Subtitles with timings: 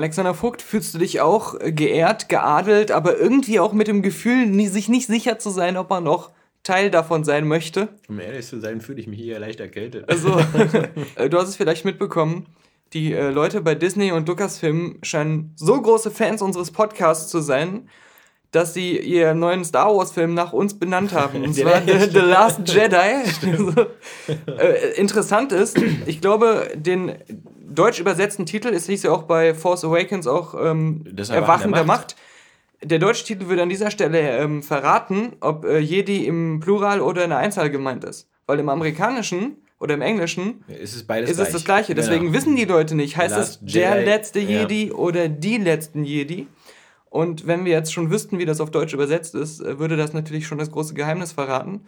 [0.00, 4.50] Alexander Vogt, fühlst du dich auch äh, geehrt, geadelt, aber irgendwie auch mit dem Gefühl,
[4.70, 6.30] sich nicht sicher zu sein, ob man noch
[6.62, 7.88] Teil davon sein möchte?
[8.08, 10.08] Um ehrlich zu sein, fühle ich mich hier leicht erkältet.
[10.08, 10.38] Also,
[11.16, 12.46] äh, du hast es vielleicht mitbekommen,
[12.94, 17.88] die äh, Leute bei Disney und Lucasfilm scheinen so große Fans unseres Podcasts zu sein,
[18.52, 21.44] dass sie ihren neuen Star Wars-Film nach uns benannt haben.
[21.44, 22.96] Und zwar The, The Last Jedi.
[24.46, 27.14] äh, interessant ist, ich glaube, den
[27.70, 32.00] deutsch übersetzten Titel, es hieß ja auch bei Force Awakens auch ähm, Erwachen der Macht.
[32.00, 32.16] Macht.
[32.82, 37.24] Der deutsche Titel würde an dieser Stelle ähm, verraten, ob äh, Jedi im Plural oder
[37.24, 38.28] in der Einzahl gemeint ist.
[38.46, 41.94] Weil im Amerikanischen oder im Englischen ist es beides ist es das Gleiche.
[41.94, 42.36] Deswegen genau.
[42.36, 44.94] wissen die Leute nicht, heißt es der Jedi, letzte Jedi ja.
[44.94, 46.46] oder die letzten Jedi.
[47.10, 50.12] Und wenn wir jetzt schon wüssten, wie das auf Deutsch übersetzt ist, äh, würde das
[50.12, 51.82] natürlich schon das große Geheimnis verraten.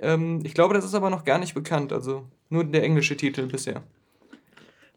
[0.00, 1.92] Ähm, ich glaube, das ist aber noch gar nicht bekannt.
[1.92, 3.82] Also nur der englische Titel bisher.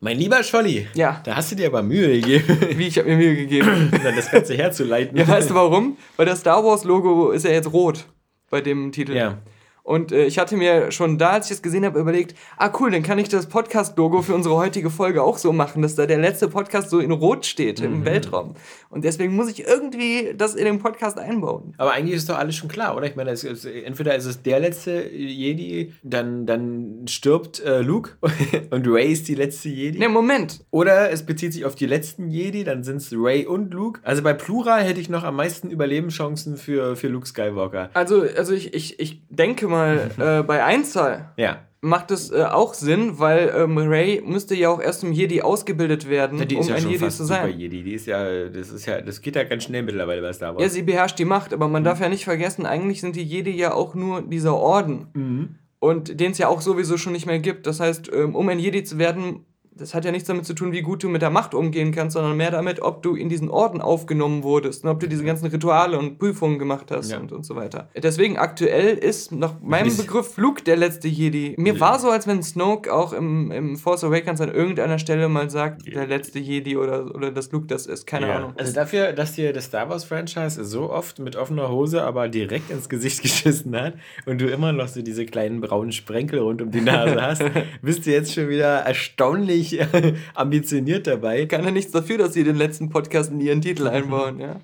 [0.03, 1.21] Mein lieber Scholli, ja.
[1.23, 2.57] da hast du dir aber Mühe gegeben.
[2.77, 3.89] Wie, ich habe mir Mühe gegeben.
[4.03, 5.17] Dann das Ganze herzuleiten.
[5.17, 5.95] Ja, weißt du warum?
[6.17, 8.03] Weil das Star Wars Logo ist ja jetzt rot
[8.49, 9.15] bei dem Titel.
[9.15, 9.37] Ja.
[9.83, 12.89] Und äh, ich hatte mir schon da, als ich es gesehen habe, überlegt, ah cool,
[12.89, 16.19] dann kann ich das Podcast-Logo für unsere heutige Folge auch so machen, dass da der
[16.19, 17.85] letzte Podcast so in Rot steht mhm.
[17.85, 18.55] im Weltraum.
[18.89, 21.73] Und deswegen muss ich irgendwie das in den Podcast einbauen.
[21.77, 23.07] Aber eigentlich ist doch alles schon klar, oder?
[23.07, 28.11] Ich meine, es ist, entweder ist es der letzte Jedi, dann, dann stirbt äh, Luke
[28.69, 29.99] und Ray ist die letzte Jedi.
[29.99, 30.63] Ne, Moment.
[30.71, 33.99] Oder es bezieht sich auf die letzten Jedi, dann sind es Ray und Luke.
[34.03, 37.89] Also bei Plural hätte ich noch am meisten Überlebenschancen für, für Luke Skywalker.
[37.93, 41.59] Also, also ich, ich, ich denke mal, äh, bei Einzahl ja.
[41.81, 46.09] macht es äh, auch Sinn, weil ähm, Ray müsste ja auch erst im Jedi ausgebildet
[46.09, 47.47] werden, ja, um ja ein Jedi zu sein.
[47.47, 47.83] Super Jedi.
[47.83, 50.63] Die ist ja, das ist ja, das geht ja ganz schnell mittlerweile bei Star Wars.
[50.63, 51.85] Ja, sie beherrscht die Macht, aber man mhm.
[51.85, 55.07] darf ja nicht vergessen, eigentlich sind die Jedi ja auch nur dieser Orden.
[55.13, 55.55] Mhm.
[55.79, 57.67] Und den es ja auch sowieso schon nicht mehr gibt.
[57.67, 59.45] Das heißt, ähm, um ein Jedi zu werden,
[59.75, 62.13] das hat ja nichts damit zu tun, wie gut du mit der Macht umgehen kannst,
[62.13, 65.47] sondern mehr damit, ob du in diesen Orden aufgenommen wurdest und ob du diese ganzen
[65.47, 67.19] Rituale und Prüfungen gemacht hast ja.
[67.19, 67.89] und, und so weiter.
[67.95, 71.55] Deswegen aktuell ist nach meinem Begriff Luke der letzte Jedi.
[71.57, 75.49] Mir war so, als wenn Snoke auch im, im Force Awakens an irgendeiner Stelle mal
[75.49, 78.05] sagt, der letzte Jedi oder, oder dass Luke das ist.
[78.05, 78.35] Keine ja.
[78.37, 78.53] Ahnung.
[78.57, 82.69] Also dafür, dass dir das Star Wars Franchise so oft mit offener Hose, aber direkt
[82.69, 83.95] ins Gesicht geschissen hat
[84.25, 87.43] und du immer noch so diese kleinen braunen Sprenkel rund um die Nase hast,
[87.81, 89.87] bist du jetzt schon wieder erstaunlich ziemlich
[90.35, 91.45] ambitioniert dabei.
[91.45, 94.59] Kann ja nichts dafür, dass sie den letzten Podcast in ihren Titel einbauen, ja.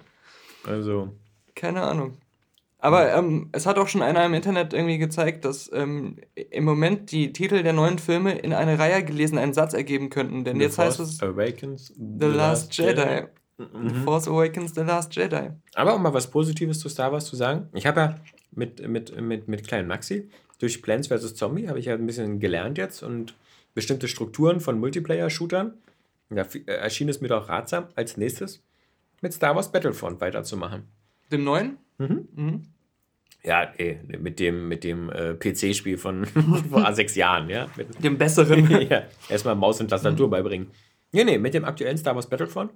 [0.66, 1.10] Also.
[1.56, 2.14] Keine Ahnung.
[2.82, 7.12] Aber ähm, es hat auch schon einer im Internet irgendwie gezeigt, dass ähm, im Moment
[7.12, 10.46] die Titel der neuen Filme in eine Reihe gelesen einen Satz ergeben könnten.
[10.46, 13.02] Denn The jetzt Force heißt es Awakens The, Last, Jedi.
[13.02, 13.28] Jedi.
[13.58, 13.90] Mhm.
[13.90, 15.50] The Force Awakens The Last Jedi.
[15.76, 18.16] Aber um mal was Positives zu Star Wars zu sagen, ich habe ja
[18.52, 20.30] mit, mit, mit, mit kleinen Maxi
[20.60, 21.36] durch Plants vs.
[21.36, 23.36] Zombie habe ich ja ein bisschen gelernt jetzt und
[23.80, 25.72] bestimmte Strukturen von Multiplayer-Shootern.
[26.32, 28.62] Da äh, erschien es mir doch ratsam, als nächstes
[29.22, 30.84] mit Star Wars Battlefront weiterzumachen.
[31.32, 31.78] Dem neuen?
[31.98, 32.28] Mhm.
[32.36, 32.62] mhm.
[33.42, 36.26] Ja, ey, mit dem, mit dem äh, PC-Spiel von
[36.70, 37.68] vor sechs Jahren, ja.
[37.78, 38.70] Mit dem besseren.
[38.90, 40.32] ja, erstmal Maus und Tastatur mhm.
[40.32, 40.72] beibringen.
[41.14, 42.74] Nee, nee, mit dem aktuellen Star Wars Battlefront.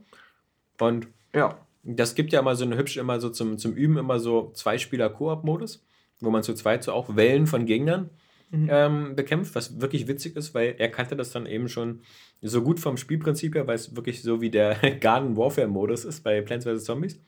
[0.79, 1.59] Und ja.
[1.83, 4.77] das gibt ja immer so eine hübsch immer so zum, zum Üben immer so zwei
[4.77, 5.83] Spieler Koop-Modus,
[6.21, 8.09] wo man zu zweit so auch Wellen von Gegnern
[8.53, 8.69] mhm.
[8.71, 12.01] ähm, bekämpft, was wirklich witzig ist, weil er kannte das dann eben schon
[12.41, 16.23] so gut vom Spielprinzip her, weil es wirklich so wie der Garden Warfare Modus ist
[16.23, 16.85] bei Plants vs.
[16.85, 17.19] Zombies.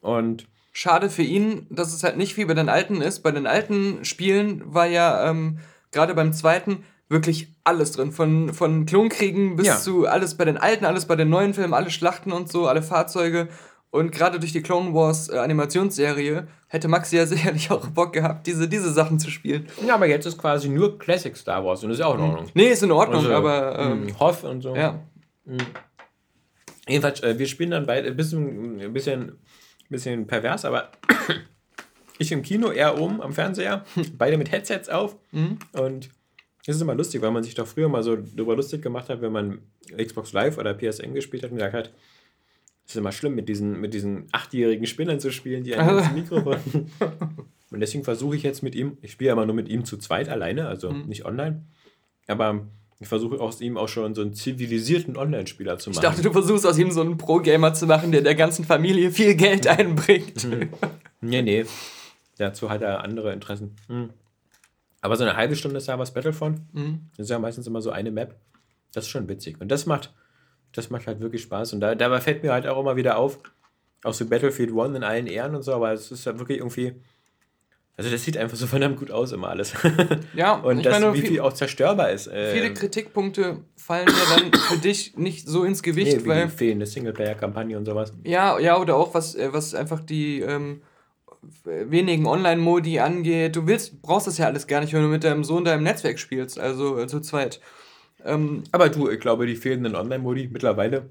[0.00, 3.20] Und schade für ihn, dass es halt nicht wie bei den alten ist.
[3.20, 5.58] Bei den alten Spielen war ja ähm,
[5.90, 8.12] gerade beim zweiten wirklich alles drin.
[8.12, 9.76] Von, von Klonkriegen bis ja.
[9.76, 12.82] zu alles bei den alten, alles bei den neuen Filmen, alle Schlachten und so, alle
[12.82, 13.48] Fahrzeuge.
[13.90, 18.46] Und gerade durch die Clone Wars äh, Animationsserie hätte Max ja sicherlich auch Bock gehabt,
[18.46, 19.66] diese, diese Sachen zu spielen.
[19.86, 22.44] Ja, aber jetzt ist quasi nur Classic Star Wars und das ist auch in Ordnung.
[22.44, 22.50] Mhm.
[22.54, 23.78] Nee, ist in Ordnung, also, aber.
[23.78, 24.76] Ähm, hm, Hoff und so.
[24.76, 25.00] Ja.
[25.44, 25.58] Mhm.
[26.86, 29.38] Jedenfalls, äh, wir spielen dann beide ein bisschen, ein bisschen,
[29.88, 30.90] bisschen pervers, aber
[32.18, 33.84] ich im Kino, eher oben am Fernseher,
[34.18, 35.58] beide mit Headsets auf mhm.
[35.72, 36.10] und
[36.66, 39.22] es ist immer lustig, weil man sich doch früher mal so darüber lustig gemacht hat,
[39.22, 39.60] wenn man
[39.96, 41.92] Xbox Live oder PSN gespielt hat und gesagt hat,
[42.88, 46.58] ist immer schlimm, mit diesen, mit diesen achtjährigen Spinnern zu spielen, die ein ins Mikrofon.
[47.70, 49.98] Und deswegen versuche ich jetzt mit ihm, ich spiele ja immer nur mit ihm zu
[49.98, 51.06] zweit alleine, also mhm.
[51.06, 51.66] nicht online.
[52.26, 52.66] Aber
[52.98, 55.98] ich versuche aus ihm auch schon so einen zivilisierten Online-Spieler zu machen.
[55.98, 59.10] Ich dachte, du versuchst aus ihm so einen Pro-Gamer zu machen, der der ganzen Familie
[59.10, 60.48] viel Geld einbringt.
[61.20, 61.66] nee, nee.
[62.38, 63.76] Dazu hat er andere Interessen.
[63.88, 64.10] Hm.
[65.00, 67.10] Aber so eine halbe Stunde Star Wars Battlefront, mhm.
[67.16, 68.34] das ist ja meistens immer so eine Map.
[68.92, 69.60] Das ist schon witzig.
[69.60, 70.12] Und das macht,
[70.72, 71.72] das macht halt wirklich Spaß.
[71.72, 73.38] Und da, dabei fällt mir halt auch immer wieder auf,
[74.04, 76.94] auch so Battlefield One in allen Ehren und so, aber es ist ja wirklich irgendwie.
[77.96, 79.74] Also das sieht einfach so verdammt gut aus immer alles.
[80.34, 82.26] Ja, und das, meine, wie viel, viel auch zerstörbar ist.
[82.26, 86.44] Viele ähm, Kritikpunkte fallen ja dann für dich nicht so ins Gewicht, nee, wie weil
[86.46, 88.12] die fehlende Singleplayer-Kampagne und sowas.
[88.22, 90.82] Ja, ja, oder auch was, äh, was einfach die ähm,
[91.64, 93.56] wenigen Online-Modi angeht.
[93.56, 95.82] Du willst, brauchst das ja alles gar nicht, wenn du mit deinem Sohn da im
[95.82, 97.60] Netzwerk spielst, also äh, zu zweit.
[98.24, 101.10] Ähm, Aber du, ich glaube, die fehlenden Online-Modi mittlerweile.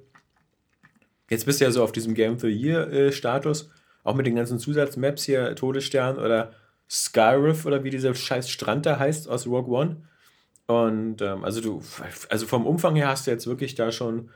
[1.29, 3.67] Jetzt bist du ja so auf diesem Game of the Year-Status, äh,
[4.03, 6.53] auch mit den ganzen Zusatzmaps hier, Todesstern oder
[6.89, 9.97] Skyriff oder wie dieser scheiß Strand da heißt aus Rogue One.
[10.67, 11.81] Und ähm, also du,
[12.29, 14.29] also vom Umfang her hast du jetzt wirklich da schon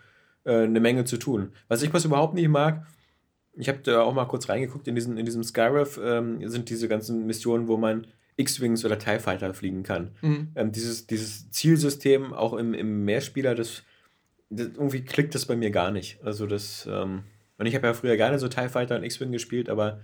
[0.44, 1.52] äh, eine Menge zu tun.
[1.68, 2.86] Was ich was überhaupt nicht mag,
[3.54, 6.88] ich habe da auch mal kurz reingeguckt, in, diesen, in diesem Skyriff ähm, sind diese
[6.88, 10.12] ganzen Missionen, wo man X-Wings oder TIE Fighter fliegen kann.
[10.22, 10.52] Mhm.
[10.56, 13.84] Ähm, dieses, dieses Zielsystem, auch im, im Mehrspieler, das,
[14.50, 16.24] das, irgendwie klickt das bei mir gar nicht.
[16.24, 17.24] Also das, ähm,
[17.58, 20.02] und ich habe ja früher gerne so TIE Fighter und X-Wing gespielt, aber.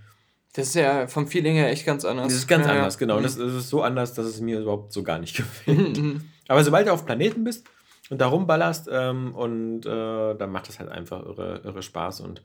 [0.54, 2.28] Das ist ja vom Feeling her echt ganz anders.
[2.28, 2.98] Das ist ganz ja, anders, ja.
[3.00, 3.18] genau.
[3.18, 3.22] Mhm.
[3.22, 5.98] Das, das, ist so anders, dass es mir überhaupt so gar nicht gefällt.
[5.98, 6.22] Mhm.
[6.48, 7.66] aber sobald du auf Planeten bist
[8.10, 12.42] und da rumballerst, ähm, und äh, dann macht das halt einfach irre, irre Spaß und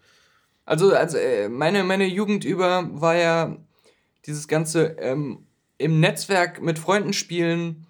[0.65, 3.57] also, also äh, meine, meine Jugend über war ja
[4.25, 5.45] dieses ganze ähm,
[5.83, 7.85] im Netzwerk mit Freunden spielen.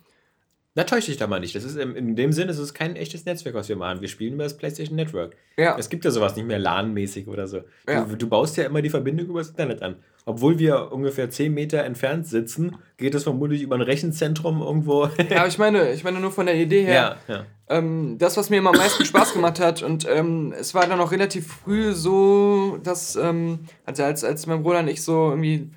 [0.76, 1.56] Da täusche ich da mal nicht.
[1.56, 4.02] Das ist in, in dem Sinne, es ist kein echtes Netzwerk, was wir machen.
[4.02, 5.36] Wir spielen über das PlayStation Network.
[5.56, 5.78] Ja.
[5.78, 7.62] Es gibt ja sowas nicht mehr LAN-mäßig oder so.
[7.88, 8.06] Ja.
[8.06, 9.98] Du, du, baust ja immer die Verbindung über das Internet an.
[10.26, 15.06] Obwohl wir ungefähr 10 Meter entfernt sitzen, geht es vermutlich über ein Rechenzentrum irgendwo.
[15.30, 17.18] ja, aber ich meine, ich meine nur von der Idee her.
[17.28, 17.46] Ja, ja.
[17.70, 21.00] Ähm, das, was mir immer am meisten Spaß gemacht hat, und ähm, es war dann
[21.00, 25.70] auch relativ früh so, dass, ähm, also als, als mein Bruder und ich so irgendwie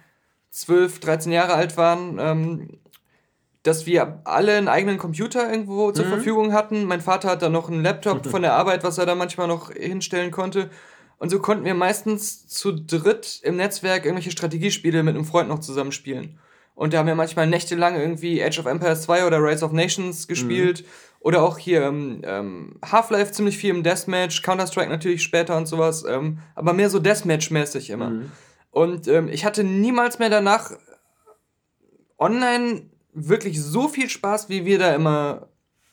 [0.56, 2.68] 12, 13 Jahre alt waren, ähm,
[3.62, 6.10] dass wir alle einen eigenen Computer irgendwo zur mhm.
[6.10, 6.84] Verfügung hatten.
[6.84, 9.70] Mein Vater hat da noch einen Laptop von der Arbeit, was er da manchmal noch
[9.70, 10.70] hinstellen konnte.
[11.18, 15.58] Und so konnten wir meistens zu dritt im Netzwerk irgendwelche Strategiespiele mit einem Freund noch
[15.58, 16.38] zusammenspielen.
[16.74, 20.28] Und da haben wir manchmal nächtelang irgendwie Age of Empires 2 oder Rise of Nations
[20.28, 20.82] gespielt.
[20.82, 20.86] Mhm.
[21.20, 26.04] Oder auch hier ähm, ähm, Half-Life ziemlich viel im Deathmatch, Counter-Strike natürlich später und sowas.
[26.08, 28.10] Ähm, aber mehr so Deathmatch-mäßig immer.
[28.10, 28.32] Mhm.
[28.76, 30.72] Und ähm, ich hatte niemals mehr danach
[32.18, 35.48] online wirklich so viel Spaß, wie wir da immer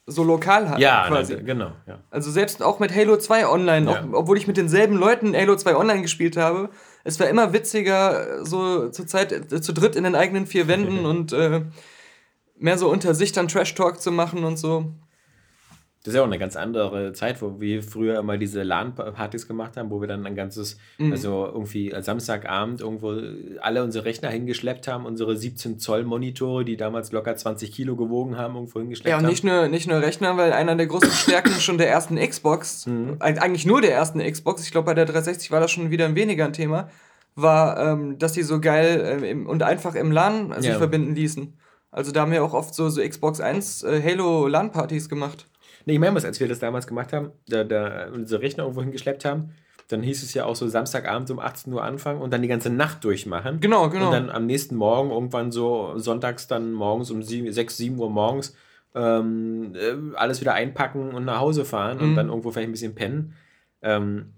[0.06, 0.82] so lokal hatten.
[0.82, 1.36] Ja, quasi.
[1.36, 1.72] Ne, genau.
[1.88, 2.00] Ja.
[2.10, 4.02] Also selbst auch mit Halo 2 online, ja.
[4.02, 6.72] auch, obwohl ich mit denselben Leuten Halo 2 online gespielt habe,
[7.06, 11.06] es war immer witziger, so zur Zeit äh, zu dritt in den eigenen vier Wänden
[11.06, 11.62] und äh,
[12.58, 14.92] mehr so unter sich dann Trash-Talk zu machen und so.
[16.04, 19.78] Das ist ja auch eine ganz andere Zeit, wo wir früher immer diese LAN-Partys gemacht
[19.78, 21.14] haben, wo wir dann ein ganzes, mhm.
[21.14, 23.16] also irgendwie Samstagabend irgendwo
[23.62, 28.38] alle unsere Rechner hingeschleppt haben, unsere 17 Zoll Monitore, die damals locker 20 Kilo gewogen
[28.38, 29.22] haben, irgendwo hingeschleppt haben.
[29.22, 32.18] Ja, und nicht nur, nicht nur Rechner, weil einer der großen Stärken schon der ersten
[32.18, 33.16] Xbox, mhm.
[33.20, 36.16] eigentlich nur der ersten Xbox, ich glaube bei der 360 war das schon wieder ein
[36.16, 36.90] weniger ein Thema,
[37.36, 40.78] war, ähm, dass die so geil äh, im, und einfach im LAN sich ja.
[40.78, 41.58] verbinden ließen.
[41.92, 45.48] Also da haben wir auch oft so, so Xbox 1 äh, Halo LAN-Partys gemacht.
[45.86, 48.82] Nee, ich meine was, als wir das damals gemacht haben, da, da unsere Rechner irgendwo
[48.82, 49.52] hingeschleppt haben,
[49.90, 52.70] dann hieß es ja auch so Samstagabend um 18 Uhr anfangen und dann die ganze
[52.70, 53.60] Nacht durchmachen.
[53.60, 54.08] Genau, genau.
[54.08, 58.10] Und dann am nächsten Morgen, irgendwann so sonntags dann morgens um 7, 6, 7 Uhr
[58.10, 58.56] morgens
[58.96, 62.04] ähm, äh, alles wieder einpacken und nach Hause fahren mhm.
[62.04, 63.34] und dann irgendwo vielleicht ein bisschen pennen.
[63.82, 64.34] Ähm,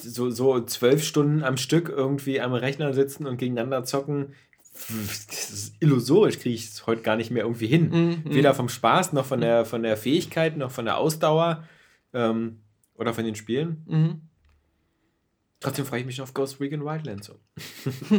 [0.00, 4.34] so, so zwölf Stunden am Stück irgendwie am Rechner sitzen und gegeneinander zocken,
[4.72, 7.90] das ist illusorisch, kriege ich es heute gar nicht mehr irgendwie hin.
[7.90, 8.34] Mhm.
[8.34, 11.64] Weder vom Spaß, noch von der, von der Fähigkeit, noch von der Ausdauer
[12.14, 12.60] ähm,
[12.94, 13.84] oder von den Spielen.
[13.86, 14.20] Mhm.
[15.60, 17.28] Trotzdem freue ich mich auf Ghost Recon Wildlands.
[17.28, 17.38] So.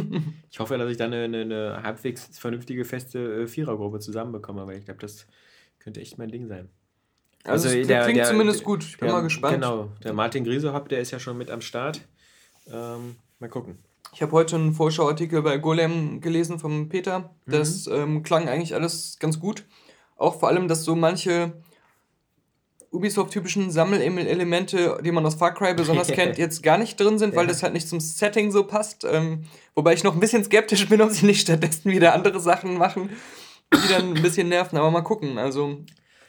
[0.50, 4.86] ich hoffe, dass ich dann eine, eine, halbwegs vernünftige, feste äh, Vierergruppe zusammenbekomme, weil ich
[4.86, 5.26] glaube, das
[5.78, 6.70] könnte echt mein Ding sein.
[7.44, 8.84] Also, also der, klingt der, zumindest der, gut.
[8.84, 9.56] Ich bin mal gespannt.
[9.56, 12.00] Genau, der Martin Griesehopp, der ist ja schon mit am Start.
[12.72, 13.76] Ähm, mal gucken.
[14.14, 17.34] Ich habe heute einen Vorschauartikel bei Golem gelesen vom Peter.
[17.46, 17.94] Das mhm.
[17.94, 19.66] ähm, klang eigentlich alles ganz gut.
[20.16, 21.52] Auch vor allem, dass so manche
[22.92, 27.48] Ubisoft-typischen Sammelelemente, die man aus Far Cry besonders kennt, jetzt gar nicht drin sind, weil
[27.48, 29.04] das halt nicht zum Setting so passt.
[29.04, 32.78] Ähm, wobei ich noch ein bisschen skeptisch bin, ob sie nicht stattdessen wieder andere Sachen
[32.78, 33.10] machen,
[33.74, 34.78] die dann ein bisschen nerven.
[34.78, 35.38] Aber mal gucken.
[35.38, 35.78] Also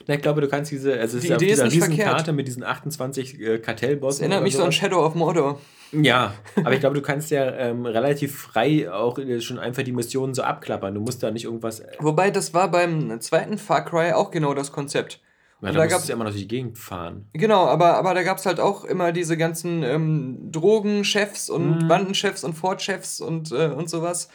[0.08, 1.82] Na, ich glaube, du kannst diese, also es Die ist auf Idee ist dieser nicht
[1.92, 4.20] Riesenkarte mit diesen 28 äh, Kartellbossen.
[4.20, 4.72] Das erinnert mich so an.
[4.72, 5.60] Shadow of Mordor.
[5.92, 9.92] Ja, aber ich glaube, du kannst ja ähm, relativ frei auch äh, schon einfach die
[9.92, 10.94] Missionen so abklappern.
[10.94, 11.80] Du musst da nicht irgendwas.
[11.80, 15.20] Ja, Wobei, das war beim zweiten Far Cry auch genau das Konzept.
[15.60, 17.28] musst da du gab's ja immer noch durch die Gegend fahren.
[17.32, 21.88] Genau, aber, aber da gab es halt auch immer diese ganzen ähm, Drogenchefs und Mhm.
[21.88, 24.28] Bandenchefs und Fortchefs und, äh, und sowas.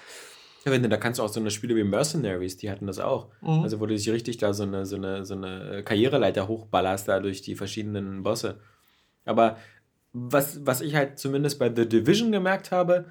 [0.65, 2.99] Ja, wenn du, da kannst du auch so eine Spiele wie Mercenaries, die hatten das
[2.99, 3.29] auch.
[3.41, 3.63] Mhm.
[3.63, 7.07] Also wo du dich richtig da so eine, so eine, so eine äh, Karriereleiter hochballerst
[7.07, 8.59] da durch die verschiedenen Bosse.
[9.25, 9.57] Aber
[10.13, 13.05] was, was ich halt zumindest bei The Division gemerkt habe,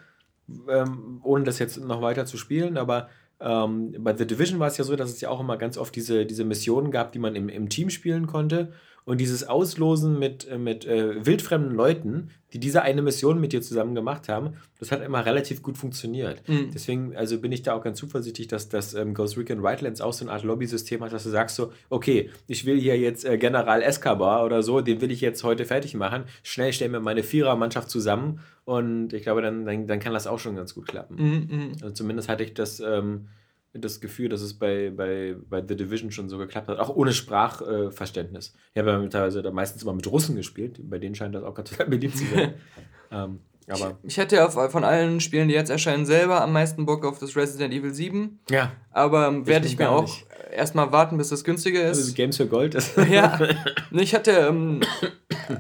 [0.69, 3.09] ähm, ohne das jetzt noch weiter zu spielen, aber
[3.41, 5.95] ähm, bei The Division war es ja so, dass es ja auch immer ganz oft
[5.97, 8.73] diese, diese Missionen gab, die man im, im Team spielen konnte.
[9.05, 13.63] Und dieses Auslosen mit, äh, mit äh, wildfremden Leuten, die diese eine Mission mit dir
[13.63, 16.47] zusammen gemacht haben, das hat immer relativ gut funktioniert.
[16.49, 16.71] Mhm.
[16.73, 20.13] Deswegen also bin ich da auch ganz zuversichtlich, dass das ähm, Ghost Recon Wildlands auch
[20.13, 23.39] so eine Art Lobby-System hat, dass du sagst so, okay, ich will hier jetzt äh,
[23.39, 26.25] General Escobar oder so, den will ich jetzt heute fertig machen.
[26.43, 30.39] Schnell stellen wir meine Vierer-Mannschaft zusammen und ich glaube, dann, dann, dann kann das auch
[30.39, 31.17] schon ganz gut klappen.
[31.17, 31.73] Mhm, mhm.
[31.83, 33.29] Also zumindest hatte ich das, ähm,
[33.73, 37.13] das Gefühl, dass es bei, bei, bei The Division schon so geklappt hat, auch ohne
[37.13, 37.95] Sprachverständnis.
[37.97, 38.55] Verständnis.
[38.75, 41.55] ich habe ja teilweise da meistens immer mit Russen gespielt, bei denen scheint das auch
[41.55, 42.55] ganz beliebt zu sein.
[43.13, 47.05] ähm, aber Ich hätte auf, von allen Spielen, die jetzt erscheinen, selber am meisten Bock
[47.05, 48.41] auf das Resident Evil 7.
[48.51, 50.27] ja, Aber ähm, werde Ich ich mir auch nicht.
[50.51, 52.17] erstmal warten, bis das günstiger also ist.
[52.17, 52.97] Games für Gold ist.
[53.11, 53.39] ja.
[53.93, 54.81] Ich hatte ähm,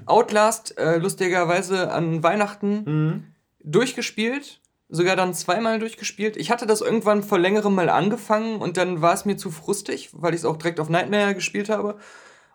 [0.06, 3.24] Outlast äh, lustigerweise an Weihnachten Mhm.
[3.62, 4.59] durchgespielt.
[4.92, 6.37] Sogar dann zweimal durchgespielt.
[6.37, 10.11] Ich hatte das irgendwann vor längerem mal angefangen und dann war es mir zu frustig,
[10.12, 11.97] weil ich es auch direkt auf Nightmare gespielt habe.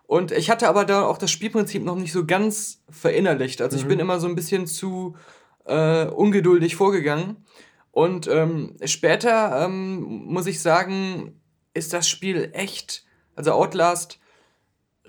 [0.06, 3.60] Und ich hatte aber da auch das Spielprinzip noch nicht so ganz verinnerlicht.
[3.62, 3.88] Also ich Mhm.
[3.88, 5.16] bin immer so ein bisschen zu
[5.64, 7.44] äh, ungeduldig vorgegangen.
[7.90, 11.40] Und ähm, später ähm, muss ich sagen,
[11.74, 14.20] ist das Spiel echt, also Outlast,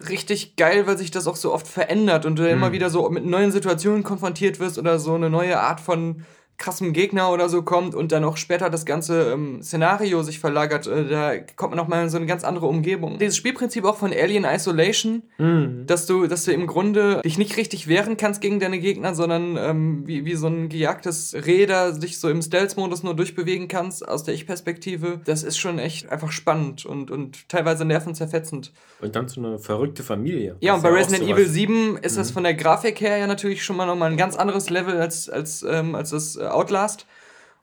[0.09, 2.49] richtig geil, weil sich das auch so oft verändert und du Mhm.
[2.49, 6.23] immer wieder so mit neuen Situationen konfrontiert wirst oder so eine neue Art von
[6.57, 10.87] krassem Gegner oder so kommt und dann auch später das ganze ähm, Szenario sich verlagert,
[10.87, 13.17] äh, da kommt man noch mal in so eine ganz andere Umgebung.
[13.19, 15.85] Dieses Spielprinzip auch von Alien Isolation, Mhm.
[15.85, 19.57] dass du, dass du im Grunde dich nicht richtig wehren kannst gegen deine Gegner, sondern
[19.57, 21.35] ähm, wie, wie so ein gejagtes
[21.67, 25.21] da dich so im Stealth-Modus nur durchbewegen kannst aus der Ich-Perspektive.
[25.25, 28.73] Das ist schon echt einfach spannend und, und teilweise nervenzerfetzend.
[29.01, 30.55] Und dann so eine verrückte Familie.
[30.59, 31.39] Ja, und bei auch Resident sowas.
[31.39, 34.35] Evil 7 ist das von der Grafik her ja natürlich schon mal nochmal ein ganz
[34.35, 37.05] anderes Level als, als, ähm, als das Outlast.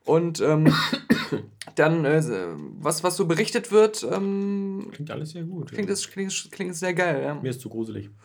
[0.04, 0.72] Und ähm,
[1.76, 2.22] dann, äh,
[2.78, 5.72] was, was so berichtet wird, ähm, Klingt alles sehr gut.
[5.72, 5.94] klingt, ja.
[5.94, 7.22] es, klingt, klingt sehr geil.
[7.22, 7.34] Ja.
[7.34, 8.10] Mir ist zu gruselig.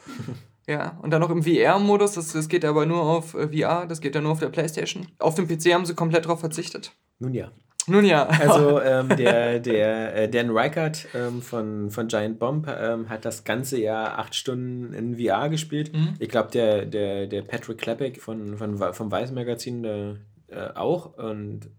[0.67, 4.01] Ja, und dann noch im VR-Modus, das, das geht aber nur auf äh, VR, das
[4.01, 5.07] geht ja nur auf der Playstation.
[5.17, 6.91] Auf dem PC haben sie komplett drauf verzichtet.
[7.17, 7.51] Nun ja.
[7.87, 8.27] Nun ja.
[8.39, 13.43] Also ähm, der, der äh, Dan Reichert ähm, von, von Giant Bomb ähm, hat das
[13.43, 15.91] ganze Jahr acht Stunden in VR gespielt.
[15.91, 16.13] Mhm.
[16.19, 20.17] Ich glaube, der, der, der Patrick Klepek von, von, vom Weiß Magazin der,
[20.51, 21.17] äh, auch.
[21.17, 21.69] Und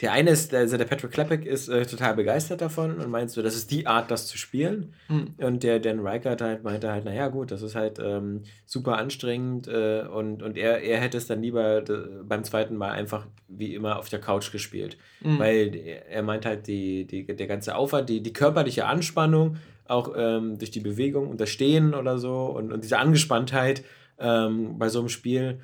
[0.00, 3.42] der eine ist, also der Patrick Klepek ist äh, total begeistert davon und meint so,
[3.42, 4.94] das ist die Art, das zu spielen.
[5.08, 5.34] Mhm.
[5.36, 9.68] Und der Dan Reichert halt meinte halt, naja gut, das ist halt ähm, super anstrengend
[9.68, 11.82] äh, und, und er, er hätte es dann lieber
[12.24, 14.96] beim zweiten Mal einfach wie immer auf der Couch gespielt.
[15.20, 15.38] Mhm.
[15.38, 20.14] Weil er- er meint halt, die, die, der ganze Aufwand, die, die körperliche Anspannung, auch
[20.16, 23.84] ähm, durch die Bewegung und das Stehen oder so und, und diese Angespanntheit
[24.18, 25.60] ähm, bei so einem Spiel,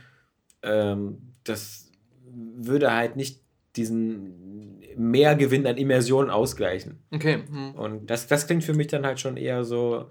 [0.63, 1.86] ähm, das
[2.37, 3.41] würde halt nicht
[3.77, 7.03] diesen Mehrgewinn an Immersion ausgleichen.
[7.11, 7.45] Okay.
[7.49, 7.75] Hm.
[7.75, 10.11] Und das, das klingt für mich dann halt schon eher so,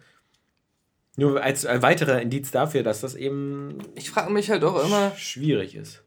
[1.18, 5.12] nur als ein weiterer Indiz dafür, dass das eben Ich frage mich halt auch immer,
[5.16, 6.04] schwierig ist.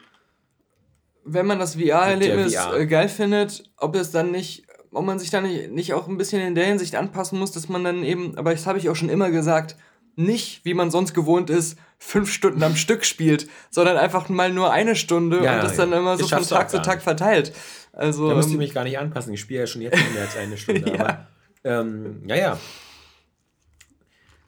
[1.25, 2.77] wenn man das VR-Erlebnis VR.
[2.77, 6.19] äh, geil findet, ob es dann nicht, ob man sich dann nicht, nicht auch ein
[6.19, 8.97] bisschen in der Hinsicht anpassen muss, dass man dann eben, aber das habe ich auch
[8.97, 9.77] schon immer gesagt,
[10.19, 14.73] nicht, wie man sonst gewohnt ist, fünf Stunden am Stück spielt, sondern einfach mal nur
[14.73, 15.87] eine Stunde Ja, und das ja.
[15.87, 17.03] dann immer so Das von Tag zu Tag nicht.
[17.05, 17.53] verteilt.
[17.93, 19.33] Also, Da musst du ähm, mich gar nicht anpassen.
[19.33, 20.91] Ich spiele ja schon jetzt mehr als eine Stunde.
[20.91, 21.01] Ja.
[21.05, 21.27] Aber
[21.65, 22.59] ähm, ja, ja.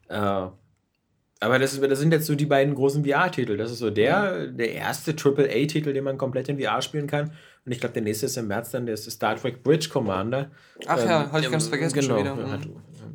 [0.09, 0.49] Äh,
[1.43, 3.57] aber das, das sind jetzt so die beiden großen VR-Titel.
[3.57, 7.31] Das ist so der, der erste AAA-Titel, den man komplett in VR spielen kann.
[7.65, 10.51] Und ich glaube, der nächste ist im März dann, der ist Star Trek Bridge Commander.
[10.85, 12.51] Ach ja, hatte ich ganz vergessen genau, schon wieder.
[12.51, 12.67] hat-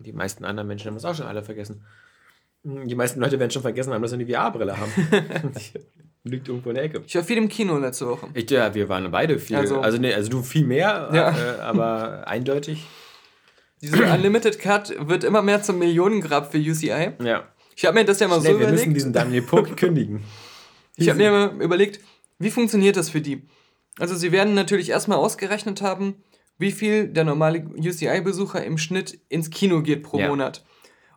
[0.05, 1.85] Die meisten anderen Menschen haben es auch schon alle vergessen.
[2.69, 4.91] Die meisten Leute werden schon vergessen haben, dass sie eine VR-Brille haben.
[6.25, 7.03] Liegt irgendwo in der Ecke.
[7.07, 8.27] ich war viel im Kino letzte Woche.
[8.35, 9.55] Ich, ja, wir waren beide viel.
[9.57, 11.31] Also- Also, nee, also du viel mehr, Ja.
[11.31, 12.85] äh, aber eindeutig.
[13.81, 17.13] Diese Unlimited Cut wird immer mehr zum Millionengrab für UCI.
[17.23, 17.45] Ja.
[17.77, 18.97] Ich habe mir das ja mal Schnell, so wir müssen überlegt.
[18.97, 20.25] diesen Daniel Puck kündigen.
[20.97, 22.01] Ich habe mir mal überlegt,
[22.41, 23.43] wie funktioniert das für die?
[24.01, 26.17] Also sie werden natürlich erstmal ausgerechnet haben,
[26.59, 30.29] wie viel der normale UCI-Besucher im Schnitt ins Kino geht pro Ja.
[30.29, 30.65] Monat.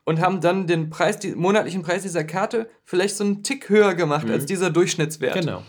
[0.10, 3.94] Und haben dann den Preis, den monatlichen Preis dieser Karte vielleicht so einen Tick höher
[3.94, 4.32] gemacht mhm.
[4.32, 5.36] als dieser Durchschnittswert.
[5.36, 5.62] Genau.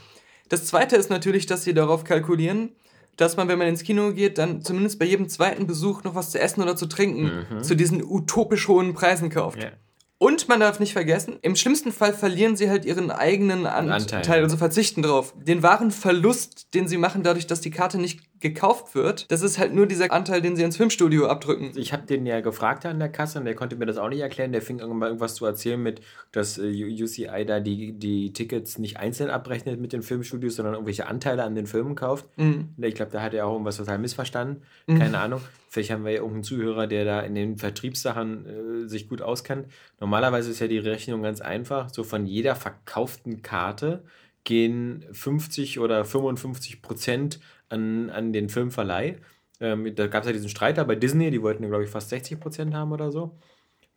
[0.49, 2.70] Das zweite ist natürlich, dass sie darauf kalkulieren,
[3.18, 6.30] dass man, wenn man ins Kino geht, dann zumindest bei jedem zweiten Besuch noch was
[6.30, 7.62] zu essen oder zu trinken mhm.
[7.62, 9.62] zu diesen utopisch hohen Preisen kauft.
[9.62, 9.73] Ja.
[10.16, 14.20] Und man darf nicht vergessen, im schlimmsten Fall verlieren sie halt ihren eigenen An Anteil,
[14.20, 15.35] Anteil, also verzichten drauf.
[15.37, 19.59] Den wahren Verlust, den sie machen dadurch, dass die Karte nicht gekauft wird, das ist
[19.59, 21.73] halt nur dieser Anteil, den sie ins Filmstudio abdrücken.
[21.76, 24.20] Ich habe den ja gefragt an der Kasse und der konnte mir das auch nicht
[24.20, 24.52] erklären.
[24.52, 26.00] Der fing irgendwann irgendwas zu erzählen mit,
[26.32, 31.06] dass äh, UCI da die, die Tickets nicht einzeln abrechnet mit den Filmstudios, sondern irgendwelche
[31.06, 32.26] Anteile an den Filmen kauft.
[32.38, 32.70] Mhm.
[32.78, 34.62] Ich glaube, da hat er auch irgendwas total missverstanden.
[34.87, 34.99] Mhm.
[34.99, 35.40] Keine Ahnung.
[35.68, 39.66] Vielleicht haben wir ja irgendeinen Zuhörer, der da in den Vertriebssachen äh, sich gut auskennt.
[40.00, 41.90] Normalerweise ist ja die Rechnung ganz einfach.
[41.90, 44.02] So von jeder verkauften Karte
[44.44, 47.40] gehen 50 oder 55 Prozent
[47.71, 49.17] an, an den Filmverleih.
[49.61, 52.41] Ähm, da gab es ja diesen Streiter bei Disney, die wollten, glaube ich, fast 60
[52.41, 53.37] Prozent haben oder so.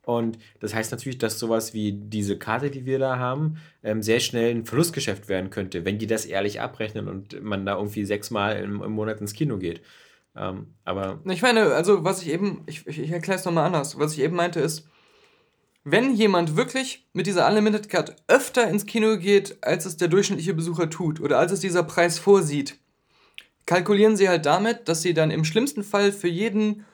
[0.06, 4.20] Und das heißt natürlich, dass sowas wie diese Karte, die wir da haben, ähm, sehr
[4.20, 8.58] schnell ein Verlustgeschäft werden könnte, wenn die das ehrlich abrechnen und man da irgendwie sechsmal
[8.58, 9.82] im, im Monat ins Kino geht.
[10.36, 11.22] Ähm, aber.
[11.26, 13.98] Ich meine, also was ich eben, ich, ich erkläre es nochmal anders.
[13.98, 14.90] Was ich eben meinte ist,
[15.86, 20.54] wenn jemand wirklich mit dieser Unlimited Card öfter ins Kino geht, als es der durchschnittliche
[20.54, 22.78] Besucher tut oder als es dieser Preis vorsieht,
[23.66, 26.86] kalkulieren sie halt damit, dass sie dann im schlimmsten Fall für jeden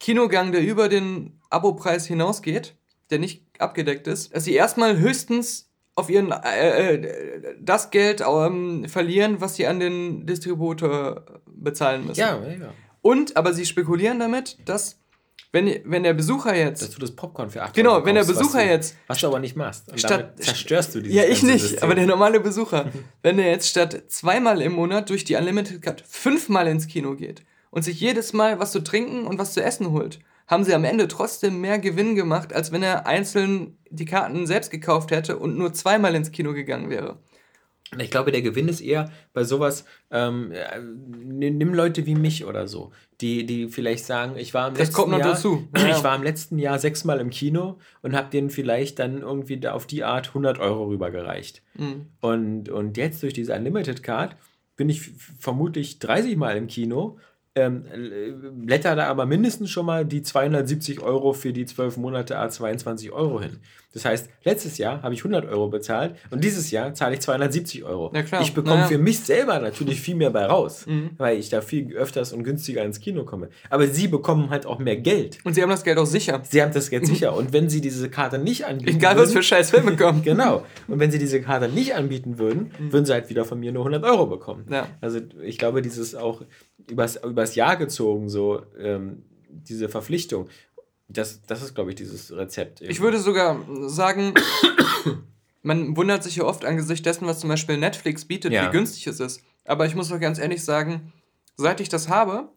[0.00, 2.74] Kinogang, der über den Abopreis hinausgeht,
[3.10, 8.86] der nicht abgedeckt ist, dass sie erstmal höchstens auf ihren äh, äh, das Geld ähm,
[8.88, 12.20] verlieren, was sie an den Distributor bezahlen müssen.
[12.20, 12.72] Ja, ja.
[13.02, 15.01] Und, aber sie spekulieren damit, dass
[15.50, 16.82] wenn, wenn der Besucher jetzt.
[16.82, 18.96] Dass du das Popcorn für 8 Genau, wenn der Besucher was du, jetzt.
[19.06, 19.90] Was du aber nicht machst.
[19.90, 21.82] Und statt, zerstörst du dieses Ja, ich nicht, System.
[21.82, 22.90] aber der normale Besucher.
[23.22, 27.42] wenn der jetzt statt zweimal im Monat durch die Unlimited Card fünfmal ins Kino geht
[27.70, 30.84] und sich jedes Mal was zu trinken und was zu essen holt, haben sie am
[30.84, 35.56] Ende trotzdem mehr Gewinn gemacht, als wenn er einzeln die Karten selbst gekauft hätte und
[35.56, 37.18] nur zweimal ins Kino gegangen wäre.
[37.98, 42.66] Ich glaube, der Gewinn ist eher bei sowas, ähm, äh, nimm Leute wie mich oder
[42.66, 42.90] so,
[43.22, 45.68] die, die vielleicht sagen, ich war im das letzten kommt noch Jahr, dazu.
[45.76, 45.96] Ja.
[45.96, 49.86] ich war im letzten Jahr sechsmal im Kino und habe denen vielleicht dann irgendwie auf
[49.86, 51.62] die Art 100 Euro rübergereicht.
[51.74, 52.06] Mhm.
[52.20, 54.36] Und, und jetzt durch diese Unlimited Card
[54.76, 57.18] bin ich vermutlich 30 Mal im Kino
[57.54, 57.84] ähm,
[58.64, 63.40] blätter da aber mindestens schon mal die 270 Euro für die 12 Monate A22 Euro
[63.40, 63.60] hin.
[63.92, 67.84] Das heißt, letztes Jahr habe ich 100 Euro bezahlt und dieses Jahr zahle ich 270
[67.84, 68.12] Euro.
[68.40, 68.88] Ich bekomme naja.
[68.88, 71.10] für mich selber natürlich viel mehr bei raus, mhm.
[71.18, 73.48] weil ich da viel öfters und günstiger ins Kino komme.
[73.70, 75.38] Aber sie bekommen halt auch mehr Geld.
[75.44, 76.40] Und sie haben das Geld auch sicher.
[76.48, 77.36] Sie haben das Geld sicher.
[77.36, 80.22] Und wenn sie diese Karte nicht anbieten Egal, würden, was für scheiß Filme kommen.
[80.22, 80.64] genau.
[80.88, 82.92] Und wenn sie diese Karte nicht anbieten würden, mhm.
[82.92, 84.66] würden sie halt wieder von mir nur 100 Euro bekommen.
[84.70, 84.88] Ja.
[85.00, 86.42] Also ich glaube, dieses auch
[86.90, 90.48] übers, übers Jahr gezogen, so ähm, diese Verpflichtung.
[91.08, 92.80] Das, das ist, glaube ich, dieses Rezept.
[92.80, 92.90] Eben.
[92.90, 94.34] Ich würde sogar sagen,
[95.62, 98.66] man wundert sich ja oft angesichts dessen, was zum Beispiel Netflix bietet, ja.
[98.66, 99.42] wie günstig es ist.
[99.64, 101.12] Aber ich muss doch ganz ehrlich sagen,
[101.56, 102.48] seit ich das habe,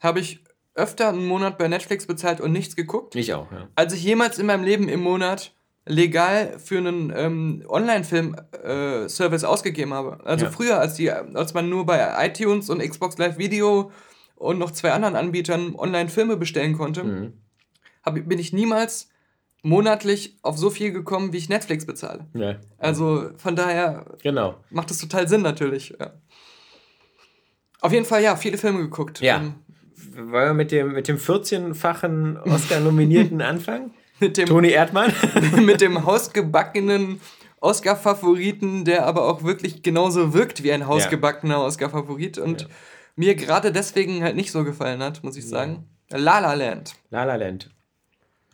[0.00, 0.40] habe ich
[0.74, 3.14] öfter einen Monat bei Netflix bezahlt und nichts geguckt.
[3.14, 3.68] Ich auch, ja.
[3.74, 5.52] Als ich jemals in meinem Leben im Monat
[5.84, 10.24] legal für einen ähm, Online-Film-Service äh, ausgegeben habe.
[10.24, 10.50] Also ja.
[10.50, 13.90] früher, als, die, als man nur bei iTunes und Xbox Live Video
[14.36, 17.32] und noch zwei anderen Anbietern Online-Filme bestellen konnte, mhm.
[18.02, 19.08] Hab, bin ich niemals
[19.62, 22.26] monatlich auf so viel gekommen, wie ich Netflix bezahle.
[22.34, 22.56] Ja.
[22.78, 24.56] Also von daher genau.
[24.70, 25.94] macht es total Sinn natürlich.
[25.98, 26.12] Ja.
[27.80, 29.20] Auf jeden Fall, ja, viele Filme geguckt.
[29.20, 29.38] Ja.
[29.38, 29.54] Ähm,
[30.14, 33.92] Wollen wir mit dem, mit dem 14-fachen Oscar-Nominierten anfangen?
[34.22, 35.12] mit dem, Toni Erdmann.
[35.64, 37.20] mit dem hausgebackenen
[37.60, 41.64] Oscar-Favoriten, der aber auch wirklich genauso wirkt wie ein hausgebackener ja.
[41.64, 42.68] Oscar-Favorit und ja.
[43.16, 45.88] mir gerade deswegen halt nicht so gefallen hat, muss ich sagen.
[46.10, 46.94] La La Land.
[47.10, 47.70] La La Land.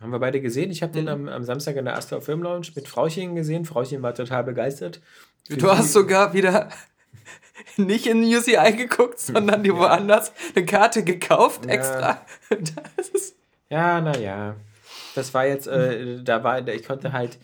[0.01, 0.71] Haben wir beide gesehen.
[0.71, 1.09] Ich habe den mhm.
[1.09, 3.65] am, am, Samstag in der Astor Film Lounge mit Frauchen gesehen.
[3.65, 5.01] Frauchen war total begeistert.
[5.49, 6.69] Du hast sogar wieder
[7.77, 9.79] nicht in UCI geguckt, sondern dir ja.
[9.79, 11.71] woanders eine Karte gekauft ja.
[11.71, 12.25] extra.
[13.69, 14.55] ja, naja
[15.15, 17.37] das war jetzt, äh, da war, ich konnte halt,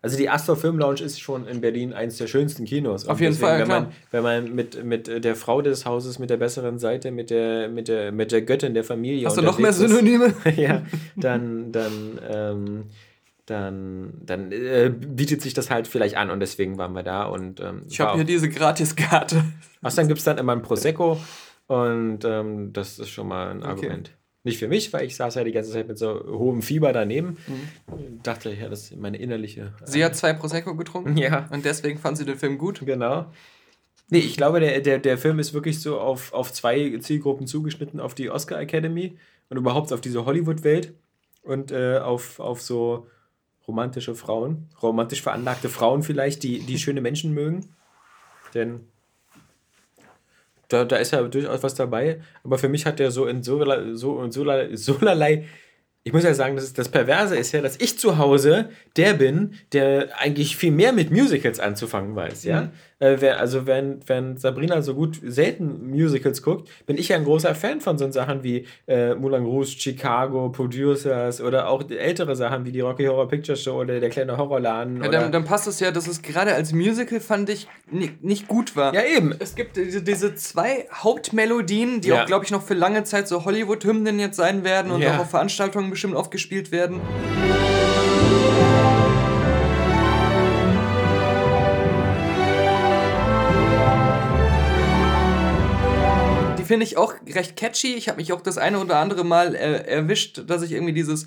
[0.00, 3.08] also die Astor Film Lounge ist schon in Berlin eines der schönsten Kinos.
[3.08, 3.80] Auf jeden deswegen, Fall, wenn klar.
[3.80, 7.68] man, wenn man mit, mit der Frau des Hauses, mit der besseren Seite, mit der,
[7.68, 9.26] mit der, mit der Göttin der Familie.
[9.26, 10.34] Hast du noch mehr Synonyme?
[10.56, 10.82] ja,
[11.16, 12.84] dann, dann, ähm,
[13.46, 17.58] dann, dann äh, bietet sich das halt vielleicht an und deswegen waren wir da und
[17.60, 19.42] ähm, ich habe hier diese Gratiskarte.
[19.82, 21.18] Dann gibt es dann immer ein Prosecco
[21.66, 23.68] und ähm, das ist schon mal ein okay.
[23.68, 24.12] Argument.
[24.48, 27.36] Nicht für mich, weil ich saß ja die ganze Zeit mit so hohem Fieber daneben.
[27.46, 28.22] Mhm.
[28.22, 29.74] Dachte, ja, das ist meine innerliche.
[29.84, 31.16] Sie hat zwei Prosecco getrunken?
[31.16, 31.48] Ja.
[31.52, 32.80] Und deswegen fand sie den Film gut?
[32.84, 33.26] Genau.
[34.10, 38.00] Nee, ich glaube, der, der, der Film ist wirklich so auf, auf zwei Zielgruppen zugeschnitten:
[38.00, 39.18] auf die Oscar Academy
[39.50, 40.94] und überhaupt auf diese Hollywood-Welt
[41.42, 43.06] und äh, auf, auf so
[43.66, 47.74] romantische Frauen, romantisch veranlagte Frauen vielleicht, die, die schöne Menschen mögen.
[48.54, 48.80] Denn
[50.68, 52.20] da, da ist ja durchaus was dabei.
[52.44, 55.46] Aber für mich hat der so in so, so, in so, solerlei
[56.08, 59.54] ich muss ja sagen, das, das Perverse ist ja, dass ich zu Hause der bin,
[59.72, 62.62] der eigentlich viel mehr mit Musicals anzufangen weiß, ja.
[62.62, 62.70] Mhm.
[63.00, 67.54] Äh, also wenn, wenn Sabrina so gut selten Musicals guckt, bin ich ja ein großer
[67.54, 72.72] Fan von so Sachen wie äh, Moulin Rouge, Chicago, Producers oder auch ältere Sachen wie
[72.72, 75.02] die Rocky Horror Picture Show oder der kleine Horrorladen.
[75.02, 78.76] Ja, dann, dann, passt es ja, dass es gerade als Musical fand ich nicht, gut
[78.76, 78.94] war.
[78.94, 79.34] Ja, eben.
[79.38, 82.22] Es gibt diese, zwei Hauptmelodien, die ja.
[82.22, 85.14] auch, glaube ich, noch für lange Zeit so Hollywood-Hymnen jetzt sein werden und ja.
[85.14, 87.00] auch auf Veranstaltungen bestimmt oft gespielt werden.
[87.44, 88.77] Die
[96.68, 97.94] finde ich auch recht catchy.
[97.94, 101.26] Ich habe mich auch das eine oder andere Mal äh, erwischt, dass ich irgendwie dieses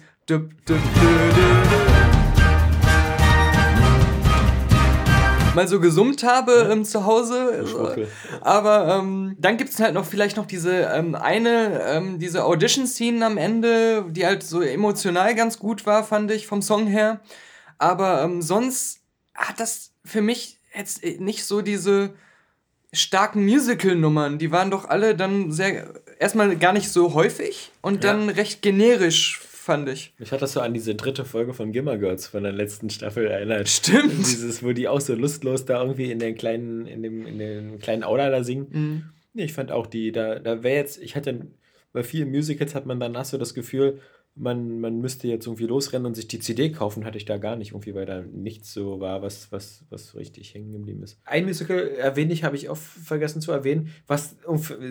[5.55, 7.65] mal so gesummt habe ähm, zu Hause.
[7.75, 8.07] Okay.
[8.41, 13.25] Aber ähm, dann gibt es halt noch vielleicht noch diese ähm, eine, ähm, diese Audition-Szene
[13.25, 17.19] am Ende, die halt so emotional ganz gut war, fand ich, vom Song her.
[17.79, 18.99] Aber ähm, sonst
[19.33, 22.13] hat das für mich jetzt nicht so diese
[22.93, 24.37] starken Musical-Nummern.
[24.37, 28.35] Die waren doch alle dann sehr, erstmal gar nicht so häufig und dann ja.
[28.35, 30.13] recht generisch fand ich.
[30.17, 33.27] Mich hat das so an diese dritte Folge von Gimmer Girls von der letzten Staffel
[33.27, 33.69] erinnert.
[33.69, 34.17] Stimmt.
[34.17, 37.79] Dieses, wo die auch so lustlos da irgendwie in den kleinen, in dem, in den
[37.79, 38.67] kleinen Aula da singen.
[38.71, 39.03] Mhm.
[39.33, 41.47] Nee, ich fand auch die, da, da wäre jetzt, ich hatte,
[41.93, 43.99] bei vielen Musicals hat man danach so das Gefühl,
[44.35, 47.55] man, man müsste jetzt irgendwie losrennen und sich die CD kaufen, hatte ich da gar
[47.55, 51.19] nicht irgendwie, weil da nichts so war, was, was, was richtig hängen geblieben ist.
[51.25, 54.37] Ein Musical erwähne ich, habe ich auch vergessen zu erwähnen, was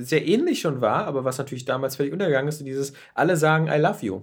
[0.00, 3.80] sehr ähnlich schon war, aber was natürlich damals völlig untergegangen ist, dieses Alle sagen I
[3.80, 4.22] love you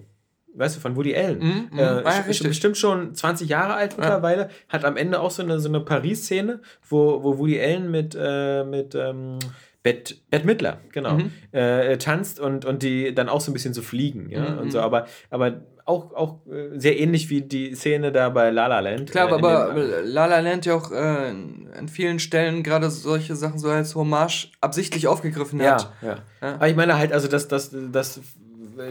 [0.57, 1.39] weißt du, von Woody Allen.
[1.39, 3.99] Mm, mm, äh, ah, ist bestimmt schon 20 Jahre alt ja.
[3.99, 8.17] mittlerweile, hat am Ende auch so eine, so eine Paris-Szene, wo, wo Woody Allen mit,
[8.19, 9.37] äh, mit ähm,
[9.83, 11.31] Bette, Bette Midler, genau, mhm.
[11.51, 14.59] äh, tanzt und, und die dann auch so ein bisschen so fliegen, ja, mhm.
[14.59, 18.67] und so, aber, aber auch, auch äh, sehr ähnlich wie die Szene da bei La
[18.67, 19.11] La Land.
[19.11, 23.57] Klar, äh, aber La La Land ja auch äh, an vielen Stellen gerade solche Sachen
[23.57, 25.93] so als Hommage absichtlich aufgegriffen hat.
[26.01, 26.53] Ja, ja.
[26.55, 28.19] Aber ich meine halt, also das, das, das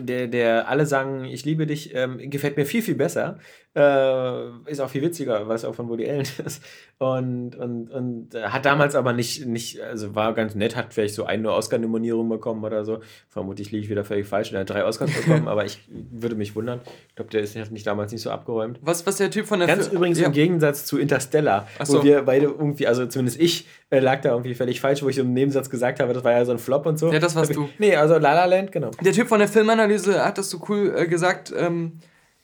[0.01, 3.39] der, der alle sagen, ich liebe dich, ähm, gefällt mir viel, viel besser.
[3.77, 6.63] Äh, ist auch viel witziger, weil es auch von Woody Allen ist.
[6.99, 11.27] Und, und, und hat damals aber nicht, nicht, also war ganz nett, hat vielleicht so
[11.27, 13.01] eine Oscar-Nominierung bekommen oder so.
[13.29, 14.51] Vermutlich liege ich wieder völlig falsch.
[14.55, 16.81] Er hat drei Oscars bekommen, aber ich würde mich wundern.
[17.11, 18.79] Ich glaube, der ist, hat mich damals nicht so abgeräumt.
[18.81, 20.29] Was, was der Typ von der Ganz Fi übrigens ja.
[20.29, 21.99] im Gegensatz zu Interstellar, so.
[21.99, 25.17] wo wir beide irgendwie, also zumindest ich, äh, lag da irgendwie völlig falsch, wo ich
[25.17, 27.13] so im Nebensatz gesagt habe, das war ja so ein Flop und so.
[27.13, 27.69] Ja, das warst du.
[27.79, 28.91] Nee, also La La Land, genau.
[29.03, 32.01] Der Typ von der Filmanalyse hat das so cool äh, gesagt, ähm,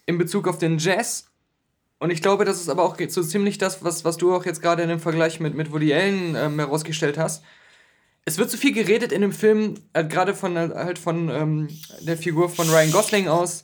[0.06, 1.32] in Bezug auf den Jazz
[2.02, 4.60] und ich glaube, das ist aber auch so ziemlich das, was, was du auch jetzt
[4.60, 7.44] gerade in dem Vergleich mit, mit Woody Allen ähm, herausgestellt hast.
[8.24, 11.68] Es wird so viel geredet in dem Film, äh, gerade von, äh, halt von ähm,
[12.00, 13.62] der Figur von Ryan Gosling aus,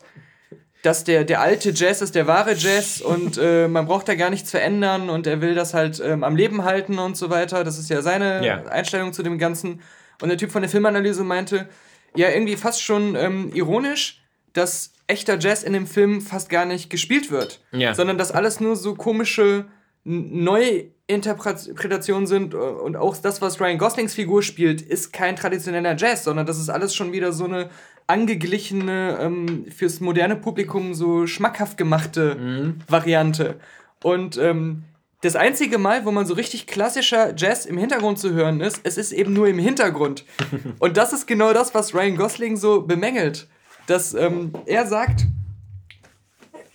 [0.84, 4.30] dass der, der alte Jazz ist der wahre Jazz und äh, man braucht da gar
[4.30, 7.64] nichts verändern und er will das halt ähm, am Leben halten und so weiter.
[7.64, 8.62] Das ist ja seine ja.
[8.66, 9.82] Einstellung zu dem Ganzen.
[10.22, 11.68] Und der Typ von der Filmanalyse meinte,
[12.14, 14.22] ja, irgendwie fast schon ähm, ironisch,
[14.52, 17.94] dass echter Jazz in dem Film fast gar nicht gespielt wird, ja.
[17.94, 19.64] sondern dass alles nur so komische
[20.04, 26.46] Neuinterpretationen sind und auch das, was Ryan Goslings Figur spielt, ist kein traditioneller Jazz, sondern
[26.46, 27.68] das ist alles schon wieder so eine
[28.06, 32.76] angeglichene, ähm, fürs moderne Publikum so schmackhaft gemachte mhm.
[32.88, 33.56] Variante.
[34.02, 34.84] Und ähm,
[35.20, 38.96] das einzige Mal, wo man so richtig klassischer Jazz im Hintergrund zu hören ist, es
[38.96, 40.24] ist eben nur im Hintergrund.
[40.78, 43.48] und das ist genau das, was Ryan Gosling so bemängelt
[43.88, 45.26] dass ähm, er sagt,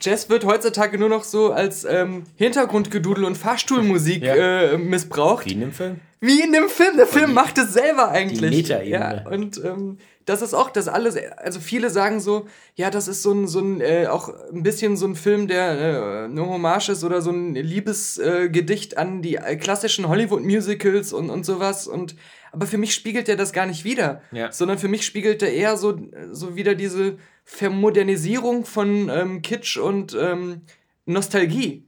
[0.02, 4.36] Jazz wird heutzutage nur noch so als ähm, Hintergrundgedudel und Fahrstuhlmusik ja.
[4.36, 5.46] äh, missbraucht.
[5.46, 6.00] Wie in dem Film?
[6.20, 6.98] Wie in dem Film.
[6.98, 8.66] Der Film die, macht es selber eigentlich.
[8.66, 13.08] Die Ja, und ähm, das ist auch das alles, also viele sagen so, ja, das
[13.08, 16.48] ist so ein, so ein äh, auch ein bisschen so ein Film, der äh, eine
[16.48, 21.88] Hommage ist oder so ein Liebesgedicht an die klassischen Hollywood-Musicals und, und sowas.
[21.88, 22.16] Und
[22.54, 24.52] aber für mich spiegelt er das gar nicht wieder, ja.
[24.52, 26.00] sondern für mich spiegelt er eher so,
[26.32, 30.62] so wieder diese Vermodernisierung von ähm, Kitsch und ähm,
[31.06, 31.84] Nostalgie.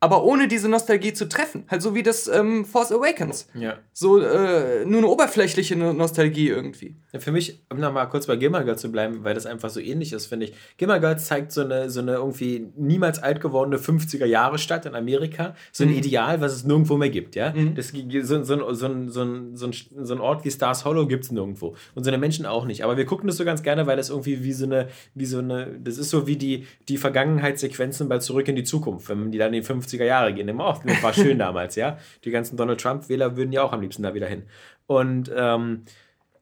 [0.00, 1.64] Aber ohne diese Nostalgie zu treffen.
[1.68, 3.48] Halt so wie das ähm, Force Awakens.
[3.54, 3.78] Ja.
[3.92, 6.94] So äh, nur eine oberflächliche No- Nostalgie irgendwie.
[7.12, 9.80] Ja, Für mich, um nochmal kurz bei Gilmore Girls zu bleiben, weil das einfach so
[9.80, 10.52] ähnlich ist, finde ich.
[10.76, 14.94] Gilmore Girls zeigt so eine, so eine irgendwie niemals alt gewordene 50er Jahre Stadt in
[14.94, 15.56] Amerika.
[15.72, 17.52] So ein Ideal, was es nirgendwo mehr gibt, ja.
[17.74, 20.50] Das, gi- so, so, ein- so, ein- so, ein- so, ein- so ein Ort wie
[20.52, 21.74] Stars Hollow gibt es nirgendwo.
[21.96, 22.84] Und so eine Menschen auch nicht.
[22.84, 25.38] Aber wir gucken das so ganz gerne, weil das irgendwie wie so eine, wie so
[25.38, 29.38] eine, das ist so wie die, die Vergangenheitssequenzen bei Zurück in die Zukunft, wenn die
[29.38, 30.48] dann in die 50er Jahre gehen.
[30.48, 31.98] Immer, oh, das war schön damals, ja.
[32.24, 34.44] Die ganzen Donald Trump-Wähler würden ja auch am liebsten da wieder hin.
[34.86, 35.84] Und, ähm,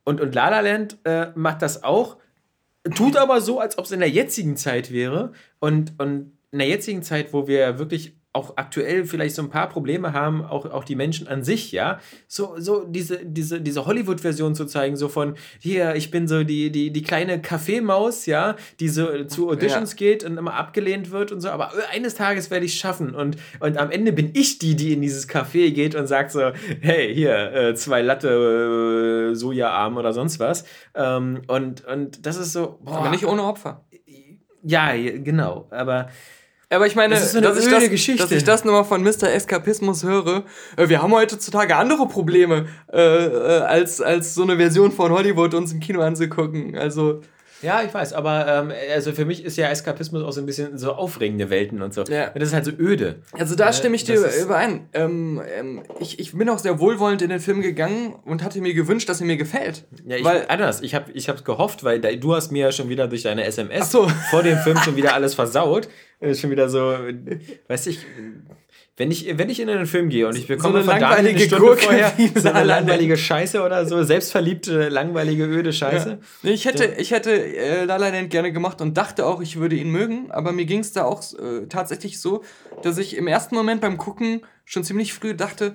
[0.05, 2.17] und, und La La Land äh, macht das auch,
[2.95, 5.33] tut aber so, als ob es in der jetzigen Zeit wäre.
[5.59, 9.51] Und, und in der jetzigen Zeit, wo wir ja wirklich auch aktuell vielleicht so ein
[9.51, 13.87] paar Probleme haben, auch, auch die Menschen an sich, ja, so, so diese, diese, diese
[13.87, 18.57] Hollywood-Version zu zeigen, so von, hier, ich bin so die, die, die kleine Kaffeemaus, ja,
[18.79, 22.67] die so zu Auditions geht und immer abgelehnt wird und so, aber eines Tages werde
[22.67, 25.95] ich es schaffen und, und am Ende bin ich die, die in dieses Café geht
[25.95, 30.65] und sagt so, hey, hier, äh, zwei Latte äh, Sojaarm oder sonst was.
[30.95, 33.85] Ähm, und, und das ist so, boah, Aber nicht ohne Opfer.
[34.63, 36.09] ja, genau, aber
[36.69, 38.23] Aber ich meine, Das ist so eine dass, ich das, Geschichte.
[38.23, 39.33] dass ich das nochmal von Mr.
[39.33, 40.45] Eskapismus höre.
[40.77, 45.55] Äh, wir haben heutzutage andere Probleme, äh, äh, als, als so eine Version von Hollywood
[45.55, 46.77] uns im Kino anzugucken.
[46.77, 47.21] Also,
[47.63, 50.77] Ja, ich weiß, aber ähm, also für mich ist ja Eskapismus auch so ein bisschen
[50.77, 52.05] so aufregende Welten und so.
[52.05, 52.31] Ja.
[52.31, 53.17] Das ist halt so öde.
[53.33, 54.89] also da Äh, stimme ich dir überein.
[54.93, 58.75] Ähm, ähm, ich, ich bin auch sehr wohlwollend in den Film gegangen und hatte mir
[58.75, 59.85] gewünscht, dass er mir gefällt.
[60.07, 60.83] Ja, ich, Weil, anders.
[60.83, 63.45] Ich habe ich hab's gehofft, weil da, du hast mir ja schon wieder durch deine
[63.45, 64.09] SMS so.
[64.31, 65.89] vor dem Film schon wieder alles versaut.
[66.35, 66.95] Schon wieder so,
[67.69, 67.99] weiß ich,
[68.99, 71.47] wenn ich, wenn ich in einen Film gehe und ich bekomme eine von langweilige eine
[71.47, 76.19] Stunde Gurke vorher so eine langweilige Scheiße oder so, selbstverliebte, langweilige, öde Scheiße.
[76.43, 76.51] Ja.
[76.51, 79.77] Ich hätte, ich hätte äh, La La Land gerne gemacht und dachte auch, ich würde
[79.77, 82.43] ihn mögen, aber mir ging es da auch äh, tatsächlich so,
[82.83, 85.75] dass ich im ersten Moment beim Gucken schon ziemlich früh dachte,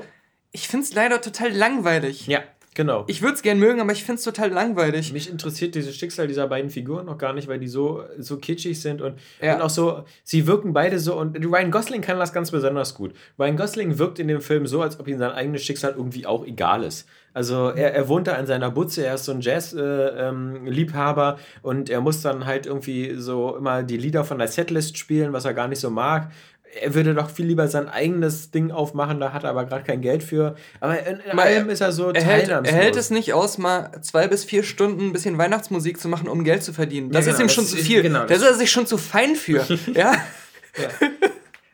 [0.51, 2.25] ich finde es leider total langweilig.
[2.25, 2.41] Ja,
[2.75, 3.03] genau.
[3.07, 5.13] Ich würde es gern mögen, aber ich finde es total langweilig.
[5.13, 8.81] Mich interessiert dieses Schicksal dieser beiden Figuren noch gar nicht, weil die so, so kitschig
[8.81, 9.55] sind und, Ja.
[9.55, 13.13] und auch so, sie wirken beide so und Ryan Gosling kann das ganz besonders gut.
[13.39, 16.45] Ryan Gosling wirkt in dem Film so, als ob ihm sein eigenes Schicksal irgendwie auch
[16.45, 17.07] egal ist.
[17.33, 22.01] Also er, er wohnt da in seiner Butze, er ist so ein Jazz-Liebhaber und er
[22.01, 25.67] muss dann halt irgendwie so immer die Lieder von der Setlist spielen, was er gar
[25.69, 26.31] nicht so mag.
[26.79, 29.99] Er würde doch viel lieber sein eigenes Ding aufmachen, da hat er aber gerade kein
[30.01, 30.55] Geld für.
[30.79, 33.57] Aber in, in Mal, allem ist er so Er hält, er hält es nicht aus,
[33.57, 37.11] mal zwei bis vier Stunden ein bisschen Weihnachtsmusik zu machen, um Geld zu verdienen.
[37.11, 38.01] Das Ja, ist genau, ihm schon zu ist- viel.
[38.03, 39.65] genau, da das- ist er sich schon zu fein für.
[39.93, 40.13] ja?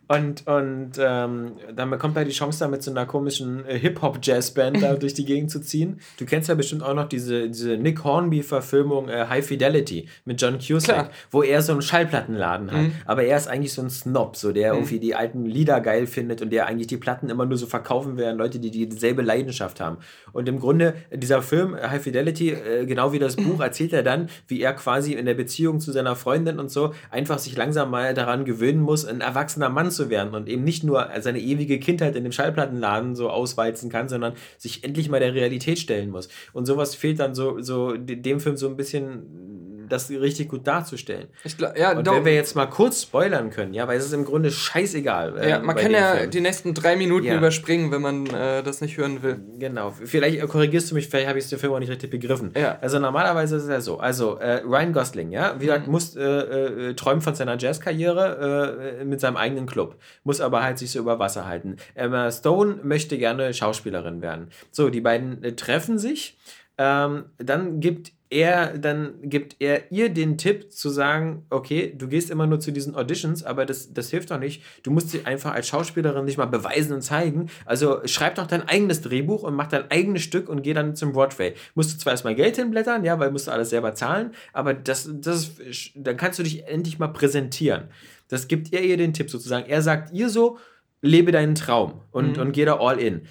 [0.07, 4.81] Und, und ähm, dann bekommt er die Chance, da mit so einer komischen äh, Hip-Hop-Jazz-Band
[4.81, 5.99] da durch die Gegend zu ziehen.
[6.17, 10.59] Du kennst ja bestimmt auch noch diese, diese Nick Hornby-Verfilmung äh, High Fidelity mit John
[10.59, 11.09] Cusack, Klar.
[11.31, 12.85] wo er so einen Schallplattenladen hat.
[13.05, 16.41] Aber er ist eigentlich so ein Snob, so der irgendwie die alten Lieder geil findet
[16.41, 19.79] und der eigentlich die Platten immer nur so verkaufen will an Leute, die dieselbe Leidenschaft
[19.79, 19.97] haben.
[20.31, 23.93] Und im Grunde, äh, dieser Film äh, High Fidelity, äh, genau wie das Buch, erzählt
[23.93, 27.55] er dann, wie er quasi in der Beziehung zu seiner Freundin und so einfach sich
[27.55, 31.39] langsam mal daran gewöhnen muss, ein erwachsener Mann zu werden und eben nicht nur seine
[31.39, 36.09] ewige Kindheit in dem Schallplattenladen so auswalzen kann, sondern sich endlich mal der Realität stellen
[36.09, 36.29] muss.
[36.53, 40.65] Und sowas fehlt dann so, so de- dem Film so ein bisschen das richtig gut
[40.67, 41.27] darzustellen.
[41.43, 44.05] Ich glaub, ja, Und doch- wenn wir jetzt mal kurz spoilern können, ja, weil es
[44.05, 45.37] ist im Grunde scheißegal.
[45.39, 46.31] äh, ja, man kann ja Film.
[46.31, 47.37] die nächsten drei Minuten Ja.
[47.37, 49.39] überspringen, wenn man äh, das nicht hören will.
[49.59, 52.51] Genau, vielleicht äh, korrigierst du mich, vielleicht habe ich den Film auch nicht richtig begriffen.
[52.57, 52.77] Ja.
[52.81, 53.99] Also normalerweise ist es ja so.
[53.99, 55.67] Also äh, Ryan Gosling, ja, wie Mhm.
[55.67, 60.77] gesagt, muss äh, äh, träumt von seiner Jazzkarriere mit seinem eigenen Club, muss aber halt
[60.77, 61.77] sich so über Wasser halten.
[61.95, 64.49] Emma Stone möchte gerne Schauspielerin werden.
[64.71, 66.37] So, die beiden treffen sich.
[66.77, 72.29] Ähm, dann gibt er, dann gibt er ihr den Tipp zu sagen, okay, du gehst
[72.29, 74.63] immer nur zu diesen Auditions, aber das, das hilft doch nicht.
[74.83, 77.49] Du musst dich einfach als Schauspielerin nicht mal beweisen und zeigen.
[77.65, 81.13] Also schreib doch dein eigenes Drehbuch und mach dein eigenes Stück und geh dann zum
[81.13, 81.53] Broadway.
[81.75, 85.09] Musst du zwar erstmal Geld hinblättern, ja, weil musst du alles selber zahlen, aber das,
[85.13, 85.51] das
[85.95, 87.85] dann kannst du dich endlich mal präsentieren.
[88.27, 89.69] Das gibt er ihr den Tipp sozusagen.
[89.69, 90.57] Er sagt ihr so,
[91.01, 93.21] lebe deinen Traum und, und geh da all in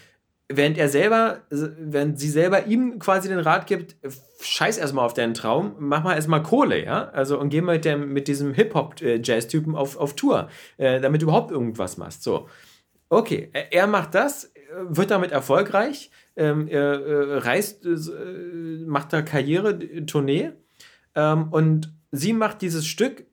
[0.49, 3.97] während er selber, während sie selber ihm quasi den Rat gibt,
[4.41, 7.09] scheiß erstmal auf deinen Traum, mach mal erstmal Kohle, ja?
[7.09, 11.51] Also und geh mit dem, mit diesem Hip-Hop-Jazz-Typen auf, auf Tour, äh, damit du überhaupt
[11.51, 12.23] irgendwas machst.
[12.23, 12.49] So.
[13.09, 14.51] Okay, er- macht das, äh,
[14.89, 20.53] wird damit erfolgreich, ähm, er äh, reist, äh, macht da Karriere, äh, Tournee
[21.15, 23.27] ähm, und sie macht dieses Stück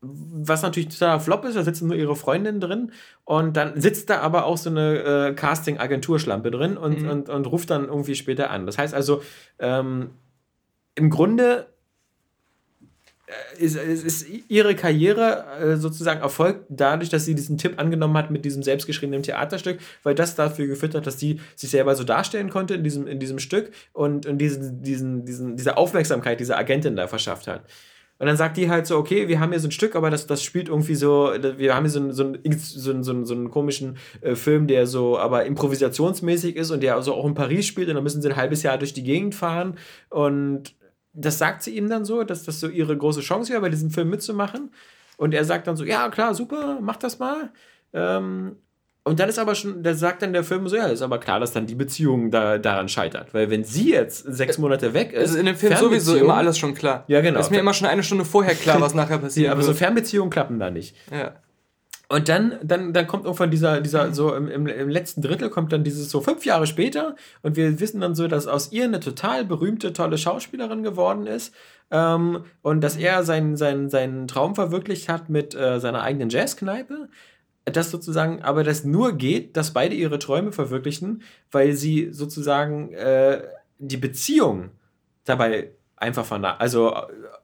[0.00, 2.92] was natürlich totaler Flop ist, da sitzen nur ihre Freundin drin
[3.24, 7.08] und dann sitzt da aber auch so eine äh, Casting-Agenturschlampe drin und, Mhm.
[7.08, 8.66] und, und ruft dann irgendwie später an.
[8.66, 9.22] Das heißt also,
[9.58, 10.10] ähm,
[10.94, 11.66] im Grunde
[13.58, 18.30] ist, ist, ist ihre Karriere äh, sozusagen erfolgt dadurch, dass sie diesen Tipp angenommen hat
[18.30, 22.50] mit diesem selbstgeschriebenen Theaterstück, weil das dafür geführt hat, dass sie sich selber so darstellen
[22.50, 26.94] konnte in diesem, in diesem Stück und, und diesen, diesen, diesen, diese Aufmerksamkeit diese Agentin
[26.94, 27.64] da verschafft hat.
[28.18, 30.26] Und dann sagt die halt so, okay, wir haben hier so ein Stück, aber das,
[30.26, 33.26] das spielt irgendwie so, wir haben hier so, einen, so, einen, so, einen, so, einen,
[33.26, 37.34] so einen komischen äh, Film, der so aber improvisationsmäßig ist und der also auch in
[37.34, 39.76] Paris spielt und dann müssen sie ein halbes Jahr durch die Gegend fahren
[40.08, 40.74] und
[41.16, 43.90] das sagt sie ihm dann so, dass das so ihre große Chance wäre, bei diesem
[43.90, 44.70] Film mitzumachen.
[45.16, 47.50] Und er sagt dann so, ja klar, super, mach das mal.
[47.94, 48.56] Ähm,
[49.06, 51.38] und dann ist aber schon, da sagt dann der Film so, ja, ist aber klar,
[51.38, 53.32] dass dann die Beziehung da, daran scheitert.
[53.32, 55.30] Weil wenn sie jetzt sechs Monate weg ist.
[55.30, 57.04] ist in dem Film sowieso immer alles schon klar.
[57.06, 57.38] Ja, genau.
[57.38, 59.46] Ist mir immer schon eine Stunde vorher klar, was nachher passiert.
[59.46, 60.96] ja, aber so Fernbeziehungen klappen da nicht.
[61.12, 61.34] Ja.
[62.08, 65.72] Und dann, dann, dann kommt irgendwann dieser, dieser so im, im, im letzten Drittel kommt
[65.72, 68.98] dann dieses so fünf Jahre später und wir wissen dann so, dass aus ihr eine
[68.98, 71.54] total berühmte, tolle Schauspielerin geworden ist
[71.92, 77.08] ähm, und dass er seinen, seinen, seinen Traum verwirklicht hat mit äh, seiner eigenen Jazzkneipe.
[77.72, 83.42] Das sozusagen, aber das nur geht, dass beide ihre Träume verwirklichen, weil sie sozusagen äh,
[83.78, 84.70] die Beziehung
[85.24, 86.94] dabei einfach also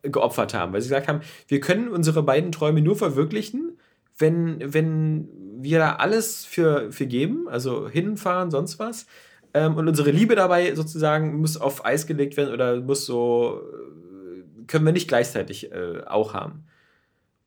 [0.03, 3.79] äh, geopfert haben, weil sie gesagt haben, wir können unsere beiden Träume nur verwirklichen,
[4.17, 9.07] wenn, wenn wir da alles für, für geben, also hinfahren, sonst was,
[9.55, 14.65] ähm, und unsere Liebe dabei sozusagen muss auf Eis gelegt werden oder muss so, äh,
[14.67, 16.65] können wir nicht gleichzeitig äh, auch haben.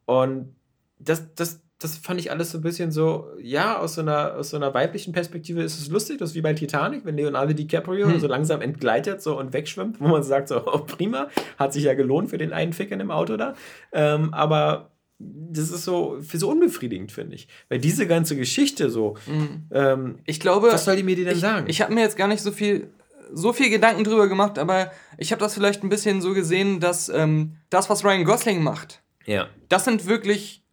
[0.05, 0.55] Und
[0.99, 4.51] das, das, das fand ich alles so ein bisschen so, ja, aus so einer, aus
[4.51, 8.07] so einer weiblichen Perspektive ist es lustig, das ist wie bei Titanic, wenn Leonardo DiCaprio
[8.07, 8.19] hm.
[8.19, 11.93] so langsam entgleitet so und wegschwimmt, wo man sagt so, oh, prima, hat sich ja
[11.93, 13.55] gelohnt für den einen Fick in dem Auto da.
[13.91, 17.47] Ähm, aber das ist so, so unbefriedigend, finde ich.
[17.69, 19.67] Weil diese ganze Geschichte so, mhm.
[19.71, 21.67] ähm, ich glaube, was soll die mir die denn ich, sagen?
[21.69, 22.89] Ich habe mir jetzt gar nicht so viel,
[23.33, 27.09] so viel Gedanken drüber gemacht, aber ich habe das vielleicht ein bisschen so gesehen, dass
[27.09, 29.47] ähm, das, was Ryan Gosling macht, ja.
[29.69, 30.64] das sind wirklich,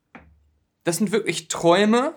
[0.85, 2.14] das sind wirklich Träume,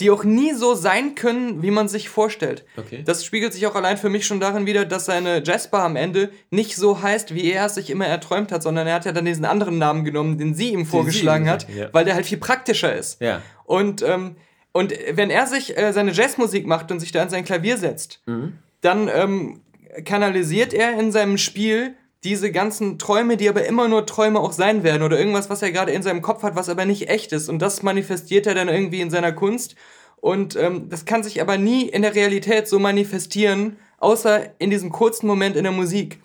[0.00, 2.64] die auch nie so sein können, wie man sich vorstellt.
[2.76, 3.02] Okay.
[3.04, 6.30] Das spiegelt sich auch allein für mich schon darin wieder, dass seine Jasper am Ende
[6.50, 9.26] nicht so heißt, wie er es sich immer erträumt hat, sondern er hat ja dann
[9.26, 11.88] diesen anderen Namen genommen, den sie ihm vorgeschlagen hat, ja.
[11.92, 13.20] weil der halt viel praktischer ist.
[13.20, 13.42] Ja.
[13.64, 14.36] Und, ähm,
[14.72, 18.22] und wenn er sich äh, seine Jazzmusik macht und sich da an sein Klavier setzt,
[18.26, 18.58] mhm.
[18.80, 19.60] dann ähm,
[20.04, 24.82] kanalisiert er in seinem Spiel diese ganzen Träume, die aber immer nur Träume auch sein
[24.82, 27.48] werden oder irgendwas, was er gerade in seinem Kopf hat, was aber nicht echt ist.
[27.48, 29.74] Und das manifestiert er dann irgendwie in seiner Kunst.
[30.16, 34.92] Und ähm, das kann sich aber nie in der Realität so manifestieren, außer in diesem
[34.92, 36.20] kurzen Moment in der Musik.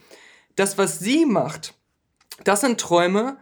[0.55, 1.73] Das, was sie macht,
[2.43, 3.37] das sind Träume,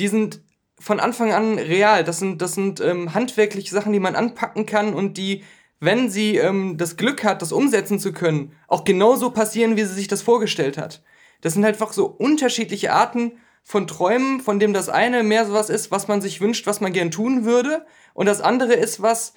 [0.00, 0.40] die sind
[0.80, 2.02] von Anfang an real.
[2.02, 5.44] Das sind, das sind ähm, handwerkliche Sachen, die man anpacken kann und die,
[5.78, 9.94] wenn sie ähm, das Glück hat, das umsetzen zu können, auch genauso passieren, wie sie
[9.94, 11.02] sich das vorgestellt hat.
[11.40, 15.52] Das sind halt einfach so unterschiedliche Arten von Träumen, von dem das eine mehr so
[15.52, 17.84] was ist, was man sich wünscht, was man gern tun würde.
[18.14, 19.34] Und das andere ist was,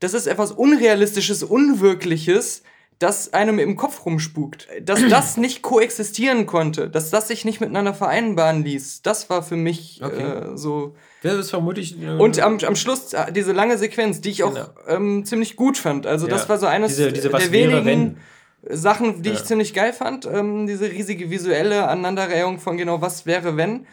[0.00, 2.62] das ist etwas Unrealistisches, Unwirkliches,
[2.98, 4.68] das einem im Kopf rumspukt.
[4.82, 9.56] Dass das nicht koexistieren konnte, dass das sich nicht miteinander vereinbaren ließ, das war für
[9.56, 10.22] mich okay.
[10.22, 10.96] äh, so.
[11.22, 12.00] Das ist vermutlich.
[12.02, 14.66] Äh, und am, am Schluss äh, diese lange Sequenz, die ich auch genau.
[14.88, 16.06] ähm, ziemlich gut fand.
[16.06, 16.32] Also, ja.
[16.32, 17.84] das war so eines diese, diese der wenigen.
[17.84, 18.14] Wäre,
[18.62, 19.34] Sachen, die ja.
[19.34, 20.26] ich ziemlich geil fand.
[20.26, 23.86] Ähm, diese riesige visuelle Aneinanderreihung von genau was wäre, wenn.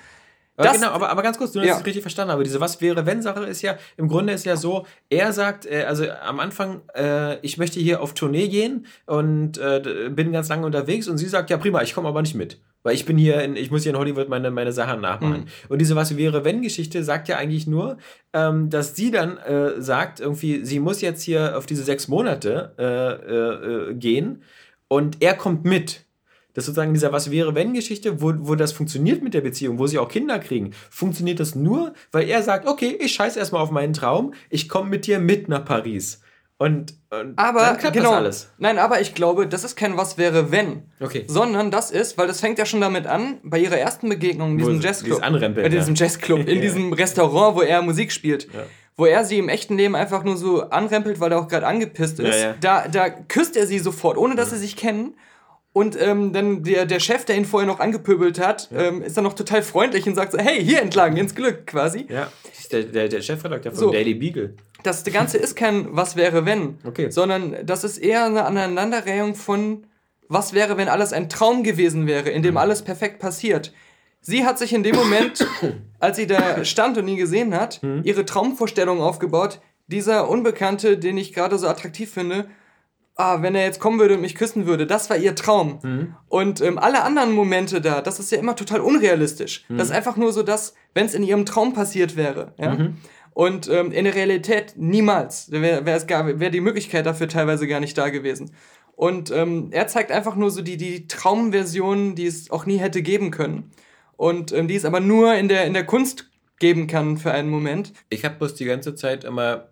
[0.58, 1.78] Das, genau, aber, aber ganz kurz, du hast ja.
[1.78, 4.56] es richtig verstanden, aber diese Was wäre wenn Sache ist ja, im Grunde ist ja
[4.56, 9.58] so, er sagt, äh, also am Anfang, äh, ich möchte hier auf Tournee gehen und
[9.58, 12.62] äh, bin ganz lange unterwegs und sie sagt, ja prima, ich komme aber nicht mit.
[12.84, 15.42] Weil ich bin hier, in, ich muss hier in Hollywood meine, meine Sachen nachmachen.
[15.42, 15.70] Mhm.
[15.70, 17.98] Und diese Was wäre wenn Geschichte sagt ja eigentlich nur,
[18.32, 23.90] ähm, dass sie dann äh, sagt, irgendwie, sie muss jetzt hier auf diese sechs Monate
[23.90, 24.44] äh, gehen
[24.88, 26.05] und er kommt mit.
[26.56, 29.78] Das ist sozusagen dieser Was wäre wenn Geschichte, wo, wo das funktioniert mit der Beziehung,
[29.78, 33.62] wo sie auch Kinder kriegen, funktioniert das nur, weil er sagt, okay, ich scheiß erstmal
[33.62, 36.22] auf meinen Traum, ich komme mit dir mit nach Paris.
[36.58, 38.50] Und, und aber, dann klappt genau, das alles.
[38.58, 40.84] Nein, aber ich glaube, das ist kein Was wäre wenn.
[41.02, 41.26] Okay.
[41.28, 44.58] Sondern das ist, weil das fängt ja schon damit an, bei ihrer ersten Begegnung in
[44.60, 45.22] diesem Jazzclub.
[45.22, 48.46] In diesem Jazzclub, in diesem Restaurant, wo er Musik spielt.
[48.54, 48.64] Ja
[48.98, 52.20] wo er sie im echten Leben einfach nur so anrempelt, weil er auch gerade angepisst
[52.20, 52.34] ist.
[52.34, 52.56] Ja, ja.
[52.62, 55.16] Da, da küsst er sie sofort, ohne dass sie sich kennen.
[55.76, 58.84] Und ähm, dann der, der Chef, der ihn vorher noch angepöbelt hat, ja.
[58.84, 62.06] ähm, ist dann noch total freundlich und sagt so, hey, hier entlang, ins Glück, quasi.
[62.08, 64.54] Ja, das ist der, der, der Chefredakteur von so, Daily Beagle.
[64.84, 67.12] Das Ganze ist kein Was wäre wenn, okay.
[67.12, 69.86] sondern das ist eher eine Aneinanderreihung von
[70.30, 72.58] Was wäre, wenn alles ein Traum gewesen wäre, in dem mhm.
[72.60, 73.74] alles perfekt passiert.
[74.22, 75.46] Sie hat sich in dem Moment,
[76.00, 79.60] als sie da stand und ihn gesehen hat, ihre Traumvorstellung aufgebaut.
[79.88, 82.48] Dieser Unbekannte, den ich gerade so attraktiv finde,
[83.16, 85.80] ah, wenn er jetzt kommen würde und mich küssen würde, das war ihr Traum.
[85.82, 86.16] Mhm.
[86.28, 89.66] Und ähm, alle anderen Momente da, das ist ja immer total unrealistisch.
[89.68, 89.78] Mhm.
[89.78, 92.76] Das ist einfach nur so, dass, wenn es in ihrem Traum passiert wäre, ja.
[92.76, 92.98] Mhm.
[93.34, 95.48] Und ähm, in der Realität niemals.
[95.48, 98.52] Da wäre wär die Möglichkeit dafür teilweise gar nicht da gewesen.
[98.96, 103.02] Und ähm, er zeigt einfach nur so die, die Traumversion, die es auch nie hätte
[103.02, 103.72] geben können.
[104.16, 106.30] Und ähm, die es aber nur in der, in der Kunst
[106.60, 107.92] geben kann für einen Moment.
[108.08, 109.68] Ich habe bloß die ganze Zeit immer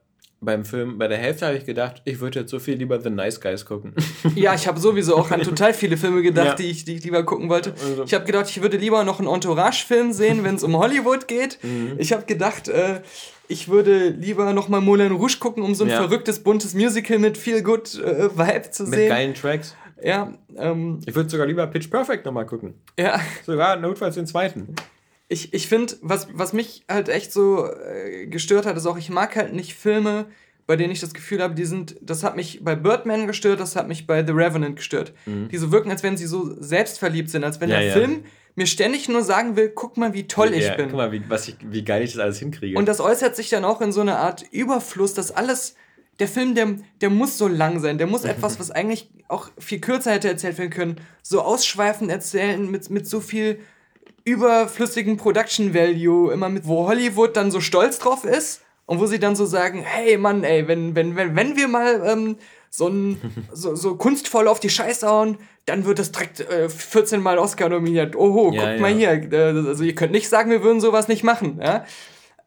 [0.45, 3.09] beim Film, bei der Hälfte habe ich gedacht, ich würde jetzt so viel lieber The
[3.09, 3.93] Nice Guys gucken.
[4.35, 6.55] Ja, ich habe sowieso auch an total viele Filme gedacht, Ja.
[6.55, 7.73] die, ich, die ich lieber gucken wollte.
[7.73, 11.27] Also- Ich habe gedacht, ich würde lieber noch einen Entourage-Film sehen, wenn es um Hollywood
[11.27, 11.59] geht.
[11.63, 11.93] Mhm.
[11.97, 13.01] Ich habe gedacht, äh,
[13.47, 15.97] ich würde lieber noch mal Moulin Rouge gucken, um so ein Ja.
[15.97, 19.09] verrücktes, buntes Musical mit viel good äh, Vibe zu Mit sehen.
[19.09, 19.75] geilen Tracks.
[20.01, 22.73] Ja, ähm, Ich würde sogar lieber Pitch Perfect nochmal gucken.
[22.99, 23.19] ja.
[23.45, 24.75] Sogar notfalls den zweiten.
[25.33, 29.09] Ich, ich finde, was, was mich halt echt so äh, gestört hat, ist auch, ich
[29.09, 30.27] mag halt nicht Filme,
[30.67, 33.75] bei denen ich das Gefühl habe, die sind, das hat mich bei Birdman gestört, das
[33.75, 35.11] hat mich bei The Revenant gestört.
[35.25, 37.73] Die so wirken, als wenn sie so selbstverliebt sind, als wenn Mhm.
[37.73, 37.93] Ja, der ja.
[37.93, 38.23] Film
[38.55, 40.89] mir ständig nur sagen will, guck mal, wie toll ich ja, bin.
[40.89, 42.77] Guck mal, wie, was ich, wie geil ich das alles hinkriege.
[42.77, 45.75] Und das äußert sich dann auch in so eine Art Überfluss, dass alles.
[46.19, 47.97] Der Film, der, der muss so lang sein.
[47.97, 52.69] Der muss etwas, was eigentlich auch viel kürzer hätte erzählt werden können, so ausschweifend erzählen,
[52.69, 53.59] mit, mit so viel
[54.25, 59.19] überflüssigen Production Value, immer mit, wo Hollywood dann so stolz drauf ist und wo sie
[59.19, 62.37] dann so sagen, hey Mann, ey, wenn, wenn, wenn, wenn wir mal ähm,
[62.69, 63.19] so, ein,
[63.53, 67.69] so, so kunstvoll auf die Scheiße hauen, dann wird das direkt äh, 14 Mal Oscar
[67.69, 68.15] nominiert.
[68.15, 69.11] Oho, Ja, guckt mal ja.
[69.11, 69.31] hier.
[69.31, 71.59] Äh, also ihr könnt nicht sagen, wir würden sowas nicht machen.
[71.61, 71.85] Ja?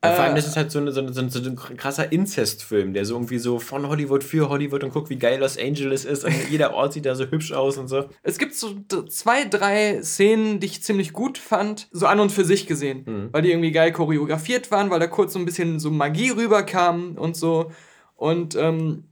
[0.06, 2.10] Ja, vor allem, das ist halt so, eine, so, eine, so, ein, so ein krasser
[2.12, 6.04] Inzestfilm, der so irgendwie so von Hollywood für Hollywood und guckt, wie geil Los Angeles
[6.04, 8.04] ist und jeder Ort sieht da so hübsch aus und so.
[8.22, 8.74] Es gibt so
[9.08, 13.42] zwei, drei Szenen, die ich ziemlich gut fand, so an und für sich gesehen, weil
[13.42, 17.36] die irgendwie geil choreografiert waren, weil da kurz so ein bisschen so Magie rüberkam und
[17.36, 17.70] so.
[18.14, 19.04] Und ähm,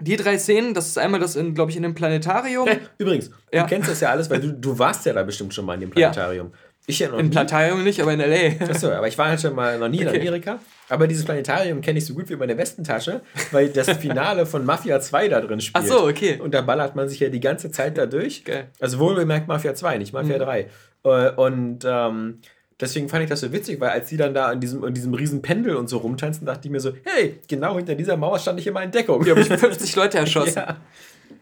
[0.00, 2.68] die drei Szenen, das ist einmal das, in, glaube ich, in einem Planetarium.
[2.98, 3.62] Übrigens, Ja.
[3.62, 5.80] du kennst das ja alles, weil du, du warst ja da bestimmt schon mal in
[5.80, 6.52] dem Planetarium.
[6.88, 7.28] Ich ja noch nie.
[7.28, 8.64] Planetarium nicht, aber in L.A.
[8.64, 10.20] Achso, aber ich war halt schon mal noch nie in Okay.
[10.20, 10.58] Amerika.
[10.88, 13.20] Aber dieses Planetarium kenne ich so gut wie meine Westentasche,
[13.52, 15.84] weil das Finale von Mafia 2 da drin spielt.
[15.84, 16.40] Ach so, okay.
[16.40, 18.42] Und da ballert man sich ja die ganze Zeit da durch.
[18.42, 18.68] Geil.
[18.80, 20.66] Also wohlbemerkt Mafia 2, nicht Mafia 3.
[21.04, 22.38] Äh, Und ähm,
[22.80, 25.12] deswegen fand ich das so witzig, weil als die dann da in diesem, in diesem
[25.12, 28.58] riesen Pendel und so rumtanzen, dachte ich mir so, hey, genau hinter dieser Mauer stand
[28.60, 29.22] ich immer in Deckung.
[29.22, 30.54] Die habe ich 50 Leute erschossen.
[30.66, 30.76] ja.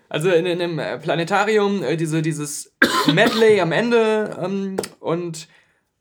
[0.09, 2.75] Also in, in einem äh, Planetarium, äh, diese, dieses
[3.13, 5.49] Medley am Ende ähm, und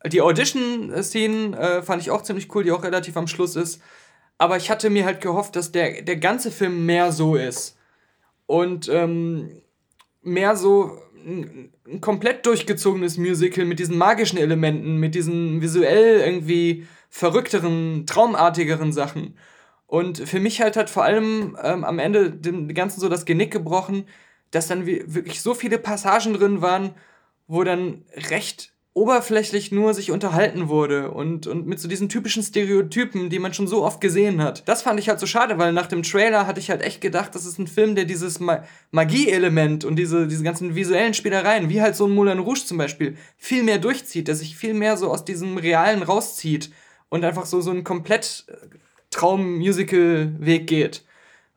[0.06, 3.82] die Audition-Szenen äh, fand ich auch ziemlich cool, die auch relativ am Schluss ist.
[4.38, 7.78] Aber ich hatte mir halt gehofft, dass der, der ganze Film mehr so ist.
[8.45, 9.62] Und ähm,
[10.22, 18.06] mehr so ein komplett durchgezogenes Musical mit diesen magischen Elementen, mit diesen visuell irgendwie verrückteren,
[18.06, 19.38] traumartigeren Sachen.
[19.96, 23.52] Und für mich halt hat vor allem ähm, am Ende dem Ganzen so das Genick
[23.52, 24.04] gebrochen,
[24.52, 26.96] dass dann wirklich so viele Passagen drin waren,
[27.48, 33.30] wo dann recht oberflächlich nur sich unterhalten wurde und, und mit so diesen typischen Stereotypen,
[33.30, 34.68] die man schon so oft gesehen hat.
[34.68, 37.34] Das fand ich halt so schade, weil nach dem Trailer hatte ich halt echt gedacht,
[37.34, 41.82] das ist ein Film, der dieses Ma Magie-Element und diese, diese ganzen visuellen Spielereien, wie
[41.82, 45.10] halt so ein Moulin Rouge zum Beispiel, viel mehr durchzieht, der sich viel mehr so
[45.10, 46.70] aus diesem Realen rauszieht
[47.08, 48.68] und einfach so, so einen komplett äh,
[49.16, 51.03] Traum-Musical-Weg geht.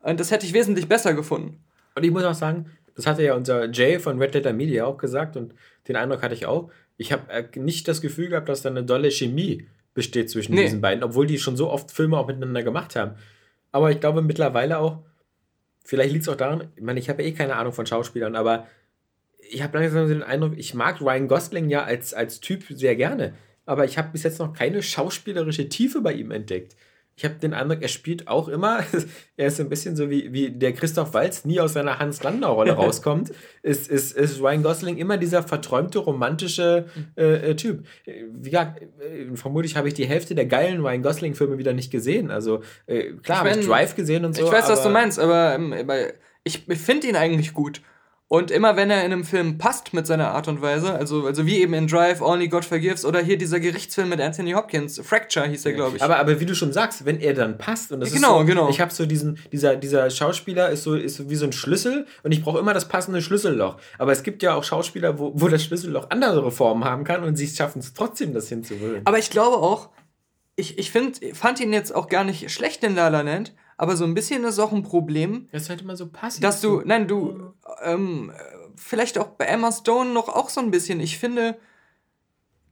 [0.01, 1.61] Und das hätte ich wesentlich besser gefunden.
[1.95, 4.97] Und ich muss auch sagen, das hatte ja unser Jay von Red Letter Media auch
[4.97, 5.53] gesagt und
[5.87, 6.69] den Eindruck hatte ich auch.
[6.97, 10.63] Ich habe äh, nicht das Gefühl gehabt, dass da eine dolle Chemie besteht zwischen Nee.
[10.63, 13.15] diesen beiden, obwohl die schon so oft Filme auch miteinander gemacht haben.
[13.71, 14.99] Aber ich glaube mittlerweile auch,
[15.83, 18.67] vielleicht liegt es auch daran, ich meine, ich habe eh keine Ahnung von Schauspielern, aber
[19.49, 22.95] ich habe langsam so den Eindruck, ich mag Ryan Gosling ja als, als Typ sehr
[22.95, 23.33] gerne,
[23.65, 26.75] aber ich habe bis jetzt noch keine schauspielerische Tiefe bei ihm entdeckt.
[27.19, 28.79] Ich habe den Eindruck, er spielt auch immer,
[29.35, 32.71] er ist so ein bisschen so wie, wie der Christoph Waltz nie aus seiner Hans-Landau-Rolle
[32.75, 36.85] rauskommt, ist, ist, ist Ryan Gosling immer dieser verträumte, romantische
[37.17, 37.83] äh, äh, Typ.
[38.05, 41.91] Äh, Wie gesagt, äh, vermutlich habe ich die Hälfte der geilen Ryan Gosling-Filme wieder nicht
[41.91, 42.31] gesehen.
[42.31, 44.45] Also äh, klar, habe ich Drive gesehen und so.
[44.45, 45.97] Ich weiß, was du meinst, aber, ähm, aber
[46.45, 47.81] ich finde ihn eigentlich gut.
[48.31, 51.47] Und immer wenn er in einem Film passt mit seiner Art und Weise, also, also
[51.47, 55.47] wie eben in Drive, Only God Forgives oder hier dieser Gerichtsfilm mit Anthony Hopkins, Fracture
[55.47, 56.03] hieß er, glaube ich.
[56.03, 58.45] Aber, aber wie du schon sagst, wenn er dann passt und das Genau, ist so,
[58.45, 58.69] genau.
[58.69, 62.05] ich habe so diesen, dieser, dieser Schauspieler ist so, ist so wie so ein Schlüssel
[62.21, 63.77] und ich brauche immer das passende Schlüsselloch.
[63.97, 67.35] Aber es gibt ja auch Schauspieler, wo, wo das Schlüsselloch andere Formen haben kann und
[67.35, 69.01] sie schaffen es trotzdem, das hinzuwollen.
[69.05, 69.89] Aber ich glaube auch,
[70.55, 73.95] ich, ich find, fand ihn jetzt auch gar nicht schlecht in La La Land, aber
[73.95, 76.41] so ein bisschen ist auch ein Problem, Das ist halt immer so passiv.
[76.41, 78.29] dass du, nein, du, ähm,
[78.75, 80.99] vielleicht auch bei Emma Stone noch auch so ein bisschen.
[80.99, 81.57] Ich finde,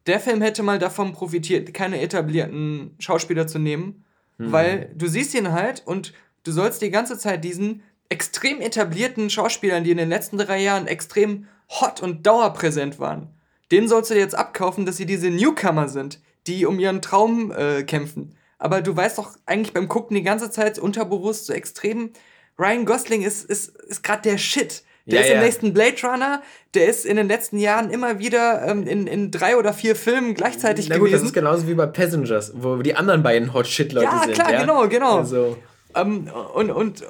[0.06, 4.04] der Film hätte mal davon profitiert, keine etablierten Schauspieler zu nehmen,
[4.38, 6.12] weil du siehst ihn halt und
[6.44, 10.88] du sollst die ganze Zeit diesen extrem etablierten Schauspielern, die in den letzten drei Jahren
[10.88, 13.30] extrem hot und dauerpräsent waren.
[13.72, 17.84] Den sollst du jetzt abkaufen, dass sie diese Newcomer sind, die um ihren Traum äh,
[17.84, 18.36] kämpfen.
[18.60, 22.12] Aber du weißt doch eigentlich beim Gucken die ganze Zeit unterbewusst so extrem,
[22.60, 24.84] Ryan Gosling ist, ist, ist gerade der Shit.
[25.06, 25.44] Der Ja, ist im ja.
[25.44, 26.42] nächsten Blade Runner,
[26.74, 30.34] der ist in den letzten Jahren immer wieder ähm, in, in drei oder vier Filmen
[30.34, 31.26] gleichzeitig Na gut, das gewesen.
[31.28, 34.34] ist genauso wie bei Passengers, wo die anderen beiden Hot Shit Leute Ja, sind.
[34.34, 35.18] klar, genau, genau.
[35.20, 35.58] Also,
[35.96, 37.06] Ähm, und und äh,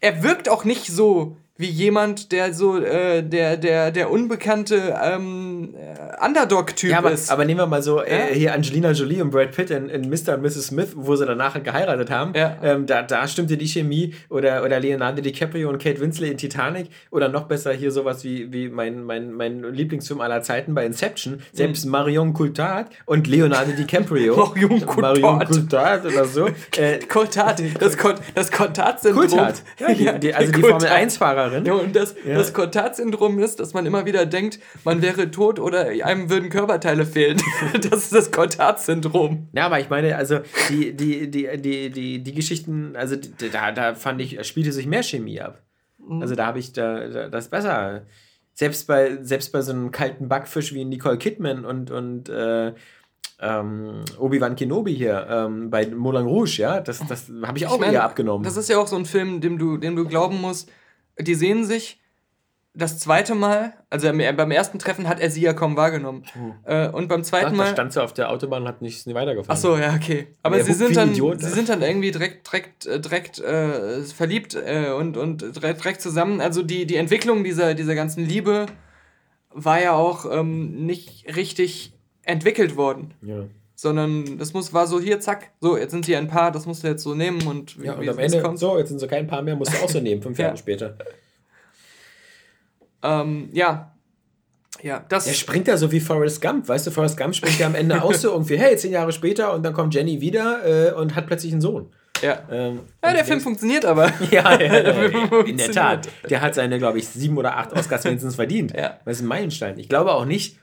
[0.00, 5.74] er wirkt auch nicht so wie jemand, der so äh, der der der unbekannte ähm,
[5.74, 7.30] äh, Underdog-Typ ja, aber, ist.
[7.30, 10.34] aber nehmen wir mal so äh, hier Angelina Jolie und Brad Pitt in, in Mr.
[10.34, 10.68] und Mrs.
[10.68, 12.32] Smith, wo sie danach geheiratet haben.
[12.34, 12.56] Ja.
[12.62, 16.88] Ähm, da, da stimmte die Chemie oder, oder Leonardo DiCaprio und Kate Winslet in Titanic
[17.10, 21.42] oder noch besser hier sowas wie, wie mein, mein, mein Lieblingsfilm aller Zeiten bei Inception.
[21.52, 24.36] Selbst Marion Coulthard und Leonardo DiCaprio.
[24.36, 25.20] Marion Coulthard.
[25.20, 26.48] Marion Coulthard oder so.
[26.76, 29.26] Äh, Coulthard, das, Coulthard-Syndrom.
[29.26, 29.62] Coulthard.
[29.78, 30.84] Ja, die, die, also die Coulthard.
[31.50, 31.64] Formel-1-Fahrerin.
[31.66, 32.34] Ja, und das, Ja.
[32.34, 37.06] das Coulthard-Syndrom ist, dass man immer wieder denkt, man wäre tot oder einem würden Körperteile
[37.06, 37.40] fehlen.
[37.90, 39.48] Das ist das Coulthard-Syndrom.
[39.52, 43.72] Ja, aber ich meine, also die, die, die, die, die, die Geschichten, also die, da,
[43.72, 45.62] da fand ich, spielte sich mehr Chemie ab.
[46.20, 48.02] Also da habe ich da, da das besser.
[48.54, 52.72] Selbst bei, selbst bei so einem kalten Backfisch wie Nicole Kidman und, und äh,
[53.40, 57.80] ähm, Obi-Wan Kenobi hier ähm, bei Moulin Rouge, ja, das, das habe ich auch Ich
[57.80, 58.44] meine, eher abgenommen.
[58.44, 60.70] Das ist ja auch so ein Film, dem du, dem du glauben musst,
[61.22, 62.00] die sehen sich
[62.72, 66.22] das zweite Mal, also beim ersten Treffen hat er sie ja kaum wahrgenommen.
[66.64, 67.72] Äh, und beim Ach, zweiten da Mal.
[67.72, 69.56] stand sie auf der Autobahn und hat nicht, nicht weitergefahren.
[69.56, 70.28] Ach so, ja, okay.
[70.42, 71.40] Aber sie sind dann, Idiot.
[71.40, 76.00] sie sind dann irgendwie direkt, direkt, äh, direkt äh, verliebt äh, und, und direkt, direkt
[76.00, 76.40] zusammen.
[76.40, 78.66] Also die, die Entwicklung dieser, dieser ganzen Liebe
[79.52, 81.92] war ja auch ähm, nicht richtig
[82.22, 83.14] entwickelt worden.
[83.22, 83.46] Ja.
[83.82, 86.84] Sondern das muss, war so hier, zack, so, jetzt sind sie ein Paar, das musst
[86.84, 88.58] du jetzt so nehmen und wie, Ja, und wie am Ende, kommt.
[88.58, 90.46] so, jetzt sind so kein Paar mehr, musst du auch so nehmen, fünf Ja.
[90.48, 90.98] Jahre später.
[93.02, 93.94] Ähm, ja.
[94.82, 95.26] Ja, das.
[95.26, 98.02] Er springt da so wie Forrest Gump, weißt du, Forrest Gump springt ja am Ende
[98.02, 101.26] aus so irgendwie, hey, zehn Jahre später und dann kommt Jenny wieder äh, und hat
[101.26, 101.90] plötzlich einen Sohn.
[102.22, 102.38] ja.
[102.50, 104.12] Ähm, ja, der Film denkst- funktioniert aber.
[104.30, 105.72] Ja, ja, ja, in der.
[105.72, 106.08] Tat.
[106.28, 108.72] Der hat seine, glaube ich, sieben oder acht Oscars wenigstens verdient.
[108.76, 108.98] Ja.
[109.04, 109.78] Das ist ein Meilenstein.
[109.78, 110.58] Ich glaube auch nicht,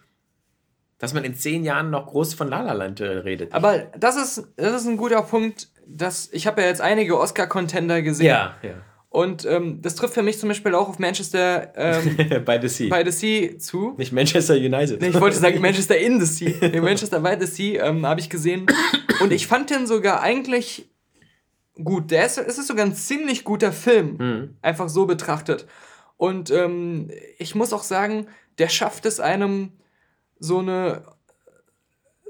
[1.00, 3.54] dass man in zehn Jahren noch groß von La La Land äh, redet.
[3.54, 8.02] Aber das ist, das ist ein guter Punkt, dass ich habe ja jetzt einige Oscar-Contender
[8.02, 8.28] gesehen.
[8.28, 8.56] ja,
[9.10, 12.40] Und ähm, das trifft für mich zum Beispiel auch auf Manchester ähm, ja.
[12.46, 12.90] By the Sea.
[12.90, 13.94] by the Sea zu.
[13.98, 15.02] nicht Manchester United.
[15.02, 16.54] Nee, ich wollte sagen Manchester in the Sea.
[16.62, 18.66] Nee, Manchester by the Sea ähm, habe ich gesehen.
[19.22, 20.90] Und ich fand den sogar eigentlich
[21.84, 22.12] gut.
[22.12, 24.18] Der ist, es ist sogar ein ziemlich guter Film.
[24.18, 24.58] Mhm.
[24.62, 25.68] Einfach so betrachtet.
[26.18, 28.28] Und ähm, ich muss auch sagen,
[28.58, 29.72] der schafft es einem
[30.40, 31.04] so eine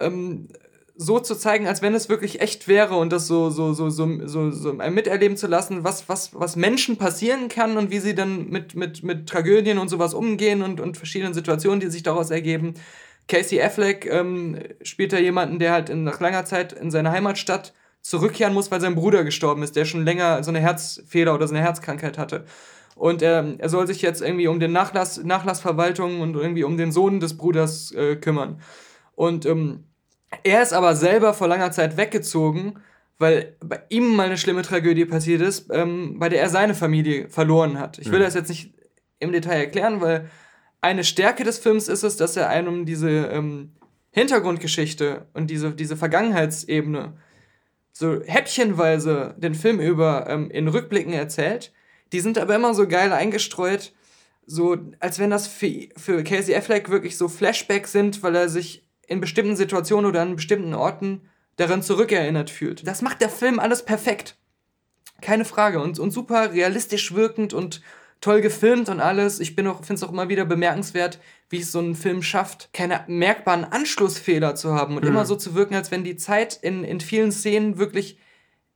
[0.00, 0.48] ähm,
[0.96, 4.26] so zu zeigen, als wenn es wirklich echt wäre und das so, so, so, so,
[4.26, 8.48] so, so miterleben zu lassen, was, was, was Menschen passieren kann und wie sie dann
[8.48, 12.74] mit, mit, mit Tragödien und sowas umgehen und, und verschiedenen Situationen, die sich daraus ergeben.
[13.26, 17.74] Casey Affleck ähm, spielt da jemanden, der halt in, nach langer Zeit in seine Heimatstadt
[18.00, 21.54] zurückkehren muss, weil sein Bruder gestorben ist, der schon länger so eine Herzfehler oder so
[21.54, 22.44] eine Herzkrankheit hatte.
[22.94, 26.92] Und ähm, er soll sich jetzt irgendwie um den Nachlass, Nachlassverwaltung und irgendwie um den
[26.92, 28.60] Sohn des Bruders äh, kümmern.
[29.14, 29.84] Und ähm,
[30.42, 32.78] er ist aber selber vor langer Zeit weggezogen,
[33.18, 37.28] weil bei ihm mal eine schlimme Tragödie passiert ist, ähm, bei der er seine Familie
[37.28, 37.98] verloren hat.
[37.98, 38.74] Ich will das jetzt nicht
[39.18, 40.30] im Detail erklären, weil
[40.80, 43.72] eine Stärke des Films ist es, dass er einem diese ähm,
[44.10, 47.14] Hintergrundgeschichte und diese, diese Vergangenheitsebene
[47.92, 51.72] so häppchenweise den Film über ähm, in Rückblicken erzählt.
[52.14, 53.92] Die sind aber immer so geil eingestreut,
[54.46, 58.86] so als wenn das für, für Casey Affleck wirklich so Flashbacks sind, weil er sich
[59.08, 61.22] in bestimmten Situationen oder an bestimmten Orten
[61.56, 62.86] daran zurückerinnert fühlt.
[62.86, 64.36] Das macht der Film alles perfekt.
[65.22, 65.82] Keine Frage.
[65.82, 67.82] Und, und super realistisch wirkend und
[68.20, 69.40] toll gefilmt und alles.
[69.40, 71.18] Ich finde es auch immer wieder bemerkenswert,
[71.50, 75.56] wie es so ein Film schafft, keine merkbaren Anschlussfehler zu haben und immer so zu
[75.56, 78.18] wirken, als wenn die Zeit in, in vielen Szenen wirklich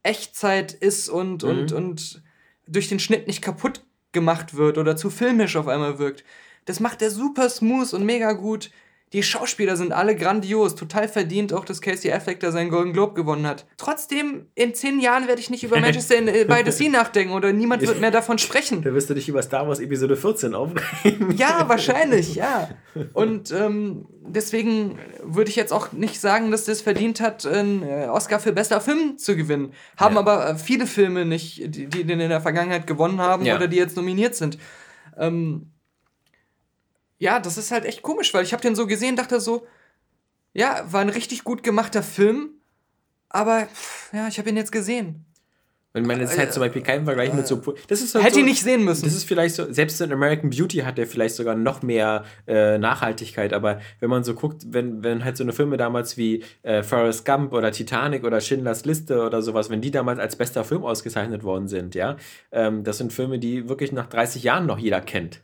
[0.03, 2.23] Echtzeit ist und, und, und
[2.69, 6.25] durch den Schnitt nicht kaputt gemacht wird oder zu filmisch auf einmal wirkt.
[6.65, 8.71] Das macht er super smooth und mega gut.
[9.13, 13.15] Die Schauspieler sind alle grandios, total verdient, auch dass Casey Affleck da seinen Golden Globe
[13.15, 13.67] gewonnen hat.
[13.79, 17.33] Trotzdem, in zehn Jahren werde ich nicht über Manchester in, äh, by the Sea nachdenken
[17.33, 18.83] oder niemand wird mehr davon sprechen.
[18.83, 21.35] Da wirst du dich über Star Wars Episode 14 aufregen.
[21.37, 22.69] Ja, wahrscheinlich, ja.
[23.15, 28.09] Und ähm, deswegen würde ich jetzt auch nicht sagen, dass das verdient hat, einen äh,
[28.11, 29.73] Oscar für bester Film zu gewinnen.
[29.97, 30.21] Haben Ja.
[30.21, 33.57] aber äh, viele Filme nicht, die, die den in der Vergangenheit gewonnen haben Ja.
[33.57, 34.59] oder die jetzt nominiert sind.
[35.17, 35.73] Ähm,
[37.19, 39.67] ja, das ist halt echt komisch, weil ich habe den so gesehen, dachte so,
[40.53, 42.51] ja, war ein richtig gut gemachter Film,
[43.29, 45.25] aber pff, ja, ich habe ihn jetzt gesehen.
[45.95, 47.57] Und das ist halt zum Beispiel kein Vergleich mit so.
[47.89, 49.07] Das ist halt Hätte so, ihn nicht sehen müssen.
[49.07, 52.79] Das ist vielleicht so, selbst in American Beauty hat der vielleicht sogar noch mehr äh,
[52.79, 56.83] Nachhaltigkeit, aber wenn man so guckt, wenn, wenn halt so eine Filme damals wie äh,
[56.83, 60.85] Forrest Gump oder Titanic oder Schindlers Liste oder sowas, wenn die damals als bester Film
[60.85, 62.17] ausgezeichnet worden sind, ja,
[62.53, 65.41] ähm, das sind Filme, die wirklich nach 30 Jahren noch jeder kennt.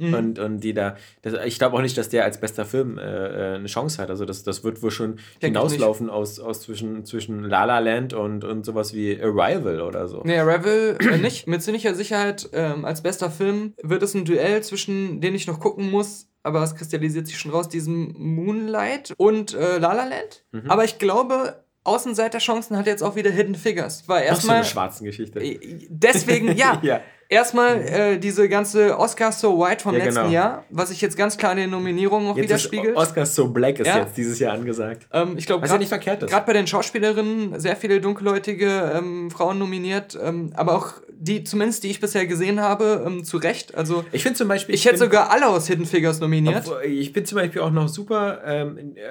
[0.00, 0.14] Mhm.
[0.14, 3.02] Und, und die da, das, ich glaube auch nicht, dass der als bester Film äh,
[3.02, 4.10] äh, eine Chance hat.
[4.10, 8.12] Also das, das wird wohl schon ich hinauslaufen aus, aus zwischen, zwischen La La Land
[8.14, 10.22] und, und sowas wie Arrival oder so.
[10.24, 11.46] Nee, Revel äh, nicht.
[11.46, 15.60] Mit ziemlicher Sicherheit ähm, als bester Film wird es ein Duell zwischen denen ich noch
[15.60, 20.44] gucken muss, aber es kristallisiert sich schon raus, diesem Moonlight und äh, La La Land.
[20.52, 20.70] Mhm.
[20.70, 24.06] Aber ich glaube, Außenseiterchancen hat jetzt auch wieder Hidden Figures.
[24.06, 24.56] War Noch so erstmal.
[24.56, 25.40] eine schwarzen Geschichte.
[25.40, 26.78] Äh, Deswegen, ja.
[26.82, 27.00] Ja.
[27.32, 30.32] Erstmal äh, diese ganze Oscar So White vom Ja, letzten genau.
[30.32, 32.96] Jahr, was sich jetzt ganz klar in den Nominierungen auch Jetzt widerspiegelt.
[32.96, 34.00] Oscar So Black ist Ja.
[34.00, 35.06] jetzt dieses Jahr angesagt.
[35.12, 36.30] Ähm, ich glaube, Was ja nicht verkehrt ist.
[36.30, 41.84] Gerade bei den Schauspielerinnen sehr viele dunkelhäutige ähm, Frauen nominiert, ähm, aber auch die, zumindest
[41.84, 43.76] die ich bisher gesehen habe, ähm, zu Recht.
[43.76, 44.74] Also Ich finde zum Beispiel.
[44.74, 46.64] ich hätte bin- sogar alle aus Hidden Figures nominiert.
[46.66, 48.40] Obwohl, Ich bin zum Beispiel auch noch super.
[48.44, 49.02] Ähm, äh,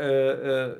[0.71, 0.75] äh,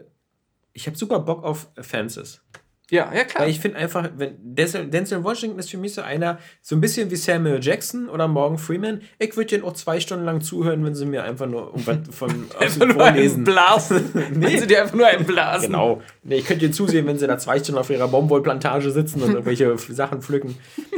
[0.74, 2.42] ich habe super Bock auf Fences.
[2.90, 3.44] Ja, ja klar.
[3.44, 6.82] Weil ich finde einfach, wenn Denzel, Denzel Washington ist für mich so einer, so ein
[6.82, 9.02] bisschen wie Samuel Jackson oder Morgan Freeman.
[9.20, 12.30] Ich würde den auch zwei Stunden lang zuhören, wenn sie mir einfach nur irgendwas von
[12.60, 13.44] einfach nur vorlesen.
[13.44, 14.10] blasen.
[14.34, 15.68] Wenn sie dir einfach nur einen blasen.
[15.68, 16.02] Genau.
[16.24, 19.32] Nee, ich könnte dir zusehen, wenn sie da zwei Stunden auf ihrer Baumwollplantage sitzen und
[19.32, 20.56] irgendwelche Sachen pflücken.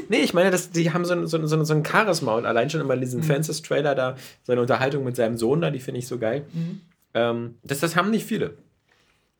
[0.10, 2.70] Nee, ich meine, das, die haben so ein, so, ein, so ein- Charisma und allein
[2.70, 3.02] schon immer Mhm.
[3.02, 6.46] diesen Fences-Trailer da, seine Unterhaltung mit seinem Sohn da, die finde ich so geil.
[6.54, 6.82] Mhm.
[7.14, 8.56] Ähm, das, das haben nicht viele.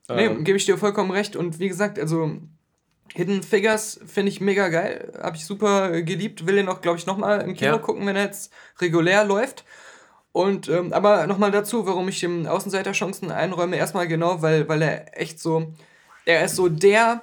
[0.08, 1.36] Nee, Ähm, gebe ich dir vollkommen recht.
[1.36, 2.38] Und wie gesagt, also
[3.14, 5.12] Hidden Figures finde ich mega geil.
[5.22, 6.46] Habe ich super geliebt.
[6.46, 7.78] Will den auch, glaube ich, nochmal im Kino Ja.
[7.78, 9.64] gucken, wenn er jetzt regulär läuft.
[10.32, 13.76] Und ähm, aber nochmal dazu, warum ich dem Außenseiterchancen einräume.
[13.76, 15.74] Erstmal genau, weil, weil er echt so,
[16.24, 17.20] er ist so der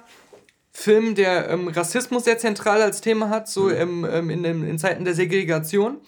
[0.72, 4.78] Film, der ähm, Rassismus sehr zentral als Thema hat, so im, ähm, in, den, in
[4.78, 6.00] Zeiten der Segregation.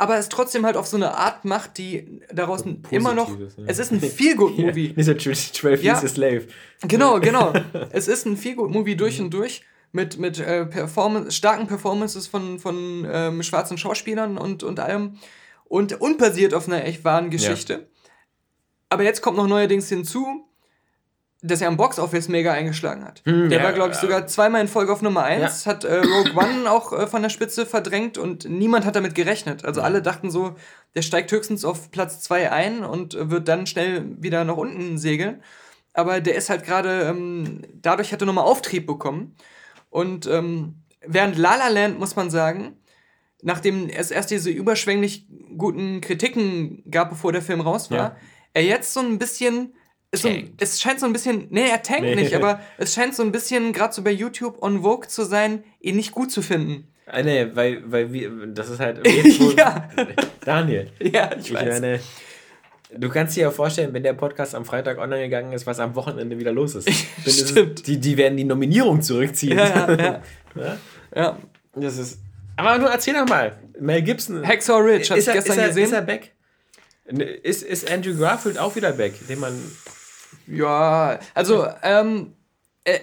[0.00, 3.28] Aber es trotzdem halt auf so eine Art macht, die daraus ein- immer noch.
[3.38, 3.46] Ja.
[3.66, 4.94] Es ist ein Feel-Good-Movie.
[4.96, 5.92] Dieser 12 Ja.
[5.92, 6.46] Years a Slave.
[6.88, 7.52] Genau, genau.
[7.92, 13.06] es ist ein Feel-Good-Movie durch und durch mit, mit äh, Performance, starken Performances von, von
[13.12, 15.18] ähm, schwarzen Schauspielern und, und allem
[15.66, 17.86] und, und basiert auf einer echt wahren Geschichte.
[18.88, 20.46] Aber jetzt kommt noch neuerdings hinzu,
[21.42, 23.22] dass er am Box-Office mega eingeschlagen hat.
[23.24, 24.02] Hm, der ja, war, glaube ich, ja.
[24.02, 27.30] sogar zweimal in Folge auf Nummer 1, hat äh, Rogue One auch äh, von der
[27.30, 29.64] Spitze verdrängt und niemand hat damit gerechnet.
[29.64, 30.54] Also alle dachten so,
[30.94, 34.98] der steigt höchstens auf Platz 2 ein und äh, wird dann schnell wieder nach unten
[34.98, 35.42] segeln.
[35.94, 39.34] Aber der ist halt gerade, ähm, dadurch hat er nochmal Auftrieb bekommen.
[39.88, 42.76] Und ähm, während La La Land, muss man sagen,
[43.42, 45.26] nachdem es erst diese überschwänglich
[45.56, 48.16] guten Kritiken gab, bevor der Film raus war, Ja.
[48.52, 49.72] er jetzt so ein bisschen.
[50.12, 51.46] So, es scheint so ein bisschen.
[51.50, 52.16] Nee, er tankt Nee.
[52.16, 55.62] nicht, aber es scheint so ein bisschen, gerade so bei YouTube, on Vogue zu sein,
[55.80, 56.88] ihn nicht gut zu finden.
[57.06, 59.06] Ah, nee, weil, weil wir, das ist halt.
[59.56, 59.88] Ja.
[60.44, 60.90] Daniel.
[61.00, 61.80] Ja, ich Ich weiß.
[61.80, 62.00] meine,
[62.96, 65.94] du kannst dir ja vorstellen, wenn der Podcast am Freitag online gegangen ist, was am
[65.94, 66.88] Wochenende wieder los ist.
[67.24, 67.86] Ist es, Stimmt.
[67.86, 69.56] die, die werden die Nominierung zurückziehen.
[69.58, 70.22] ja, ja, ja.
[70.56, 70.76] Ja?
[71.14, 71.38] ja.
[71.76, 72.18] Das ist.
[72.56, 73.56] Aber du erzähl doch mal.
[73.78, 74.44] Mel Gibson.
[74.44, 75.84] Hacksaw Ridge, hab ich ist er, gestern ist er, gesehen.
[75.84, 76.32] Ist er back?
[77.12, 79.12] Ne, Ist, ist Andrew Garfield auch wieder back?
[79.28, 79.52] Den man.
[80.50, 82.32] Ja, also, ähm,
[82.84, 83.00] er,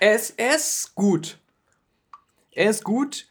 [0.00, 1.38] er, ist, er ist gut.
[2.52, 3.26] Er ist gut.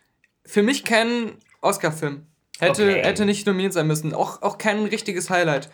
[0.45, 2.25] Für mich kein Oscar-Film.
[2.59, 3.03] Hätte, Okay.
[3.03, 4.13] hätte nicht nominiert sein müssen.
[4.13, 5.69] Auch, auch kein richtiges Highlight.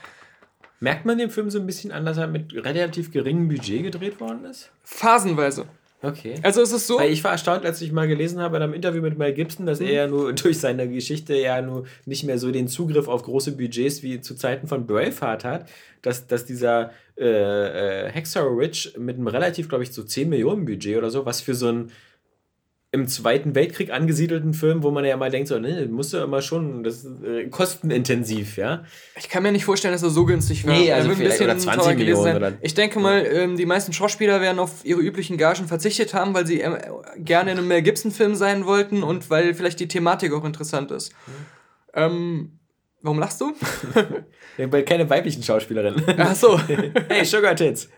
[0.80, 4.20] Merkt man den Film so ein bisschen an, dass er mit relativ geringem Budget gedreht
[4.20, 4.72] worden ist?
[4.84, 5.66] Phasenweise.
[6.02, 6.36] Okay.
[6.44, 6.98] Also es ist so.
[6.98, 9.66] Weil ich war erstaunt, als ich mal gelesen habe in einem Interview mit Mel Gibson,
[9.66, 13.24] dass er ja nur durch seine Geschichte ja nur nicht mehr so den Zugriff auf
[13.24, 15.70] große Budgets wie zu Zeiten von Braveheart hat,
[16.02, 20.66] dass, dass dieser äh, äh, Hacksaw Ridge mit einem relativ, glaube ich, so 10 Millionen
[20.66, 21.92] Budget oder so, was für so einen
[22.92, 26.42] im Zweiten Weltkrieg angesiedelten Film, wo man ja mal denkt, so, ne, musst du immer
[26.42, 28.84] schon, das ist äh, kostenintensiv, ja.
[29.16, 30.74] Ich kann mir nicht vorstellen, dass er so günstig war.
[30.76, 33.94] Nee, also vielleicht- oder 20 teurer gewesen Millionen oder- Ich denke mal, ähm, die meisten
[33.94, 36.78] Schauspieler werden auf ihre üblichen Gagen verzichtet haben, weil sie ähm,
[37.18, 41.14] gerne in einem Mel Gibson-Film sein wollten und weil vielleicht die Thematik auch interessant ist.
[41.94, 42.59] Ähm,
[43.02, 43.54] warum lachst du?
[44.58, 46.04] Weil keine weiblichen Schauspielerinnen.
[46.18, 46.60] Ach so.
[47.10, 47.90] hey, Sugar Tits.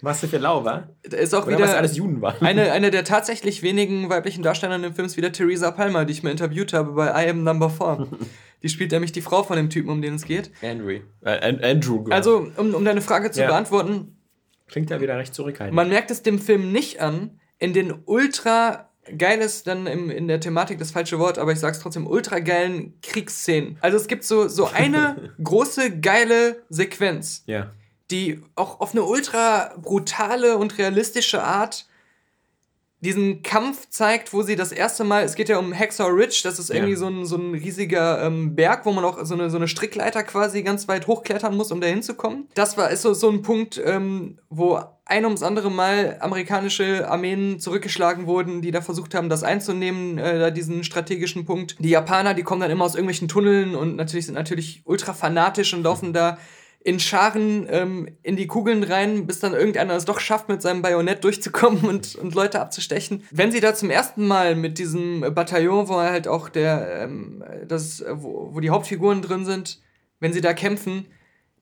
[0.00, 0.88] Machst du für lau, wa?
[1.02, 2.40] Da ist auch Oder was wieder alles Juden waren.
[2.46, 6.22] eine, eine der tatsächlich wenigen weiblichen Darstellerinnen im Film ist wieder Theresa Palmer, die ich
[6.22, 8.06] mal interviewt habe bei I Am Number 4.
[8.62, 10.50] Die spielt nämlich die Frau von dem Typen, um den es geht.
[10.62, 10.98] Andrew.
[11.24, 12.02] Äh, An- Andrew.
[12.02, 12.14] genau.
[12.14, 13.46] Also, um, um deine Frage zu Ja.
[13.48, 14.16] beantworten,
[14.66, 15.74] Klingt ja wieder recht zurückhaltend.
[15.76, 20.40] Man merkt es dem Film nicht an, in den ultra geiles, dann im, in der
[20.40, 23.78] Thematik das falsche Wort, aber ich sag's trotzdem, ultra geilen Kriegsszenen.
[23.80, 27.70] Also es gibt so, so eine große, geile Sequenz, ja.
[28.10, 31.87] die auch auf eine ultra brutale und realistische Art
[33.00, 36.58] diesen Kampf zeigt, wo sie das erste Mal, es geht ja um Hexor Ridge, das
[36.58, 36.98] ist irgendwie Ja.
[36.98, 40.24] so, ein, so ein riesiger ähm, Berg, wo man auch so eine, so eine Strickleiter
[40.24, 42.48] quasi ganz weit hochklettern muss, um da hinzukommen.
[42.54, 47.60] Das war ist so, so ein Punkt, ähm, wo ein ums andere Mal amerikanische Armeen
[47.60, 51.76] zurückgeschlagen wurden, die da versucht haben, das einzunehmen, äh, da diesen strategischen Punkt.
[51.78, 55.72] Die Japaner, die kommen dann immer aus irgendwelchen Tunneln und natürlich sind natürlich ultra fanatisch
[55.72, 56.36] und laufen da
[56.80, 60.80] in Scharen ähm, in die Kugeln rein, bis dann irgendeiner es doch schafft, mit seinem
[60.80, 63.24] Bajonett durchzukommen und, und Leute abzustechen.
[63.30, 68.04] Wenn sie da zum ersten Mal mit diesem Bataillon, wo halt auch der, ähm, das,
[68.10, 69.80] wo, wo die Hauptfiguren drin sind,
[70.20, 71.06] wenn sie da kämpfen,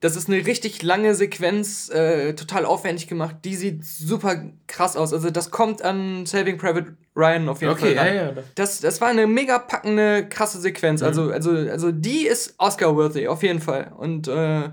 [0.01, 3.37] das ist eine richtig lange Sequenz, äh, total aufwendig gemacht.
[3.47, 5.15] Die sieht super krass aus.
[5.15, 8.07] Also das kommt an Saving Private Ryan auf jeden Okay, Fall.
[8.07, 8.15] ran.
[8.15, 8.33] ja, ja.
[8.55, 11.03] das- Das, war eine mega packende, krasse Sequenz.
[11.03, 13.91] Also, also, also die ist Oscar-worthy, auf jeden Fall.
[13.97, 14.69] Und äh,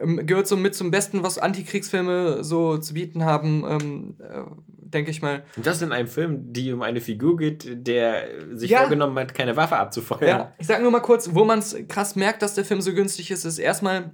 [0.00, 5.10] ähm, gehört so mit zum Besten, was Antikriegsfilme so zu bieten haben, ähm, äh, denke
[5.10, 5.44] ich mal.
[5.56, 8.24] Und das in einem Film, die um eine Figur geht, der
[8.56, 8.80] sich Ja.
[8.80, 10.22] vorgenommen hat, keine Waffe abzufeuern.
[10.28, 12.92] Ja, ich sag nur mal kurz, wo man es krass merkt, dass der Film so
[12.94, 14.12] günstig ist, ist erstmal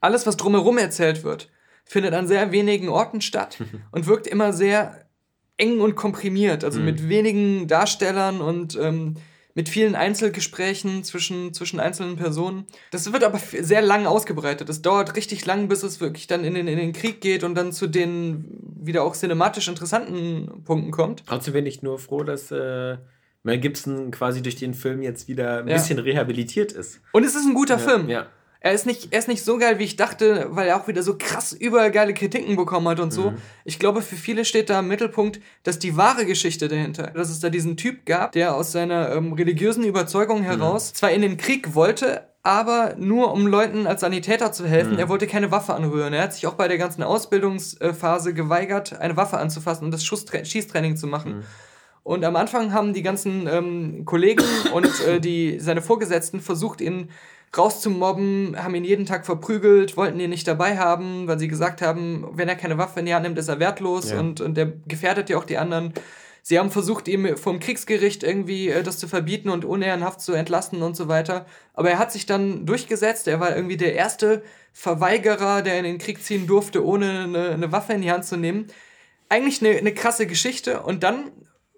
[0.00, 1.48] alles, was drumherum erzählt wird,
[1.84, 3.58] findet an sehr wenigen Orten statt
[3.92, 5.06] und wirkt immer sehr
[5.58, 9.14] eng und komprimiert, also mit wenigen Darstellern und ähm,
[9.54, 12.66] mit vielen Einzelgesprächen zwischen, zwischen einzelnen Personen.
[12.90, 14.68] Das wird aber sehr lang ausgebreitet.
[14.68, 17.54] Es dauert richtig lang, bis es wirklich dann in den, in den Krieg geht und
[17.54, 18.44] dann zu den
[18.80, 21.24] wieder auch cinematisch interessanten Punkten kommt.
[21.26, 22.96] Trotzdem bin ich nur froh, dass äh,
[23.42, 25.76] Mel Gibson quasi durch den Film jetzt wieder ein Ja.
[25.76, 27.00] bisschen rehabilitiert ist.
[27.12, 28.08] Und es ist ein guter Film.
[28.08, 28.26] Ja.
[28.64, 31.02] Er ist, nicht, er ist nicht so geil, wie ich dachte, weil er auch wieder
[31.02, 33.34] so krass übergeile Kritiken bekommen hat und so.
[33.64, 37.40] Ich glaube, für viele steht da im Mittelpunkt, dass die wahre Geschichte dahinter, dass es
[37.40, 41.74] da diesen Typ gab, der aus seiner ähm, religiösen Überzeugung heraus zwar in den Krieg
[41.74, 44.96] wollte, aber nur um Leuten als Sanitäter zu helfen.
[44.96, 46.12] Er wollte keine Waffe anrühren.
[46.12, 50.44] Er hat sich auch bei der ganzen Ausbildungsphase geweigert, eine Waffe anzufassen und das Schusstra
[50.44, 51.42] Schießtraining zu machen.
[52.04, 57.10] Und am Anfang haben die ganzen ähm, Kollegen und äh, die, seine Vorgesetzten versucht, ihn
[57.56, 62.26] rauszumobben, haben ihn jeden Tag verprügelt, wollten ihn nicht dabei haben, weil sie gesagt haben,
[62.32, 64.20] wenn er keine Waffe in die Hand nimmt, ist er wertlos Ja.
[64.20, 65.92] und, und der gefährdet ja auch die anderen.
[66.44, 70.82] Sie haben versucht, ihm vom Kriegsgericht irgendwie äh, das zu verbieten und unehrenhaft zu entlassen
[70.82, 71.46] und so weiter.
[71.72, 73.28] Aber er hat sich dann durchgesetzt.
[73.28, 74.42] Er war irgendwie der erste
[74.72, 78.36] Verweigerer, der in den Krieg ziehen durfte, ohne eine, eine Waffe in die Hand zu
[78.36, 78.66] nehmen.
[79.28, 80.82] Eigentlich eine, eine krasse Geschichte.
[80.82, 81.30] Und dann,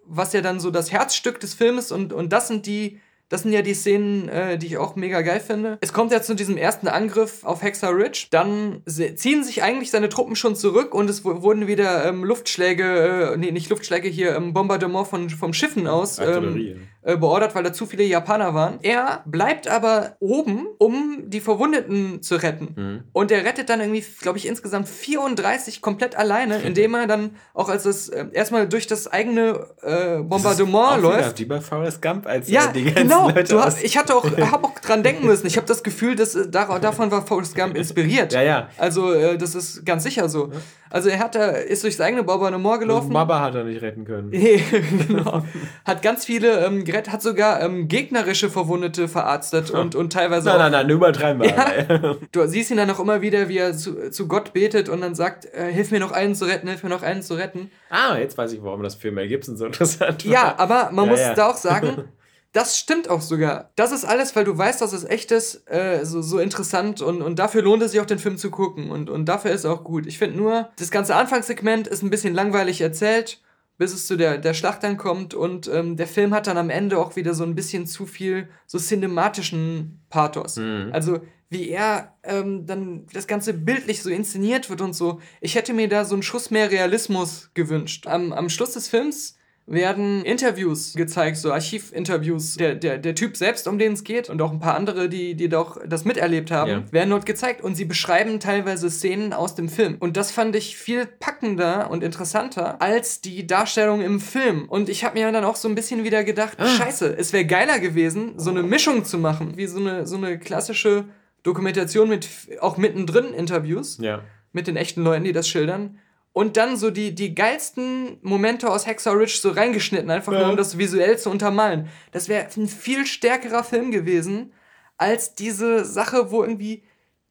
[0.07, 3.01] was ja dann so das Herzstück des Filmes und, und das sind die,
[3.35, 5.77] das sind ja die Szenen, äh, die ich auch mega geil finde.
[5.81, 8.29] Es kommt ja zu diesem ersten Angriff auf Hexa Ridge.
[8.31, 8.83] Dann
[9.17, 13.37] ziehen sich eigentlich seine Truppen schon zurück und es wu- wurden wieder ähm, Luftschläge, äh,
[13.37, 17.63] nee, nicht Luftschläge hier, ähm, Bombardement von, vom Schiffen aus Artillerie, ähm, äh, beordert, weil
[17.63, 18.79] da zu viele Japaner waren.
[18.83, 22.69] Er bleibt aber oben, um die Verwundeten zu retten.
[22.75, 23.05] Mhm.
[23.13, 27.69] Und er rettet dann irgendwie, glaube ich, insgesamt 34 komplett alleine, indem er dann auch
[27.69, 31.39] als es äh, erstmal durch das eigene äh, Bombardement Auch wieder läuft.
[31.39, 33.29] Wie bei Forrest Gump, als Ja, die ganzen genau.
[33.29, 35.47] Leute hast, ich hatte auch, hab auch dran denken müssen.
[35.47, 38.33] Ich habe das Gefühl, dass äh, davon war Forrest Gump inspiriert.
[38.33, 38.69] Ja, ja.
[38.79, 40.51] Also äh, das ist ganz sicher so.
[40.95, 43.13] Also er hat da, ist durchs eigene Bombardement gelaufen.
[43.13, 44.31] Mama hat er nicht retten können.
[45.09, 45.43] genau.
[45.85, 50.57] Hat ganz viele ähm, gerettet, hat sogar ähm, gegnerische Verwundete verarztet und, und teilweise Nein,
[50.57, 51.59] auch nein, nein, übertreiben wir.
[51.59, 52.17] aber.
[52.33, 55.15] Du siehst ihn dann auch immer wieder, wie er zu, zu Gott betet und dann
[55.15, 57.71] sagt, äh, hilf mir noch einen zu retten, hilf mir noch einen zu retten.
[57.91, 60.33] ah, jetzt weiß ich, warum das für Mel Gibson so interessant war.
[60.33, 61.35] Ja, aber man Ja, muss ja.
[61.35, 62.05] da auch sagen,
[62.53, 63.71] das stimmt auch sogar.
[63.77, 67.21] Das ist alles, weil du weißt, dass es echt ist, äh, so, so interessant und,
[67.23, 69.73] und dafür lohnt es sich auch, den Film zu gucken und, und dafür ist er
[69.73, 70.07] auch gut.
[70.07, 73.41] Ich finde nur, das ganze Anfangssegment ist ein bisschen langweilig erzählt,
[73.77, 76.71] bis es zu der, der Schlacht dann kommt und ähm, der Film hat dann am
[76.71, 80.57] Ende auch wieder so ein bisschen zu viel so cinematischen Pathos.
[80.57, 80.91] Mhm.
[80.93, 81.21] Also
[81.51, 85.21] wie er ähm, dann das Ganze bildlich so inszeniert wird und so.
[85.41, 88.07] Ich hätte mir da so einen Schuss mehr Realismus gewünscht.
[88.07, 89.37] Am, am Schluss des Films
[89.67, 92.57] werden Interviews gezeigt, so Archivinterviews.
[92.57, 95.35] Der, der, der Typ selbst, um den es geht, und auch ein paar andere, die,
[95.35, 96.93] die doch das miterlebt haben, Ja.
[96.93, 97.63] werden dort gezeigt.
[97.63, 99.97] Und sie beschreiben teilweise Szenen aus dem Film.
[100.01, 104.67] Und das fand ich viel packender und interessanter als die Darstellung im Film.
[104.69, 107.79] Und ich habe mir dann auch so ein bisschen wieder gedacht, scheiße, es wäre geiler
[107.79, 111.07] gewesen, so eine Mischung zu machen, wie so eine, so eine klassische
[111.43, 112.29] Dokumentation mit
[112.61, 114.21] auch mittendrin Interviews Ja.
[114.53, 115.99] mit den echten Leuten, die das schildern.
[116.35, 120.51] Und dann so die, die geilsten Momente aus Hexer Ridge so reingeschnitten, einfach nur Ja.
[120.51, 121.89] um das visuell zu untermalen.
[122.11, 124.53] Das wäre ein viel stärkerer Film gewesen,
[124.99, 126.83] als diese Sache, wo irgendwie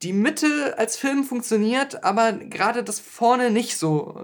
[0.02, 4.18] die Mitte als Film funktioniert, aber gerade das vorne nicht so.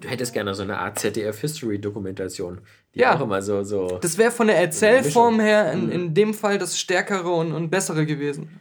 [0.00, 2.60] Du hättest gerne so eine Art ZDF-History-Dokumentation.
[2.94, 3.16] Die Ja.
[3.16, 3.62] auch immer so.
[3.62, 7.70] so Das wäre von der Erzählform her in, in dem Fall das Stärkere und, und
[7.70, 8.60] Bessere gewesen.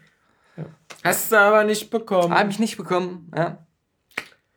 [1.03, 2.33] Hast du aber nicht bekommen.
[2.33, 3.64] Habe ich nicht bekommen, ja.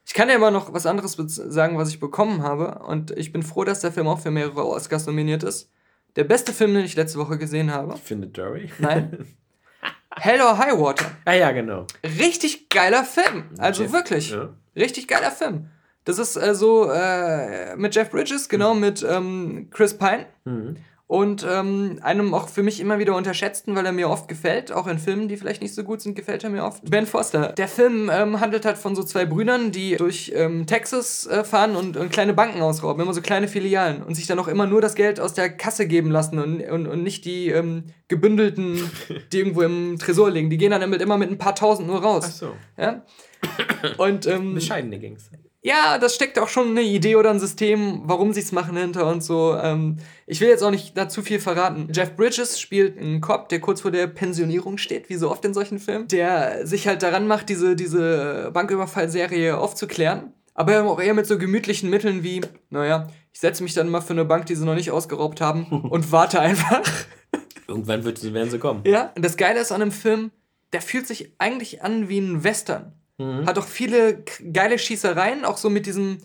[0.09, 2.79] Ich kann ja immer noch was anderes sagen, was ich bekommen habe.
[2.79, 5.71] Und ich bin froh, dass der Film auch für mehrere Oscars nominiert ist.
[6.17, 7.95] Der beste Film, den ich letzte Woche gesehen habe.
[7.99, 8.71] Findet Dory?
[8.79, 9.27] Nein.
[10.17, 11.05] Hell or High Water.
[11.27, 11.87] Ah ja, genau.
[12.03, 13.51] Richtig geiler Film.
[13.59, 14.31] Also Jeff, wirklich.
[14.31, 14.55] Ja.
[14.75, 15.69] Richtig geiler Film.
[16.05, 18.81] Das ist äh, so äh, mit Jeff Bridges, genau, mhm.
[18.81, 20.25] mit ähm, Chris Pine.
[20.47, 20.79] Mhm
[21.09, 24.87] und ähm, einem auch für mich immer wieder unterschätzten, weil er mir oft gefällt, auch
[24.87, 26.89] in Filmen, die vielleicht nicht so gut sind, gefällt er mir oft.
[26.89, 27.55] Ben Foster.
[27.55, 31.77] Der Film ähm, handelt halt von so zwei Brüdern, die durch ähm, Texas äh, fahren
[31.77, 34.83] und, und, kleine Banken ausrauben, immer so kleine Filialen und sich dann auch immer nur
[34.83, 38.79] das Geld aus der Kasse geben lassen und, und, und nicht die ähm, gebündelten,
[39.33, 40.51] die irgendwo im Tresor liegen.
[40.51, 42.25] Die gehen dann immer mit ein paar tausend nur raus.
[42.27, 42.53] Ach so.
[42.77, 43.03] Ja?
[43.97, 48.33] Und, ähm, Bescheidene Gangster ja, das steckt auch schon eine Idee oder ein System, warum
[48.33, 49.57] sie es machen hinter und so.
[49.57, 49.97] Ähm,
[50.27, 51.89] ich will jetzt auch nicht dazu viel verraten.
[51.93, 55.55] Jeff Bridges spielt einen Cop, der kurz vor der Pensionierung steht, wie so oft in
[55.55, 60.33] solchen Filmen, der sich halt daran macht, diese, diese Banküberfallserie aufzuklären.
[60.55, 62.41] Aber auch eher mit so gemütlichen Mitteln wie,
[62.71, 65.67] naja, ich setze mich dann mal für eine Bank, die sie noch nicht ausgeraubt haben
[65.91, 66.83] und warte einfach.
[67.67, 68.83] Irgendwann wird, werden sie kommen.
[68.87, 70.31] Ja, und das Geile ist an einem Film,
[70.73, 72.98] der fühlt sich eigentlich an wie ein Western.
[73.19, 73.47] Mhm.
[73.47, 76.19] Hat auch viele geile Schießereien, auch so mit diesem,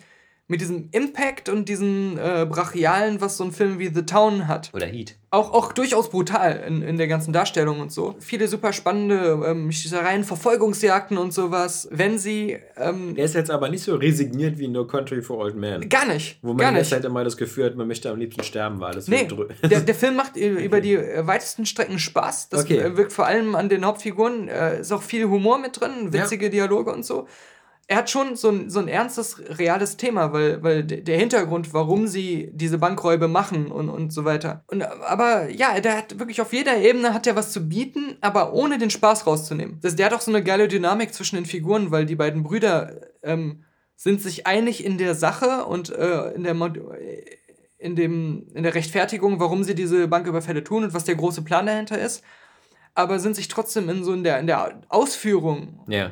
[0.54, 4.70] mit diesem Impact und diesen äh, Brachialen, was so ein Film wie The Town hat.
[4.72, 5.16] Oder Heat.
[5.32, 8.14] Auch, auch durchaus brutal in, in der ganzen Darstellung und so.
[8.20, 11.88] Viele super spannende ähm, Schießereien, Verfolgungsjagden und sowas.
[11.90, 12.60] Wenn sie.
[12.78, 15.90] Ähm, der ist jetzt aber nicht so resigniert wie No Country for Old Men.
[15.90, 16.38] Gar nicht.
[16.44, 18.92] Wo man gar jetzt halt immer das Gefühl hat, man möchte am liebsten sterben, weil
[18.92, 19.28] alles nee,
[19.68, 22.50] der, der Film macht über die weitesten Strecken Spaß.
[22.50, 22.96] Das okay.
[22.96, 24.50] wirkt vor allem an den Hauptfiguren.
[24.50, 26.52] Äh, ist auch viel Humor mit drin, witzige ja.
[26.52, 27.28] Dialoge und so
[27.88, 32.08] er hat schon so ein, so ein ernstes, reales Thema, weil, weil der Hintergrund, warum
[32.08, 34.64] sie diese Bankräube machen und, und so weiter.
[34.68, 38.54] Und, aber ja, der hat wirklich auf jeder Ebene hat er was zu bieten, aber
[38.54, 39.80] ohne den Spaß rauszunehmen.
[39.82, 43.02] Das, der hat auch so eine geile Dynamik zwischen den Figuren, weil die beiden Brüder
[43.22, 43.66] ähm,
[43.96, 46.56] sind sich einig in der Sache und äh, in der
[47.78, 51.66] in, dem, in der Rechtfertigung, warum sie diese Banküberfälle tun und was der große Plan
[51.66, 52.24] dahinter ist,
[52.96, 56.12] aber sind sich trotzdem in so in der, in der Ausführung ja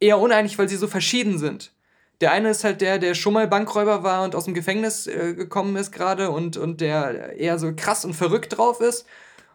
[0.00, 1.72] eher uneinig, weil sie so verschieden sind.
[2.20, 5.34] Der eine ist halt der, der schon mal Bankräuber war und aus dem Gefängnis äh,
[5.34, 9.06] gekommen ist gerade und, und der eher so krass und verrückt drauf ist.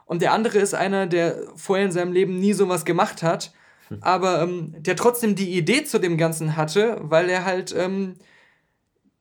[0.05, 3.53] Und der andere ist einer, der vorher in seinem Leben nie sowas gemacht hat,
[3.87, 3.97] hm.
[4.01, 8.17] aber ähm, der trotzdem die Idee zu dem Ganzen hatte, weil er halt ähm,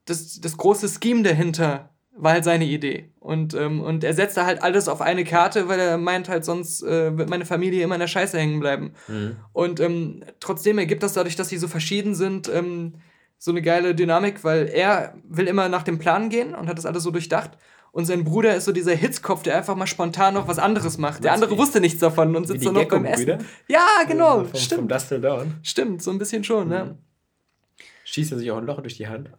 [0.05, 1.91] das, das große Scheme dahinter
[2.23, 3.11] war halt seine Idee.
[3.19, 6.83] Und, ähm, und er setzte halt alles auf eine Karte, weil er meint halt, sonst
[6.83, 8.93] äh, wird meine Familie immer in der Scheiße hängen bleiben.
[9.09, 9.37] Mhm.
[9.53, 12.95] Und ähm, trotzdem ergibt das dadurch, dass sie so verschieden sind, ähm,
[13.39, 16.87] so eine geile Dynamik, weil er will immer nach dem Plan gehen und hat das
[16.87, 17.53] alles so durchdacht.
[17.93, 21.25] Und sein Bruder ist so dieser Hitzkopf, der einfach mal spontan noch was anderes macht.
[21.25, 23.39] Der andere wusste nichts davon und sitzt dann noch beim Essen.
[23.67, 24.45] Ja, genau.
[24.45, 24.81] Vom, stimmt.
[24.81, 25.55] Vom Dust Till Dawn.
[25.63, 26.85] Stimmt, so ein bisschen schon, ne?
[26.85, 26.91] mhm.
[26.91, 26.99] ne?
[28.05, 29.31] Schießt er sich auch ein Loch durch die Hand?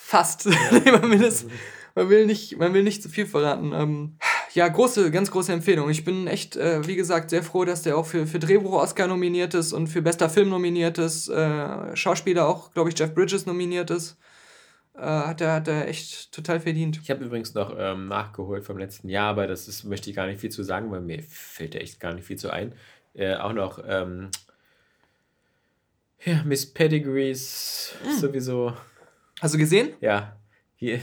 [0.00, 0.48] Fast.
[0.84, 1.00] Ja.
[1.94, 3.72] Man, will nicht, man will nicht zu viel verraten.
[3.72, 4.18] Ähm,
[4.54, 5.90] ja, große, ganz große Empfehlung.
[5.90, 9.54] Ich bin echt, äh, wie gesagt, sehr froh, dass der auch für, für Drehbuch-Oscar nominiert
[9.54, 11.28] ist und für bester Film nominiert ist.
[11.28, 14.16] Äh, Schauspieler auch, glaube ich, Jeff Bridges nominiert ist.
[14.94, 16.98] Äh, hat, er, hat er echt total verdient.
[17.02, 20.26] Ich habe übrigens noch ähm, nachgeholt vom letzten Jahr, aber das ist, möchte ich gar
[20.26, 22.72] nicht viel zu sagen, weil mir fällt da echt gar nicht viel zu ein.
[23.14, 24.30] Äh, auch noch ähm,
[26.24, 28.18] ja, Miss Pedigrees mm.
[28.18, 28.74] sowieso.
[29.40, 29.90] Hast du gesehen?
[30.00, 30.36] Ja.
[30.74, 31.00] Hier.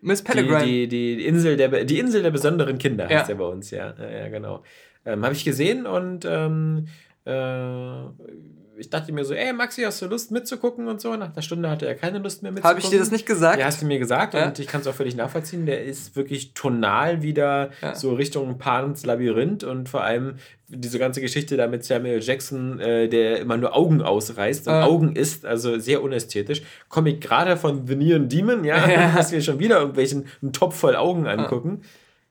[0.00, 0.64] Miss Pellegrin.
[0.64, 3.94] Die, die, die, Insel der, die Insel der besonderen Kinder heißt ja, bei uns, ja.
[3.98, 4.62] Ja, ja genau.
[5.04, 6.86] Ähm, Habe ich gesehen und ähm,
[7.24, 7.30] äh,
[8.78, 11.14] ich dachte mir so, ey Maxi, hast du Lust mitzugucken und so?
[11.16, 12.76] Nach einer Stunde hatte er keine Lust mehr mitzugucken.
[12.76, 13.58] Habe ich dir das nicht gesagt?
[13.58, 14.46] Ja, hast du mir gesagt ja?
[14.46, 15.66] und ich kann es auch völlig nachvollziehen.
[15.66, 17.94] Der ist wirklich tonal wieder ja.
[17.94, 20.36] so Richtung Pans Labyrinth und vor allem
[20.68, 24.82] diese ganze Geschichte da mit Samuel Jackson, äh, der immer nur Augen ausreißt und äh.
[24.82, 26.62] Augen isst, also sehr unästhetisch.
[26.88, 29.16] Komme ich gerade von The Neon Demon, ja, ja.
[29.16, 31.82] dass wir schon wieder irgendwelchen einen Topf voll Augen angucken.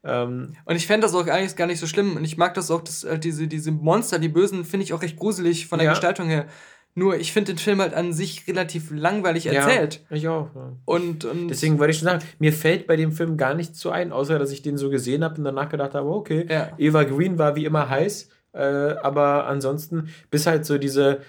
[0.07, 2.15] Ähm, und ich fände das auch eigentlich gar nicht so schlimm.
[2.15, 5.01] Und ich mag das auch, dass, äh, diese, diese Monster, die Bösen, finde ich auch
[5.01, 5.91] recht gruselig von der ja.
[5.91, 6.47] Gestaltung her.
[6.95, 10.03] Nur ich finde den Film halt an sich relativ langweilig erzählt.
[10.09, 10.49] Ja, ich auch.
[10.55, 10.73] Ja.
[10.85, 13.91] Und, und Deswegen wollte ich schon sagen, mir fällt bei dem Film gar nichts zu
[13.91, 16.71] ein, außer dass ich den so gesehen habe und danach gedacht habe, okay, ja.
[16.79, 21.19] Eva Green war wie immer heiß, äh, aber ansonsten bis halt so diese,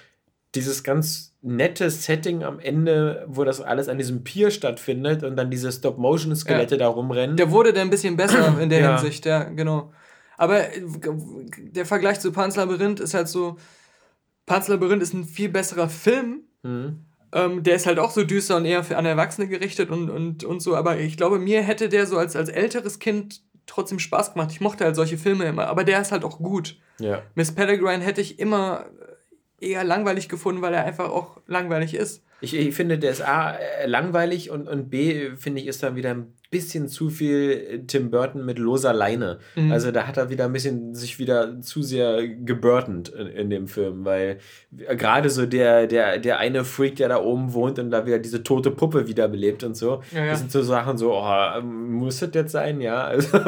[0.55, 5.51] dieses ganz nette Setting am Ende, wo das alles an diesem Pier stattfindet und dann
[5.51, 6.79] diese Stop-Motion-Skelette ja.
[6.81, 7.37] da rumrennen.
[7.37, 8.97] Der wurde dann ein bisschen besser in der ja.
[8.97, 9.93] Hinsicht, ja, genau.
[10.37, 10.61] Aber
[11.59, 13.57] der Vergleich zu Pan's Labyrinth ist halt so,
[14.47, 16.45] Pan's Labyrinth ist ein viel besserer Film.
[16.63, 17.05] Mhm.
[17.33, 20.45] Ähm, der ist halt auch so düster und eher für an Erwachsene gerichtet und, und,
[20.45, 20.77] und so.
[20.77, 24.51] Aber ich glaube, mir hätte der so als, als älteres Kind trotzdem Spaß gemacht.
[24.51, 25.67] Ich mochte halt solche Filme immer.
[25.67, 26.77] Aber der ist halt auch gut.
[26.99, 27.23] Ja.
[27.35, 28.87] Miss Peregrine hätte ich immer
[29.61, 32.23] eher langweilig gefunden, weil er einfach auch langweilig ist.
[32.41, 35.97] Ich, ich finde, der ist A, äh, langweilig und, und B, finde ich, ist da
[35.97, 39.41] wieder ein bisschen zu viel Tim Burton mit loser Leine.
[39.57, 39.73] Mhm.
[39.73, 43.67] Also da hat er wieder ein bisschen sich wieder zu sehr geburtend in, in dem
[43.67, 44.39] Film, weil
[44.71, 48.45] gerade so der, der, der eine Freak, der da oben wohnt und da wieder diese
[48.45, 50.31] tote Puppe wiederbelebt und so, ja, ja.
[50.31, 52.81] das sind so Sachen so, oh, muss das jetzt sein?
[52.81, 53.39] Ja, also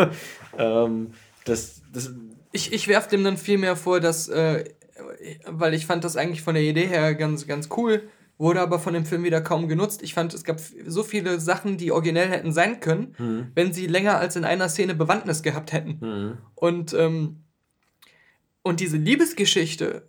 [0.58, 1.12] ähm,
[1.44, 2.12] das, das
[2.52, 4.64] ich, ich werfe dem dann viel mehr vor, dass, äh,
[5.46, 8.08] weil ich fand das eigentlich von der Idee her ganz, ganz cool,
[8.38, 10.02] wurde aber von dem Film wieder kaum genutzt.
[10.02, 13.48] Ich fand, es gab so viele Sachen, die originell hätten sein können, mhm.
[13.54, 15.98] wenn sie länger als in einer Szene Bewandtnis gehabt hätten.
[16.00, 16.38] Mhm.
[16.54, 17.44] Und, ähm,
[18.62, 20.08] und diese Liebesgeschichte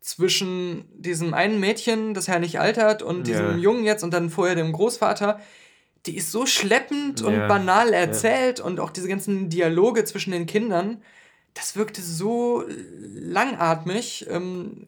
[0.00, 3.58] zwischen diesem einen Mädchen, das ja nicht altert, und diesem.
[3.58, 5.40] Jungen jetzt und dann vorher dem Großvater,
[6.06, 7.26] die ist so schleppend ja.
[7.26, 8.64] und banal erzählt ja.
[8.64, 11.02] und auch diese ganzen Dialoge zwischen den Kindern,
[11.54, 12.64] das wirkte so
[13.14, 14.26] langatmig.
[14.30, 14.86] Ähm,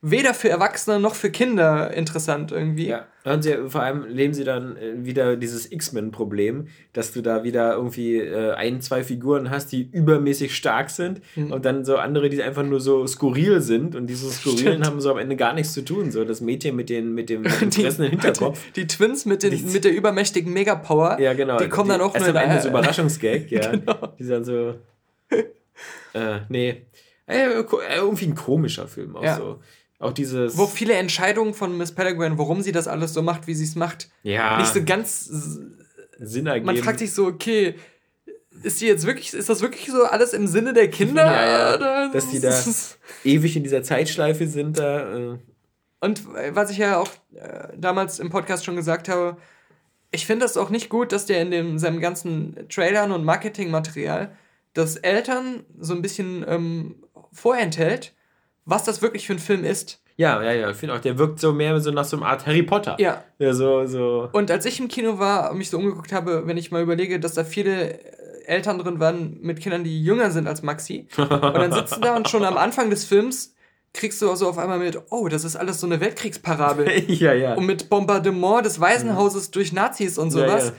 [0.00, 2.88] weder für Erwachsene noch für Kinder interessant irgendwie.
[2.88, 7.42] Ja, und sie, vor allem leben sie dann äh, wieder dieses X-Men-Problem, dass du da
[7.42, 11.52] wieder irgendwie äh, ein, zwei Figuren hast, die übermäßig stark sind mhm.
[11.52, 15.10] und dann so andere, die einfach nur so skurril sind und diese Skurrilen haben so
[15.10, 16.12] am Ende gar nichts zu tun.
[16.12, 18.60] So das Mädchen mit, den, mit dem fressenden Hinterkopf.
[18.76, 21.18] Die, die, Twins mit, den, die, mit der übermächtigen Megapower.
[21.20, 21.58] Ja, genau.
[21.58, 23.72] Die kommen dann auch nur am Ende so Überraschungsgag, ja.
[23.72, 24.12] genau.
[24.18, 24.74] Die sind so.
[26.14, 26.86] Äh, nee.
[27.26, 27.62] Äh,
[27.96, 29.36] irgendwie ein komischer Film auch ja.
[29.36, 29.60] so.
[29.98, 30.56] Auch dieses.
[30.56, 33.76] Wo viele Entscheidungen von Miss Peregrine, warum sie das alles so macht, wie sie es
[33.76, 34.58] macht, ja.
[34.58, 35.26] nicht so ganz
[36.18, 36.66] Sinn ergeben.
[36.66, 37.74] Man fragt sich so, okay,
[38.62, 41.26] ist die jetzt wirklich, ist das wirklich so alles im Sinne der Kinder?
[41.26, 41.74] Ja.
[41.74, 42.10] Oder?
[42.12, 42.52] Dass die da
[43.24, 45.16] ewig in dieser Zeitschleife sind da.
[45.16, 45.38] Äh.
[46.00, 46.22] Und
[46.52, 49.36] was ich ja auch äh, damals im Podcast schon gesagt habe,
[50.10, 54.30] ich finde das auch nicht gut, dass der in dem, seinem ganzen Trailern und Marketingmaterial
[54.74, 56.96] das Eltern so ein bisschen ähm,
[57.32, 58.14] vorenthält,
[58.64, 60.02] was das wirklich für ein Film ist.
[60.16, 60.70] Ja, ja, ja.
[60.70, 62.96] Ich finde auch, der wirkt so mehr so nach so einer Art Harry Potter.
[62.98, 63.22] Ja.
[63.38, 64.28] ja so, so.
[64.32, 67.20] Und als ich im Kino war und mich so umgeguckt habe, wenn ich mal überlege,
[67.20, 68.00] dass da viele
[68.44, 71.06] Eltern drin waren mit Kindern, die jünger sind als Maxi.
[71.16, 73.54] und dann sitzen da und schon am Anfang des Films
[73.94, 77.04] kriegst du so auf einmal mit, oh, das ist alles so eine Weltkriegsparabel.
[77.12, 77.54] ja, ja.
[77.54, 79.52] Und mit Bombardement des Waisenhauses mhm.
[79.52, 80.64] durch Nazis und sowas.
[80.64, 80.76] Ja, ja.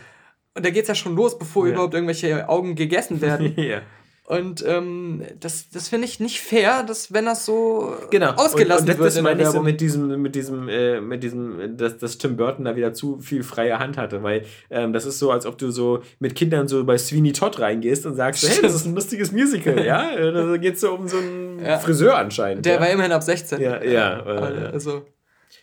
[0.55, 1.73] Und da geht es ja schon los, bevor ja.
[1.73, 3.53] überhaupt irgendwelche Augen gegessen werden.
[3.57, 3.81] ja.
[4.29, 8.33] Und ähm, das, das finde ich nicht fair, dass wenn das so genau.
[8.33, 9.15] ausgelassen und, und das, wird.
[9.15, 12.65] Das meine ich so mit diesem, mit diesem, äh, mit diesem, dass, dass Tim Burton
[12.65, 15.71] da wieder zu viel freie Hand hatte, weil ähm, das ist so, als ob du
[15.71, 19.31] so mit Kindern so bei Sweeney Todd reingehst und sagst, hey, das ist ein lustiges
[19.31, 20.11] Musical, ja?
[20.31, 21.79] Da geht es so um so einen ja.
[21.79, 22.67] Friseur anscheinend.
[22.67, 22.81] Der ja?
[22.81, 23.59] war immerhin ab 16.
[23.59, 24.21] Ja, ja.
[24.21, 25.07] Also,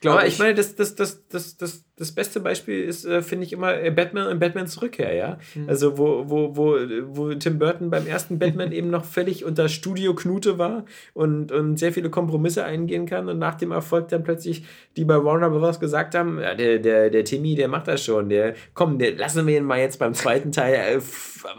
[0.04, 3.46] aber ich, ich meine, das, das, das, das, das, das beste Beispiel ist, äh, finde
[3.46, 5.38] ich immer äh, Batman und Batmans Rückkehr, ja.
[5.54, 5.68] Mhm.
[5.68, 6.76] Also wo, wo, wo,
[7.08, 10.84] wo Tim Burton beim ersten Batman eben noch völlig unter Studio-Knute war
[11.14, 14.64] und, und sehr viele Kompromisse eingehen kann und nach dem Erfolg dann plötzlich
[14.96, 15.80] die bei Warner Bros.
[15.80, 19.46] gesagt haben, ja, der, der, der Timmy, der macht das schon, der, komm, der, lassen
[19.46, 21.00] wir ihn mal jetzt beim zweiten Teil äh,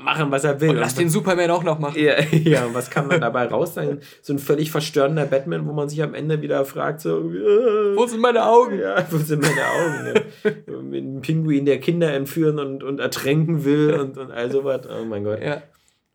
[0.03, 0.69] machen, was er will.
[0.69, 1.99] Und lass und, den Superman auch noch machen.
[1.99, 4.01] Ja, ja, und was kann man dabei raus sein?
[4.21, 8.05] So ein völlig verstörender Batman, wo man sich am Ende wieder fragt, so, äh, wo
[8.05, 8.79] sind meine Augen?
[8.79, 10.15] Ja, wo sind meine Augen?
[10.15, 10.21] Ja.
[10.65, 14.87] mit einem Pinguin, der Kinder entführen und, und ertränken will und, und all sowas.
[14.87, 15.41] Oh mein Gott.
[15.41, 15.61] Ja.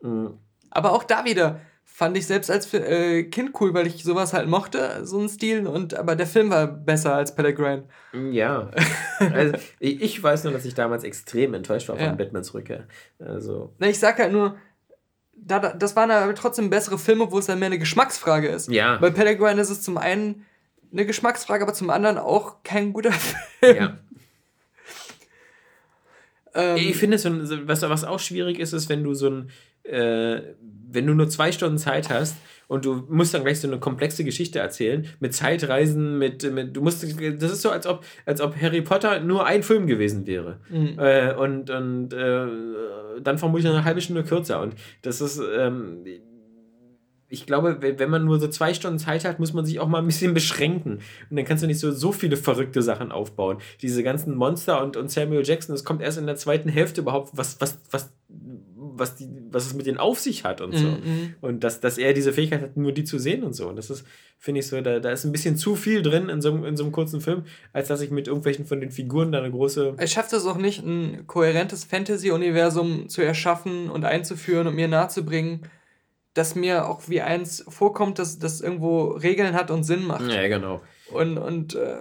[0.00, 0.38] Mhm.
[0.70, 4.48] Aber auch da wieder fand ich selbst als äh, Kind cool, weil ich sowas halt
[4.48, 5.66] mochte, so einen Stil.
[5.66, 7.84] Und, aber der Film war besser als Pellegrin.
[8.12, 8.70] Mm, ja.
[9.18, 12.12] also, ich weiß nur, dass ich damals extrem enttäuscht war von ja.
[12.12, 12.84] Batmans Rückkehr.
[13.18, 13.74] Also.
[13.78, 14.56] Na, ich sag halt nur,
[15.34, 18.70] da, das waren aber trotzdem bessere Filme, wo es dann mehr eine Geschmacksfrage ist.
[18.70, 18.96] Ja.
[18.96, 20.46] Bei Pellegrin ist es zum einen
[20.92, 23.12] eine Geschmacksfrage, aber zum anderen auch kein guter
[23.60, 23.76] Film.
[23.76, 23.98] Ja.
[26.54, 27.30] Ähm, ich finde, so
[27.66, 29.50] was, was auch schwierig ist, ist, wenn du so ein,
[29.84, 30.40] äh,
[30.90, 32.36] wenn du nur zwei Stunden Zeit hast
[32.68, 36.82] und du musst dann gleich so eine komplexe Geschichte erzählen, mit Zeitreisen, mit, mit du
[36.82, 40.60] musst, das ist so, als ob, als ob Harry Potter nur ein Film gewesen wäre.
[40.68, 40.98] Mhm.
[40.98, 42.46] Äh, und und äh,
[43.22, 44.60] dann vermutlich eine halbe Stunde kürzer.
[44.60, 46.04] Und das ist, ähm,
[47.32, 49.98] ich glaube, wenn man nur so zwei Stunden Zeit hat, muss man sich auch mal
[50.00, 51.00] ein bisschen beschränken.
[51.30, 53.56] Und dann kannst du nicht so, so viele verrückte Sachen aufbauen.
[53.80, 57.30] Diese ganzen Monster und, und Samuel Jackson, das kommt erst in der zweiten Hälfte überhaupt,
[57.32, 60.86] was, was, was, was, die, was es mit denen auf sich hat und so.
[60.86, 61.34] Mm -hmm.
[61.40, 63.66] Und dass, dass er diese Fähigkeit hat, nur die zu sehen und so.
[63.66, 64.04] Und das ist,
[64.38, 66.84] finde ich so, da, da ist ein bisschen zu viel drin in so, in so
[66.84, 69.94] einem kurzen Film, als dass ich mit irgendwelchen von den Figuren da eine große.
[69.96, 75.62] Es schafft es auch nicht, ein kohärentes Fantasy-Universum zu erschaffen und einzuführen und mir nahezubringen
[76.34, 80.30] dass mir auch wie eins vorkommt, dass das irgendwo Regeln hat und Sinn macht.
[80.30, 80.80] Ja, genau.
[81.12, 81.96] Und, und äh,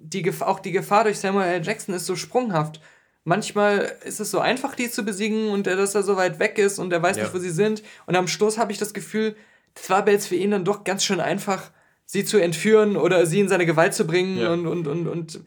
[0.00, 1.64] die auch die Gefahr durch Samuel L.
[1.64, 2.80] Jackson ist so sprunghaft.
[3.24, 6.78] Manchmal ist es so einfach, die zu besiegen und dass er so weit weg ist
[6.78, 7.24] und er weiß ja.
[7.24, 7.82] nicht, wo sie sind.
[8.06, 9.34] Und am Schluss habe ich das Gefühl,
[9.74, 11.70] das war aber jetzt für ihn dann doch ganz schön einfach,
[12.04, 14.52] sie zu entführen oder sie in seine Gewalt zu bringen Ja.
[14.52, 15.40] und, und, und, und.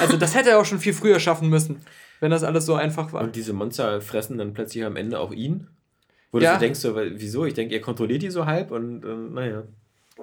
[0.00, 1.82] Also, das hätte er auch schon viel früher schaffen müssen,
[2.20, 3.22] wenn das alles so einfach war.
[3.22, 5.66] Und diese Monster fressen dann plötzlich am Ende auch ihn.
[6.34, 6.50] Wo Ja.
[6.50, 7.44] du so denkst, so, wieso?
[7.46, 9.62] Ich denke, er kontrolliert die so halb und äh, naja.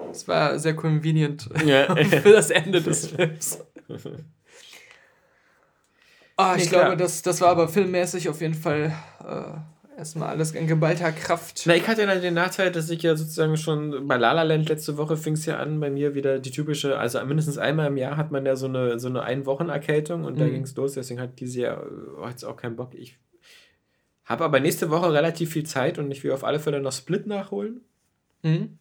[0.10, 1.96] Das war sehr convenient Ja.
[2.06, 3.60] für das Ende des Films.
[6.36, 8.94] Ah, ich Nee, glaube, das, das war aber filmmäßig auf jeden Fall
[9.26, 11.64] äh, erstmal alles in geballter Kraft.
[11.66, 14.68] Na, ich hatte dann den Nachteil, dass ich ja sozusagen schon bei La La Land
[14.70, 17.98] letzte Woche fing es ja an, bei mir wieder die typische, also mindestens einmal im
[17.98, 20.52] Jahr hat man ja so eine, so eine Ein-Wochen-Erkältung und da Mhm.
[20.52, 21.84] ging es los, deswegen hat diese Jahr
[22.22, 22.96] oh, jetzt auch keinen Bock.
[22.96, 23.18] Ich
[24.32, 27.28] habe aber nächste Woche relativ viel Zeit und ich will auf alle Fälle noch Split
[27.28, 27.82] nachholen.
[28.42, 28.80] Mhm.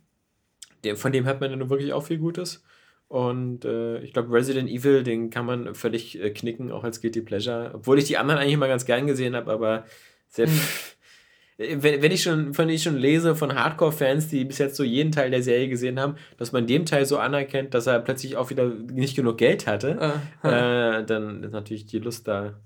[0.85, 2.63] Der, von dem hat man dann wirklich auch viel Gutes.
[3.09, 7.23] Und äh, ich glaube, Resident Evil, den kann man völlig äh, knicken, auch als Guilty
[7.23, 7.73] Pleasure.
[7.75, 9.85] Obwohl ich die anderen eigentlich immer ganz gern gesehen habe, aber
[10.29, 10.57] selbst.
[11.63, 15.13] Wenn, wenn ich schon, wenn ich schon lese von Hardcore-Fans, die bis jetzt so jeden
[15.13, 18.49] Teil der Serie gesehen haben, dass man dem Teil so anerkennt, dass er plötzlich auch
[18.49, 19.99] wieder nicht genug Geld hatte,
[20.43, 22.59] Äh, äh, dann ist natürlich die Lust da.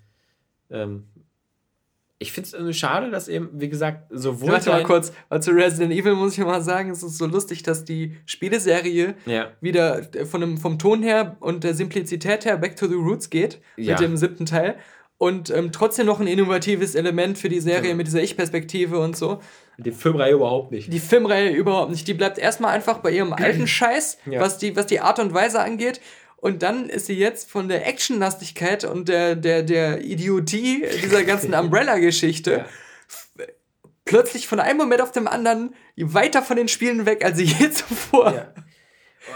[0.70, 1.08] Ähm,
[2.18, 4.52] ich finde es irgendwie schade, dass eben, wie gesagt, sowohl.
[4.52, 7.62] Warte mal kurz, weil zu Resident Evil muss ich mal sagen, es ist so lustig,
[7.64, 9.48] dass die Spieleserie Ja.
[9.60, 13.60] wieder von dem, vom Ton her und der Simplizität her back to the roots geht
[13.76, 13.92] Ja.
[13.92, 14.76] mit dem siebten Teil
[15.18, 17.96] und ähm, trotzdem noch ein innovatives Element für die Serie Genau.
[17.96, 19.40] mit dieser Ich-Perspektive und so.
[19.78, 20.92] Die Filmreihe überhaupt nicht.
[20.92, 22.06] Die Filmreihe überhaupt nicht.
[22.06, 24.40] Die bleibt erstmal einfach bei ihrem alten Scheiß, Ja.
[24.40, 26.00] was, die, was die Art und Weise angeht.
[26.44, 31.54] Und dann ist sie jetzt von der Actionlastigkeit und der, der, der Idiotie dieser ganzen
[31.58, 32.66] Umbrella-Geschichte
[33.38, 33.44] Ja.
[34.04, 38.34] plötzlich von einem Moment auf den anderen weiter von den Spielen weg als je zuvor.
[38.34, 38.52] Ja.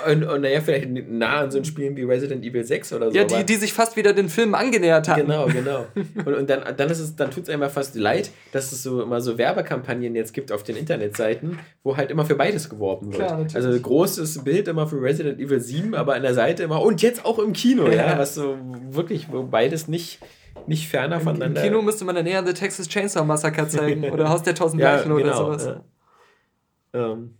[0.06, 3.16] Und, und naja, vielleicht nah an so ein Spielen wie Resident Evil 6 oder so.
[3.16, 5.22] Ja, die, die sich fast wieder den Film angenähert haben.
[5.22, 5.86] Genau, genau.
[6.24, 9.02] Und, und dann, dann ist es, dann tut es einfach fast leid, dass es so
[9.02, 13.26] immer so Werbekampagnen jetzt gibt auf den Internetseiten, wo halt immer für beides geworben wird.
[13.26, 17.00] Klar, also großes Bild immer für Resident Evil 7, aber an der Seite immer und
[17.02, 18.18] jetzt auch im Kino, ja, Ja.
[18.18, 18.58] was so
[18.90, 20.20] wirklich, wo beides nicht,
[20.66, 21.62] nicht ferner Im voneinander.
[21.62, 24.96] Kino müsste man dann eher The Texas Chainsaw Massacre zeigen oder Haus der Tausend ja,
[24.96, 25.64] Leichen oder genau, sowas.
[26.94, 27.12] Ja.
[27.12, 27.37] Ähm,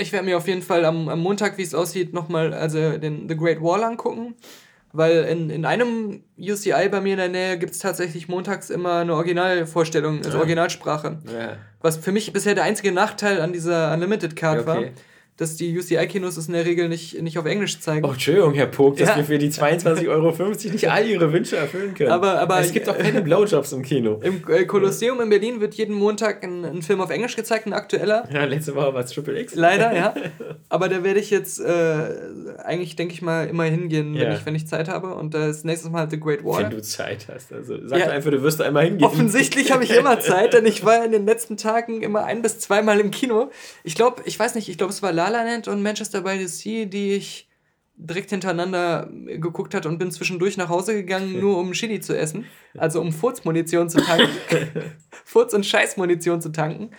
[0.00, 3.28] Ich werde mir auf jeden Fall am, am Montag, wie es aussieht, nochmal also den
[3.28, 4.34] The Great Wall angucken.
[4.92, 8.94] Weil in, in einem UCI bei mir in der Nähe gibt es tatsächlich montags immer
[9.00, 10.40] eine Originalvorstellung, also Ah.
[10.40, 11.18] Originalsprache.
[11.32, 11.56] ja.
[11.82, 14.92] Was für mich bisher der einzige Nachteil an dieser Unlimited Card war, Okay.
[15.40, 18.04] Dass die UCI-Kinos es in der Regel nicht, nicht auf Englisch zeigen.
[18.04, 19.16] Oh, Entschuldigung, Herr Pog, dass Ja.
[19.16, 20.34] wir für die 22,50 Euro
[20.72, 22.10] nicht all Ihre Wünsche erfüllen können.
[22.10, 24.20] Aber- aber- es gibt auch keine Blowjobs im Kino.
[24.22, 27.72] Im äh, Kolosseum in Berlin wird jeden Montag ein, ein Film auf Englisch gezeigt, ein
[27.72, 28.28] aktueller.
[28.32, 29.54] Ja, letzte Woche war es Triple X.
[29.54, 30.14] Leider, ja.
[30.68, 31.94] Aber da werde ich jetzt äh,
[32.64, 34.34] eigentlich, denke ich mal, immer hingehen, wenn, Ja.
[34.34, 35.14] ich, wenn ich Zeit habe.
[35.14, 36.64] Und da ist nächstes Mal The Great Wall.
[36.64, 37.52] Wenn du Zeit hast.
[37.52, 38.06] Also sag Ja.
[38.08, 39.04] einfach, du wirst da einmal hingehen.
[39.06, 42.58] Offensichtlich habe ich immer Zeit, denn ich war in den letzten Tagen immer ein bis
[42.58, 43.50] zweimal im Kino.
[43.84, 46.36] Ich glaube, ich weiß nicht, ich glaube, es war La La Land und Manchester by
[46.38, 47.48] the Sea, die ich
[47.96, 52.46] direkt hintereinander geguckt hat und bin zwischendurch nach Hause gegangen, nur um Chili zu essen.
[52.76, 54.28] Also um Furzmunition zu tanken.
[55.24, 56.90] Furz- und Scheißmunition zu tanken.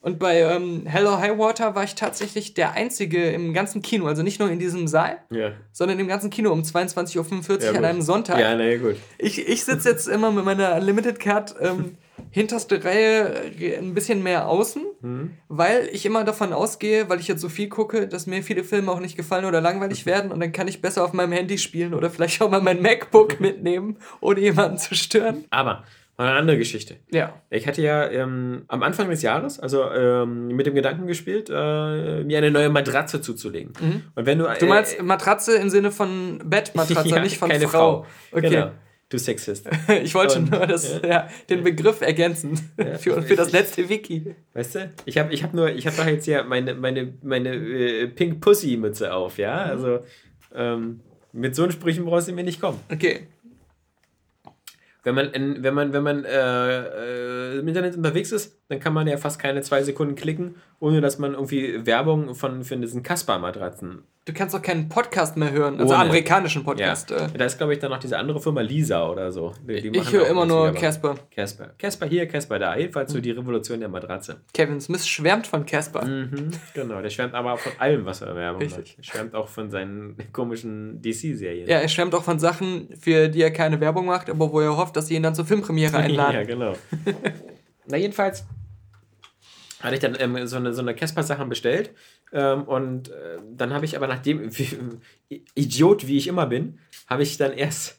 [0.00, 4.22] Und bei ähm, Hello High Water war ich tatsächlich der Einzige im ganzen Kino, also
[4.22, 5.52] nicht nur in diesem Saal, Ja.
[5.72, 8.38] sondern im ganzen Kino um 22.45 Uhr Ja, an einem Sonntag.
[8.38, 8.94] Ja, na ja, gut.
[9.18, 11.96] Ich, ich sitze jetzt immer mit meiner Unlimited Card ähm,
[12.30, 15.30] hinterste Reihe äh, ein bisschen mehr außen, Mhm.
[15.48, 18.90] weil ich immer davon ausgehe, weil ich jetzt so viel gucke, dass mir viele Filme
[18.90, 21.94] auch nicht gefallen oder langweilig werden und dann kann ich besser auf meinem Handy spielen
[21.94, 25.44] oder vielleicht auch mal mein MacBook mitnehmen, ohne jemanden zu stören.
[25.50, 25.84] Aber
[26.16, 26.96] eine andere Geschichte.
[27.12, 27.40] Ja.
[27.48, 32.24] Ich hatte ja ähm, am Anfang des Jahres, also ähm, mit dem Gedanken gespielt, äh,
[32.24, 33.72] mir eine neue Matratze zuzulegen.
[34.16, 34.54] Und wenn du, Mhm.
[34.58, 38.02] Du meinst Matratze im Sinne von Bettmatratze, Ja, nicht von keine Frau.
[38.02, 38.06] Frau.
[38.36, 38.48] Okay.
[38.50, 38.70] Genau.
[39.10, 39.66] Du Sexist.
[40.02, 41.28] Ich wollte Und- nur das, ja.
[41.48, 42.56] den Begriff ergänzen
[42.98, 44.34] für, für das letzte Wiki.
[44.52, 44.92] Weißt du?
[45.06, 48.40] Ich habe ich hab nur, ich habe doch jetzt hier meine, meine, meine äh, Pink
[48.40, 49.54] Pussy Mütze auf, ja?
[49.64, 50.00] Also
[50.54, 51.00] ähm,
[51.32, 52.80] mit so Sprüchen brauchst du mir nicht kommen.
[52.92, 53.28] Okay.
[55.08, 58.92] Wenn man, in, wenn man, wenn man äh, äh, im Internet unterwegs ist, dann kann
[58.92, 63.02] man ja fast keine zwei Sekunden klicken, ohne dass man irgendwie Werbung von, von diesen
[63.02, 64.02] Casper-Matratzen.
[64.26, 66.02] Du kannst doch keinen Podcast mehr hören, also Ohne.
[66.04, 66.64] amerikanischen Ja.
[66.66, 67.10] Podcast.
[67.12, 67.28] Äh.
[67.38, 69.54] Da ist, glaube ich, dann noch diese andere Firma Lisa oder so.
[69.66, 70.72] Die, die Ich höre immer nur.
[70.74, 71.14] Casper.
[71.34, 71.70] Casper.
[71.78, 72.76] Casper hier, Casper da.
[72.76, 74.42] Jedenfalls so die Revolution der Matratze.
[74.52, 76.04] Kevin Smith schwärmt von Casper.
[76.04, 78.98] Mhm, genau, der schwärmt aber auch von allem, was er Werbung Richtig.
[78.98, 78.98] macht.
[78.98, 81.66] Er schwärmt auch von seinen komischen DC-Serien.
[81.66, 84.76] Ja, er schwärmt auch von Sachen, für die er keine Werbung macht, aber wo er
[84.76, 86.46] hofft, dass sie ihn dann zur Filmpremiere ja, einladen.
[86.46, 86.74] genau.
[87.86, 88.44] Na, jedenfalls
[89.80, 91.90] hatte ich dann ähm, so eine, so eine Casper-Sachen bestellt.
[92.32, 97.22] Ähm, und äh, dann habe ich aber nachdem, wie, Idiot wie ich immer bin, habe
[97.22, 97.98] ich dann erst,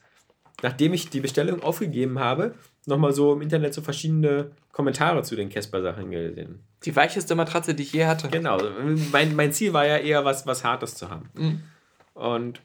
[0.61, 2.55] nachdem ich die Bestellung aufgegeben habe,
[2.85, 6.63] nochmal so im Internet so verschiedene Kommentare zu den Casper-Sachen gesehen.
[6.85, 8.29] Die weicheste Matratze, die ich je hatte.
[8.29, 8.59] Genau.
[9.11, 11.29] Mein, mein Ziel war ja eher, was, was Hartes zu haben.
[11.33, 11.63] Mhm.
[12.13, 12.61] Und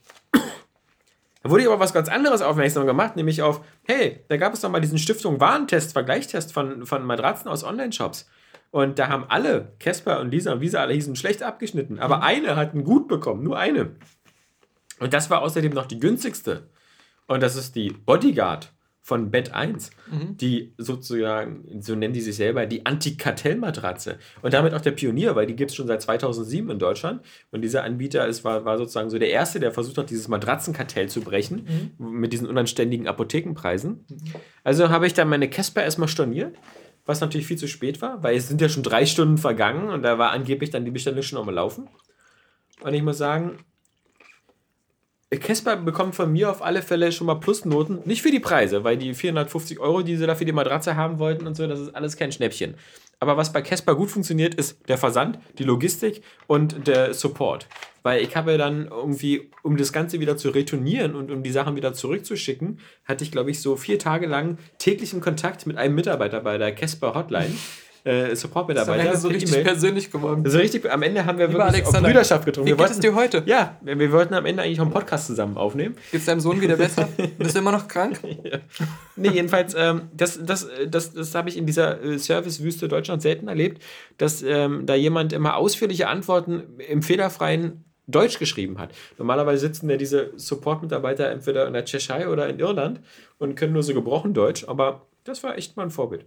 [1.44, 4.62] da wurde ich aber was ganz anderes aufmerksam gemacht, nämlich auf, hey, da gab es
[4.62, 8.30] doch mal diesen Stiftung Warentest, Vergleichstest von, von Matratzen aus Online-Shops.
[8.70, 11.98] Und da haben alle, Casper und Lisa und Visa, alle hießen schlecht abgeschnitten.
[12.00, 12.22] Aber Mhm.
[12.22, 13.94] eine hat einen gut bekommen, nur eine.
[15.00, 16.70] Und das war außerdem noch die günstigste.
[17.26, 18.72] Und das ist die Bodyguard
[19.06, 20.38] von Bett 1, Mhm.
[20.38, 24.18] die sozusagen, so nennen die sich selber, die Antikartellmatratze.
[24.40, 27.20] Und damit auch der Pionier, weil die gibt es schon seit 2007 in Deutschland.
[27.50, 31.10] Und dieser Anbieter ist, war, war sozusagen so der Erste, der versucht hat, dieses Matratzenkartell
[31.10, 34.06] zu brechen, mit diesen unanständigen Apothekenpreisen.
[34.62, 36.56] Also habe ich dann meine Casper erstmal storniert,
[37.04, 40.02] was natürlich viel zu spät war, weil es sind ja schon drei Stunden vergangen und
[40.02, 41.90] da war angeblich dann die Bestellung schon am Laufen.
[42.80, 43.58] Und ich muss sagen,
[45.38, 48.00] Casper bekommt von mir auf alle Fälle schon mal Plusnoten.
[48.04, 51.18] Nicht für die Preise, weil die 450 Euro, die sie da für die Matratze haben
[51.18, 52.74] wollten und so, das ist alles kein Schnäppchen.
[53.20, 57.66] Aber was bei Casper gut funktioniert, ist der Versand, die Logistik und der Support.
[58.02, 61.74] Weil ich habe dann irgendwie, um das Ganze wieder zu retournieren und um die Sachen
[61.74, 66.40] wieder zurückzuschicken, hatte ich, glaube ich, so vier Tage lang täglichen Kontakt mit einem Mitarbeiter
[66.40, 67.54] bei der Casper Hotline.
[68.04, 69.04] Äh, Support-Mitarbeiter.
[69.04, 69.64] Das ist so richtig E-Mail.
[69.64, 70.42] persönlich geworden.
[70.44, 72.66] Also richtig, am Ende haben wir Lieber wirklich auf Alexander, Brüderschaft getrunken.
[72.66, 73.42] Wie Wir geht es dir heute?
[73.46, 75.96] ja, wir, wir wollten am Ende eigentlich auch einen Podcast zusammen aufnehmen.
[76.12, 77.08] Geht's deinem Sohn wieder besser?
[77.38, 78.20] Bist du immer noch krank?
[79.16, 83.46] Nee, jedenfalls, ähm, das, das, das, das habe ich in dieser äh, Servicewüste Deutschland selten
[83.46, 83.80] erlebt,
[84.18, 88.90] dass ähm, da jemand immer ausführliche Antworten im fehlerfreien Deutsch geschrieben hat.
[89.16, 93.00] Normalerweise sitzen ja diese Support-Mitarbeiter entweder in der Tschechei oder in Irland
[93.38, 96.26] und können nur so gebrochen Deutsch, aber das war echt mal ein Vorbild.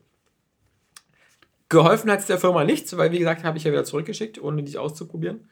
[1.69, 4.64] Geholfen hat es der Firma nichts, weil, wie gesagt, habe ich ja wieder zurückgeschickt, ohne
[4.64, 5.49] dies auszuprobieren.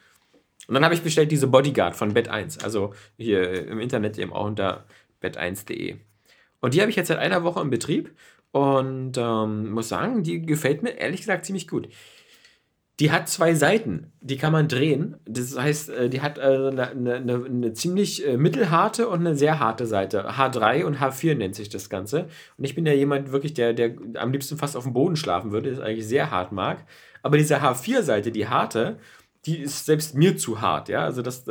[0.67, 4.33] Und dann habe ich bestellt diese Bodyguard von Bett 1, also hier im Internet eben
[4.33, 4.85] auch unter
[5.21, 5.97] bett1.de.
[6.61, 8.15] Und die habe ich jetzt seit einer Woche im Betrieb
[8.51, 11.89] und ähm, muss sagen, die gefällt mir ehrlich gesagt ziemlich gut.
[13.01, 15.17] Die hat zwei Seiten, die kann man drehen.
[15.25, 19.59] Das heißt, äh, die hat äh, eine, eine, eine ziemlich äh, mittelharte und eine sehr
[19.59, 20.29] harte Seite.
[20.29, 22.29] H3 und H4 nennt sich das Ganze.
[22.57, 25.51] Und ich bin ja jemand wirklich, der, der am liebsten fast auf dem Boden schlafen
[25.51, 26.85] würde, das eigentlich sehr hart mag.
[27.21, 28.97] Aber diese H4-Seite, die harte,
[29.45, 30.87] die ist selbst mir zu hart.
[30.87, 31.45] Ja, also das,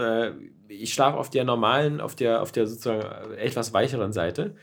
[0.69, 4.55] ich schlafe auf der normalen, auf der, auf der sozusagen etwas weicheren Seite.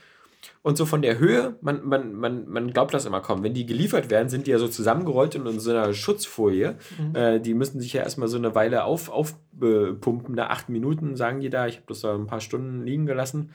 [0.64, 3.44] Und so von der Höhe, man, man, man, man glaubt das immer kaum.
[3.44, 6.76] Wenn die geliefert werden, sind die ja so zusammengerollt in so einer Schutzfolie.
[7.14, 10.36] Äh, die müssen sich ja erstmal so eine Weile aufpumpen, auf, äh, pumpen.
[10.36, 11.68] da acht Minuten, sagen die da.
[11.68, 13.52] Ich habe das da ein paar Stunden liegen gelassen.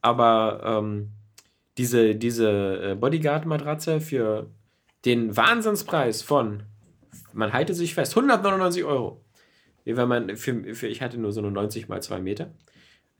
[0.00, 1.10] Aber ähm,
[1.78, 2.50] diese, diese
[2.82, 4.46] äh, Bodyguard-Matratze für
[5.04, 6.64] den Wahnsinnspreis von,
[7.32, 9.24] man halte sich fest, 199 Euro.
[9.84, 12.50] Wenn man, für, für, ich hatte nur so eine 90 mal 2 Meter.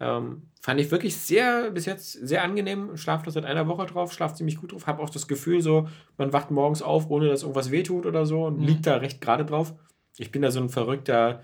[0.00, 2.96] Ähm, fand ich wirklich sehr, bis jetzt sehr angenehm.
[2.96, 4.86] Schlafe da seit einer Woche drauf, schlafe ziemlich gut drauf.
[4.86, 8.44] Habe auch das Gefühl, so, man wacht morgens auf, ohne dass irgendwas wehtut oder so
[8.46, 8.66] und Mhm.
[8.66, 9.74] liegt da recht gerade drauf.
[10.16, 11.42] Ich bin da so ein verrückter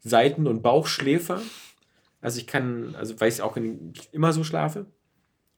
[0.00, 1.40] Seiten- und Bauchschläfer.
[2.20, 4.86] Also ich kann, also weil ich auch in, immer so schlafe.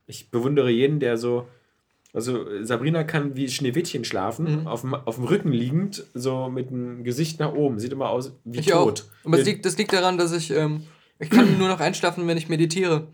[0.06, 1.46] Ich bewundere jeden, der so,
[2.12, 4.66] also Sabrina kann wie Schneewittchen schlafen, Mhm.
[4.66, 7.78] auf, dem, auf dem Rücken liegend, so mit dem Gesicht nach oben.
[7.80, 8.84] Sieht immer aus wie Ich auch.
[8.84, 9.04] tot.
[9.24, 10.84] Aber es liegt, das liegt daran, dass ich, ähm,
[11.18, 13.08] ich kann nur noch einschlafen, wenn ich meditiere.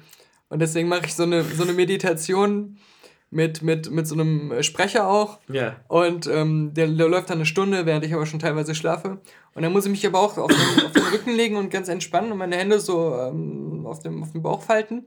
[0.49, 2.79] Und deswegen mache ich so eine, so eine Meditation
[3.31, 5.39] mit, mit, mit so einem Sprecher auch.
[5.49, 5.77] Ja.
[5.89, 9.21] Und ähm, der, der läuft dann eine Stunde, während ich aber schon teilweise schlafe.
[9.55, 11.89] Und dann muss ich mich aber auch auf den, auf den Rücken legen und ganz
[11.89, 15.07] entspannen und meine Hände so ähm, auf, dem, auf dem Bauch falten.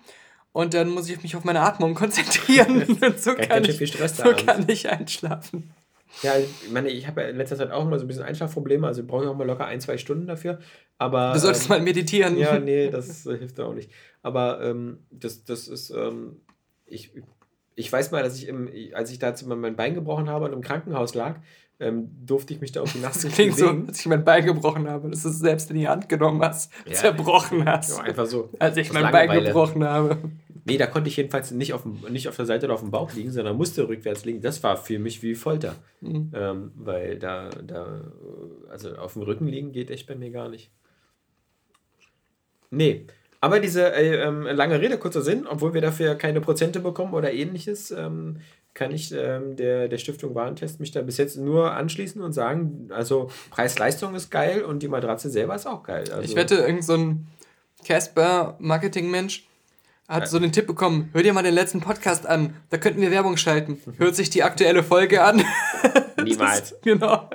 [0.53, 2.83] Und dann muss ich mich auf meine Atmung konzentrieren.
[3.01, 5.73] und so Kann ich kann so kann ich einschlafen.
[6.21, 8.85] Ja, ich meine, ich habe ja in letzter Zeit auch immer so ein bisschen Einschlafprobleme,
[8.87, 10.59] also brauche ich auch mal locker ein, zwei Stunden dafür.
[10.97, 12.37] Aber Du solltest ähm, mal meditieren.
[12.37, 13.91] Ja, nee, das äh, hilft auch nicht.
[14.21, 16.37] Aber ähm, das, das ist, ähm,
[16.85, 17.11] ich,
[17.75, 20.53] ich weiß mal, dass ich, im, als ich da mal mein Bein gebrochen habe und
[20.53, 21.39] im Krankenhaus lag,
[21.79, 24.45] ähm, durfte ich mich da auf die Nacht Das klingt so, als ich mein Bein
[24.45, 26.93] gebrochen habe, dass du es selbst in die Hand genommen hast, Ja.
[26.93, 27.97] zerbrochen hast.
[27.97, 28.49] Ja, einfach so.
[28.59, 30.17] als ich mein Bein gebrochen habe.
[30.65, 32.91] Nee, da konnte ich jedenfalls nicht auf, dem, nicht auf der Seite oder auf dem
[32.91, 34.41] Bauch liegen, sondern musste rückwärts liegen.
[34.41, 35.75] Das war für mich wie Folter.
[35.99, 36.31] Mhm.
[36.33, 40.49] Ähm, weil da, da, äh, also auf dem Rücken liegen geht echt bei mir gar
[40.49, 40.71] nicht.
[42.69, 43.05] Nee.
[43.41, 47.33] Aber diese äh, ähm, lange Rede, kurzer Sinn, obwohl wir dafür keine Prozente bekommen oder
[47.33, 48.37] ähnliches, ähm,
[48.73, 52.87] kann ich ähm, der, der Stiftung Warentest mich da bis jetzt nur anschließen und sagen,
[52.89, 56.05] also Preis-Leistung ist geil und die Matratze selber ist auch geil.
[56.09, 57.27] Also, Ich wette, irgend so ein
[57.85, 59.45] Casper-Marketing-Mensch
[60.13, 63.11] hat so den Tipp bekommen, hör dir mal den letzten Podcast an, da könnten wir
[63.11, 63.77] Werbung schalten.
[63.97, 65.43] Hört sich die aktuelle Folge an.
[66.23, 66.75] niemals.
[66.83, 67.29] genau.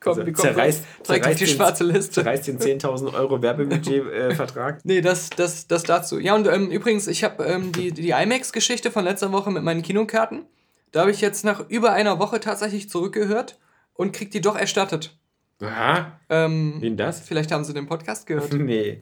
[0.00, 2.10] Komm, Also die kommt zerreißt, direkt auf die den- schwarze Liste.
[2.22, 4.80] Zerreißt den 10.000 Euro Werbebudget-Vertrag.
[4.84, 6.18] Nee, das, das, das dazu.
[6.18, 9.82] Ja, und ähm, übrigens, ich habe ähm, die, die IMAX-Geschichte von letzter Woche mit meinen
[9.82, 10.44] Kinokarten.
[10.90, 13.58] Da habe ich jetzt nach über einer Woche tatsächlich zurückgehört
[13.94, 15.16] und krieg die doch erstattet.
[15.62, 16.18] Aha.
[16.28, 17.20] Ähm, Wen das?
[17.20, 18.52] Vielleicht haben sie den Podcast gehört.
[18.58, 19.00] Nee.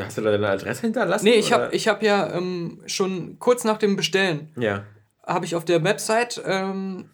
[0.00, 1.24] Hast du da deine Adresse hinterlassen?
[1.24, 4.84] Nee, ich habe hab ja ähm, schon kurz nach dem Bestellen, Ja.
[5.26, 7.10] habe ich auf der Website ähm,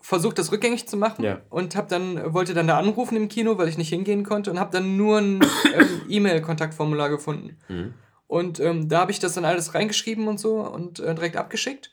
[0.00, 1.40] versucht, das rückgängig zu machen Ja.
[1.50, 4.58] und hab dann, wollte dann da anrufen im Kino, weil ich nicht hingehen konnte und
[4.60, 5.40] habe dann nur ein
[5.74, 7.56] ähm, E-Mail-Kontaktformular gefunden.
[7.68, 7.94] Mhm.
[8.26, 11.92] Und ähm, da habe ich das dann alles reingeschrieben und so und äh, direkt abgeschickt.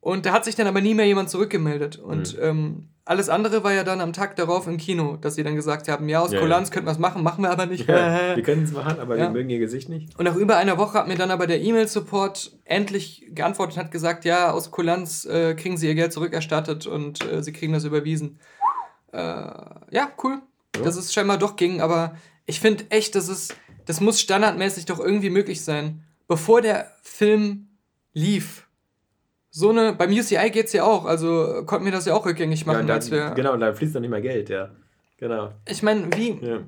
[0.00, 1.96] Und da hat sich dann aber nie mehr jemand zurückgemeldet.
[1.96, 2.88] Und Mhm.
[3.08, 6.08] Alles andere war ja dann am Tag darauf im Kino, dass sie dann gesagt haben,
[6.08, 7.88] ja, aus Ja, Kulanz könnten wir es machen, machen wir aber nicht.
[7.88, 8.36] ja.
[8.36, 9.24] Wir können es machen, aber Ja.
[9.24, 10.16] wir mögen ihr Gesicht nicht.
[10.18, 13.90] Und nach über einer Woche hat mir dann aber der E-Mail-Support endlich geantwortet und hat
[13.90, 17.84] gesagt, ja, aus Kulanz äh, kriegen sie ihr Geld zurückerstattet und äh, sie kriegen das
[17.84, 18.38] überwiesen.
[19.12, 20.42] Äh, ja, cool.
[20.76, 20.82] Ja.
[20.82, 22.14] Dass es scheinbar doch ging, aber
[22.44, 23.48] ich finde echt, dass es,
[23.86, 26.04] das muss standardmäßig doch irgendwie möglich sein.
[26.26, 27.68] Bevor der Film
[28.12, 28.67] lief.
[29.58, 32.82] So eine, beim UCI geht's ja auch, also konnten wir das ja auch rückgängig machen,
[32.82, 33.30] ja, da, als wir.
[33.30, 34.70] genau, da fließt noch nicht mal Geld, ja.
[35.16, 35.50] Genau.
[35.68, 36.60] Ich meine, wie, Ja.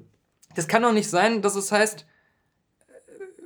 [0.57, 2.01] das kann doch nicht sein, dass es heißt,
[2.89, 2.93] äh,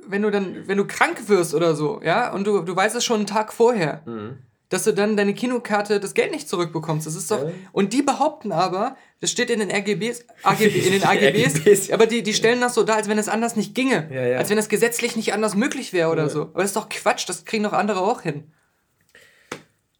[0.07, 3.05] wenn du dann, wenn du krank wirst oder so, ja, und du, du weißt es
[3.05, 4.39] schon einen Tag vorher, Mhm.
[4.69, 7.05] dass du dann deine Kinokarte das Geld nicht zurückbekommst.
[7.05, 7.43] Das ist doch.
[7.43, 7.51] Ja.
[7.71, 11.91] Und die behaupten aber, das steht in den RGBs, AGB, in den AGBs, RGBs.
[11.91, 14.09] aber die, die stellen das so dar, als wenn es anders nicht ginge.
[14.11, 14.37] Ja, ja.
[14.39, 16.29] Als wenn es gesetzlich nicht anders möglich wäre oder Ja.
[16.29, 16.41] so.
[16.41, 18.45] Aber das ist doch Quatsch, das kriegen doch andere auch hin.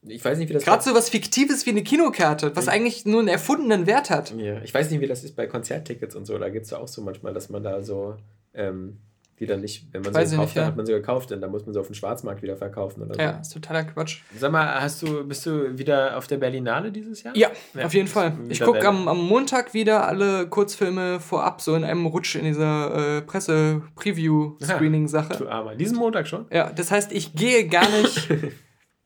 [0.07, 3.19] Ich weiß nicht, wie das Gerade so was Fiktives wie eine Kinokarte, was eigentlich nur
[3.19, 4.33] einen erfundenen Wert hat.
[4.37, 6.37] Ja, ich weiß nicht, wie das ist bei Konzerttickets und so.
[6.37, 8.15] Da gibt es ja auch so manchmal, dass man da so,
[8.53, 8.97] ähm,
[9.39, 10.61] die dann nicht, wenn man Weiß sie gekauft nicht, ja.
[10.61, 13.01] hat, hat man sie gekauft, denn da muss man sie auf dem Schwarzmarkt wieder verkaufen
[13.01, 13.19] oder so.
[13.19, 14.21] Ja, ist totaler Quatsch.
[14.37, 17.35] Sag mal, hast du, bist du wieder auf der Berlinale dieses Jahr?
[17.35, 18.37] Ja, Ja, auf jeden Fall.
[18.47, 23.17] Ich gucke am, am Montag wieder alle Kurzfilme vorab, so in einem Rutsch in dieser
[23.17, 25.35] äh, Presse-Preview-Screening-Sache.
[25.37, 25.75] Du Armer.
[25.75, 26.45] Diesen Montag schon?
[26.49, 28.29] Ja, das heißt, ich gehe gar nicht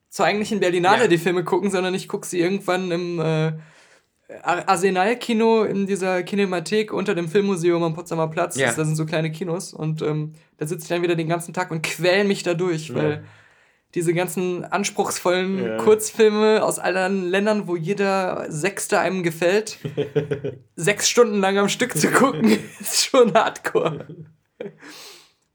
[0.10, 1.08] zur eigentlichen Berlinale Ja.
[1.08, 3.54] die Filme gucken, sondern ich gucke sie irgendwann im äh,
[4.44, 8.58] Ar- Arsenal-Kino in dieser Kinemathek unter dem Filmmuseum am Potsdamer Platz.
[8.58, 8.68] Ja.
[8.68, 11.54] Das, das sind so kleine Kinos und ähm, da sitze ich dann wieder den ganzen
[11.54, 12.96] Tag und quäl mich da durch, Ja.
[12.96, 13.24] weil
[13.96, 15.78] diese ganzen anspruchsvollen Ja.
[15.78, 19.80] Kurzfilme aus allen Ländern, wo jeder Sechste einem gefällt,
[20.76, 24.06] sechs Stunden lang am Stück zu gucken, ist schon hardcore.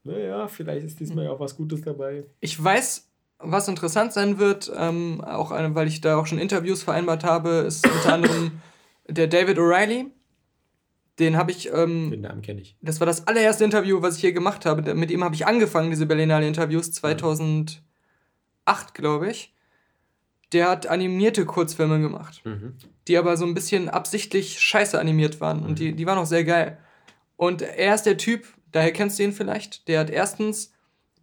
[0.03, 2.25] Naja, vielleicht ist diesmal ja auch was Gutes dabei.
[2.39, 7.23] Ich weiß, was interessant sein wird, ähm, auch weil ich da auch schon Interviews vereinbart
[7.23, 8.51] habe, ist unter anderem
[9.07, 10.07] der David O'Reilly.
[11.19, 12.75] Den habe ich, ähm, Den Namen kenne ich.
[12.81, 14.93] das war das allererste Interview, was ich hier gemacht habe.
[14.95, 17.81] Mit ihm habe ich angefangen, diese Berlinale-Interviews, 2008,
[18.93, 19.53] glaube ich.
[20.51, 22.75] Der hat animierte Kurzfilme gemacht, Mhm.
[23.07, 25.63] die aber so ein bisschen absichtlich scheiße animiert waren.
[25.65, 26.77] Und die, die waren auch sehr geil.
[27.37, 30.71] Und er ist der Typ, daher kennst du ihn vielleicht, der hat erstens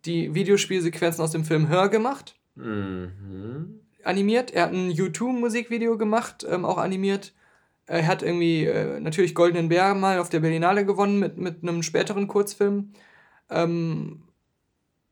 [0.05, 3.81] die Videospielsequenzen aus dem Film Hör gemacht, Mhm.
[4.05, 4.51] animiert.
[4.53, 7.33] Er hat ein U2-Musikvideo gemacht, ähm, auch animiert.
[7.87, 11.83] Er hat irgendwie äh, natürlich Goldenen Bär mal auf der Berlinale gewonnen mit, mit einem
[11.83, 12.93] späteren Kurzfilm.
[13.51, 14.23] Ähm,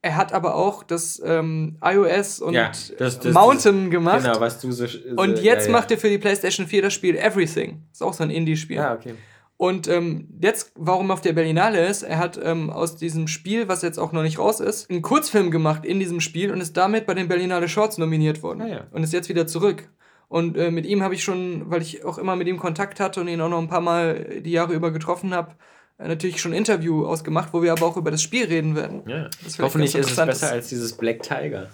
[0.03, 2.69] er hat aber auch das ähm, iOS und Ja,
[2.99, 4.23] das- das- Mountain gemacht.
[4.23, 4.85] Genau, was du so.
[5.17, 5.73] Und so, jetzt ja, ja.
[5.73, 7.83] macht er für die PlayStation 4 das Spiel Everything.
[7.93, 8.77] Ist auch so ein Indie-Spiel.
[8.77, 9.15] Ja, okay.
[9.61, 13.69] Und ähm, jetzt, warum er auf der Berlinale ist, er hat ähm, aus diesem Spiel,
[13.69, 16.79] was jetzt auch noch nicht raus ist, einen Kurzfilm gemacht in diesem Spiel und ist
[16.79, 18.63] damit bei den Berlinale Shorts nominiert worden.
[18.63, 18.87] Ah, ja.
[18.91, 19.87] Und ist jetzt wieder zurück.
[20.29, 23.21] Und äh, mit ihm habe ich schon, weil ich auch immer mit ihm Kontakt hatte
[23.21, 25.53] und ihn auch noch ein paar Mal die Jahre über getroffen habe,
[25.99, 29.03] äh, natürlich schon ein Interview ausgemacht, wo wir aber auch über das Spiel reden werden.
[29.07, 29.29] Ja.
[29.59, 30.53] Hoffentlich ist es besser ist.
[30.53, 31.69] als dieses Black Tiger.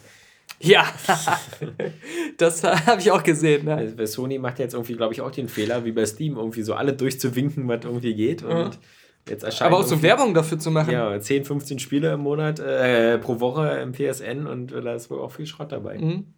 [0.60, 0.86] Ja,
[2.38, 3.68] das habe ich auch gesehen.
[3.68, 6.62] Also bei Sony macht jetzt irgendwie, glaube ich, auch den Fehler, wie bei Steam, irgendwie
[6.62, 8.42] so alle durchzuwinken, was irgendwie geht.
[8.42, 8.70] Und Ja.
[9.28, 9.70] jetzt erscheint.
[9.72, 10.92] Aber auch so Werbung dafür zu machen.
[10.92, 15.20] Ja, 10, 15 Spiele im Monat, äh, pro Woche im PSN und da ist wohl
[15.20, 15.98] auch viel Schrott dabei.
[15.98, 16.34] Mhm.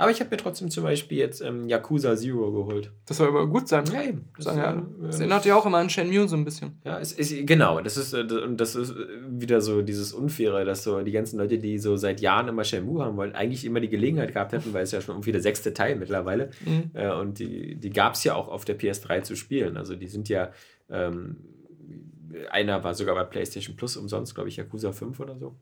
[0.00, 2.92] Aber ich habe mir trotzdem zum Beispiel jetzt ähm, Yakuza Zero geholt.
[3.06, 3.84] Das soll aber gut sein.
[3.92, 4.28] Ja, eben.
[4.36, 4.78] Das, Sagen ja alle.
[4.78, 6.78] äh, Das erinnert ja auch immer an Shenmue so ein bisschen.
[6.84, 8.94] Ja, es ist, genau, das ist, äh, das ist äh,
[9.28, 13.04] wieder so dieses Unfaire, dass so die ganzen Leute, die so seit Jahren immer Shenmue
[13.04, 15.74] haben wollen, eigentlich immer die Gelegenheit gehabt hätten, weil es ja schon irgendwie der sechste
[15.74, 16.90] Teil mittlerweile Mhm.
[16.94, 19.76] äh, und die, die gab es ja auch auf der PS3 zu spielen.
[19.76, 20.52] Also die sind ja,
[20.88, 21.38] ähm,
[22.50, 25.56] einer war sogar bei PlayStation Plus umsonst, glaube ich, Yakuza 5 oder so.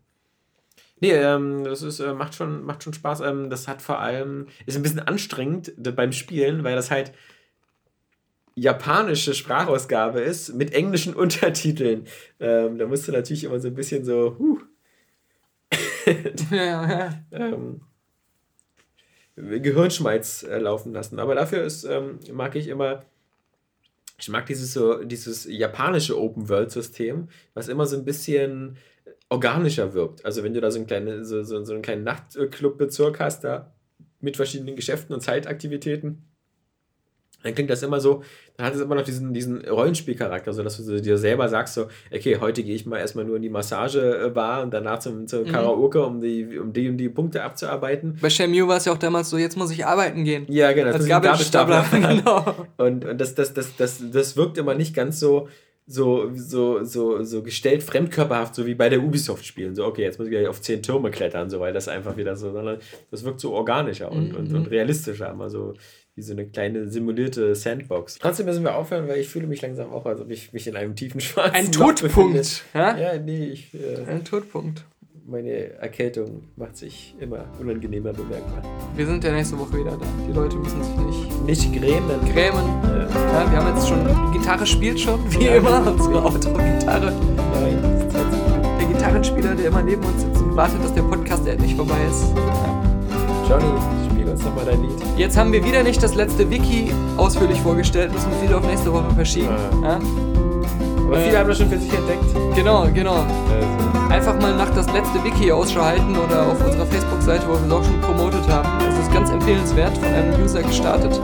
[1.01, 3.21] Nee, ähm, das ist, äh, macht, schon, macht schon Spaß.
[3.21, 7.13] Ähm, das hat vor allem, ist ein bisschen anstrengend beim Spielen, weil das halt
[8.55, 12.07] japanische Sprachausgabe ist mit englischen Untertiteln.
[12.41, 14.59] Ähm, da musst du natürlich immer so ein bisschen so, huh,
[16.51, 17.11] ja, ja.
[17.33, 17.81] ähm,
[19.37, 21.19] Gehirnschmalz äh, laufen lassen.
[21.19, 23.05] Aber dafür ist, ähm, mag ich immer,
[24.19, 28.79] ich mag dieses so, dieses japanische Open-World-System, was immer so ein bisschen
[29.29, 30.25] organischer wirkt.
[30.25, 33.73] Also wenn du da so, ein kleine, so, so, so einen kleinen Nachtclub-Bezirk hast, da
[34.21, 36.23] mit verschiedenen Geschäften und Zeitaktivitäten.
[37.43, 38.25] Dann klingt das immer so,
[38.57, 41.87] dann hat es immer noch diesen, diesen Rollenspielcharakter, so dass du dir selber sagst, so,
[42.13, 45.53] okay, heute gehe ich mal erstmal nur in die Massagebar und danach zum, zum mhm.
[45.53, 48.19] Karaoke, um die, um die um die Punkte abzuarbeiten.
[48.21, 50.47] Bei Shenmue war es ja auch damals so, jetzt muss ich arbeiten gehen.
[50.49, 50.91] Ja, genau.
[50.91, 51.85] Als Gabelstapler.
[51.93, 52.67] genau.
[52.79, 55.49] Und, und das, das, das, das, das wirkt immer nicht ganz so,
[55.87, 59.77] so, so, so, so gestellt fremdkörperhaft, so wie bei der Ubisoft-Spielen.
[59.77, 62.37] So, okay, jetzt muss ich gleich auf zehn Türme klettern, so, weil das einfach wieder
[62.37, 62.79] so, sondern
[63.11, 64.37] das wirkt so organischer und, mhm.
[64.37, 65.31] und, und realistischer.
[65.31, 65.75] Immer so
[66.17, 68.19] wie so eine kleine simulierte Sandbox.
[68.19, 70.75] Trotzdem müssen wir aufhören, weil ich fühle mich langsam auch, als ob ich mich in
[70.75, 72.65] einem tiefen schwarzen Ein Todpunkt.
[72.75, 72.97] Ja?
[72.97, 73.75] ja, nee, ich.
[73.75, 74.85] Äh, Ein Todpunkt.
[75.29, 78.63] Meine Erkältung macht sich immer unangenehmer bemerkbar.
[78.95, 80.07] Wir sind ja nächste Woche wieder da.
[80.29, 81.47] Die Leute müssen sich nicht.
[81.47, 82.21] Nicht grämen.
[82.33, 82.65] Grämen.
[82.85, 83.09] Ja.
[83.09, 83.99] ja wir haben jetzt schon.
[84.07, 85.85] Die Gitarre spielt schon, wie ja, immer.
[85.93, 87.13] Unsere Outro-Gitarre.
[87.13, 91.99] Ja, der Gitarrenspieler, der immer neben uns sitzt und wartet, dass der Podcast endlich vorbei
[92.09, 92.33] ist.
[93.49, 94.93] Johnny, uns nochmal dein Lied.
[95.17, 98.93] Jetzt haben wir wieder nicht das letzte Wiki ausführlich vorgestellt, müssen wir wieder auf nächste
[98.93, 99.57] Woche verschieben.
[99.83, 99.99] Ja.
[101.07, 102.25] Aber viele äh, haben das schon für sich entdeckt.
[102.55, 103.15] Genau, genau.
[103.15, 104.13] Also.
[104.13, 107.73] Einfach mal nach das letzte Wiki Ausschau halten oder auf unserer Facebook-Seite, wo wir es
[107.73, 108.69] auch schon promotet haben.
[108.89, 111.21] Es ist ganz empfehlenswert, von einem User gestartet.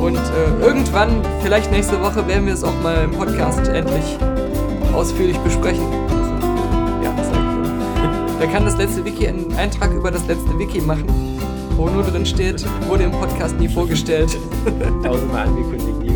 [0.00, 4.18] Und äh, irgendwann, vielleicht nächste Woche, werden wir es auch mal im Podcast endlich
[4.94, 5.84] ausführlich besprechen.
[7.02, 7.28] Ja, das.
[8.40, 11.06] Da kann das letzte Wiki einen Eintrag über das letzte Wiki machen
[11.80, 14.36] wo nur drin steht, wurde im Podcast nie vorgestellt.
[15.02, 16.10] Tausendmal angekündigt, nie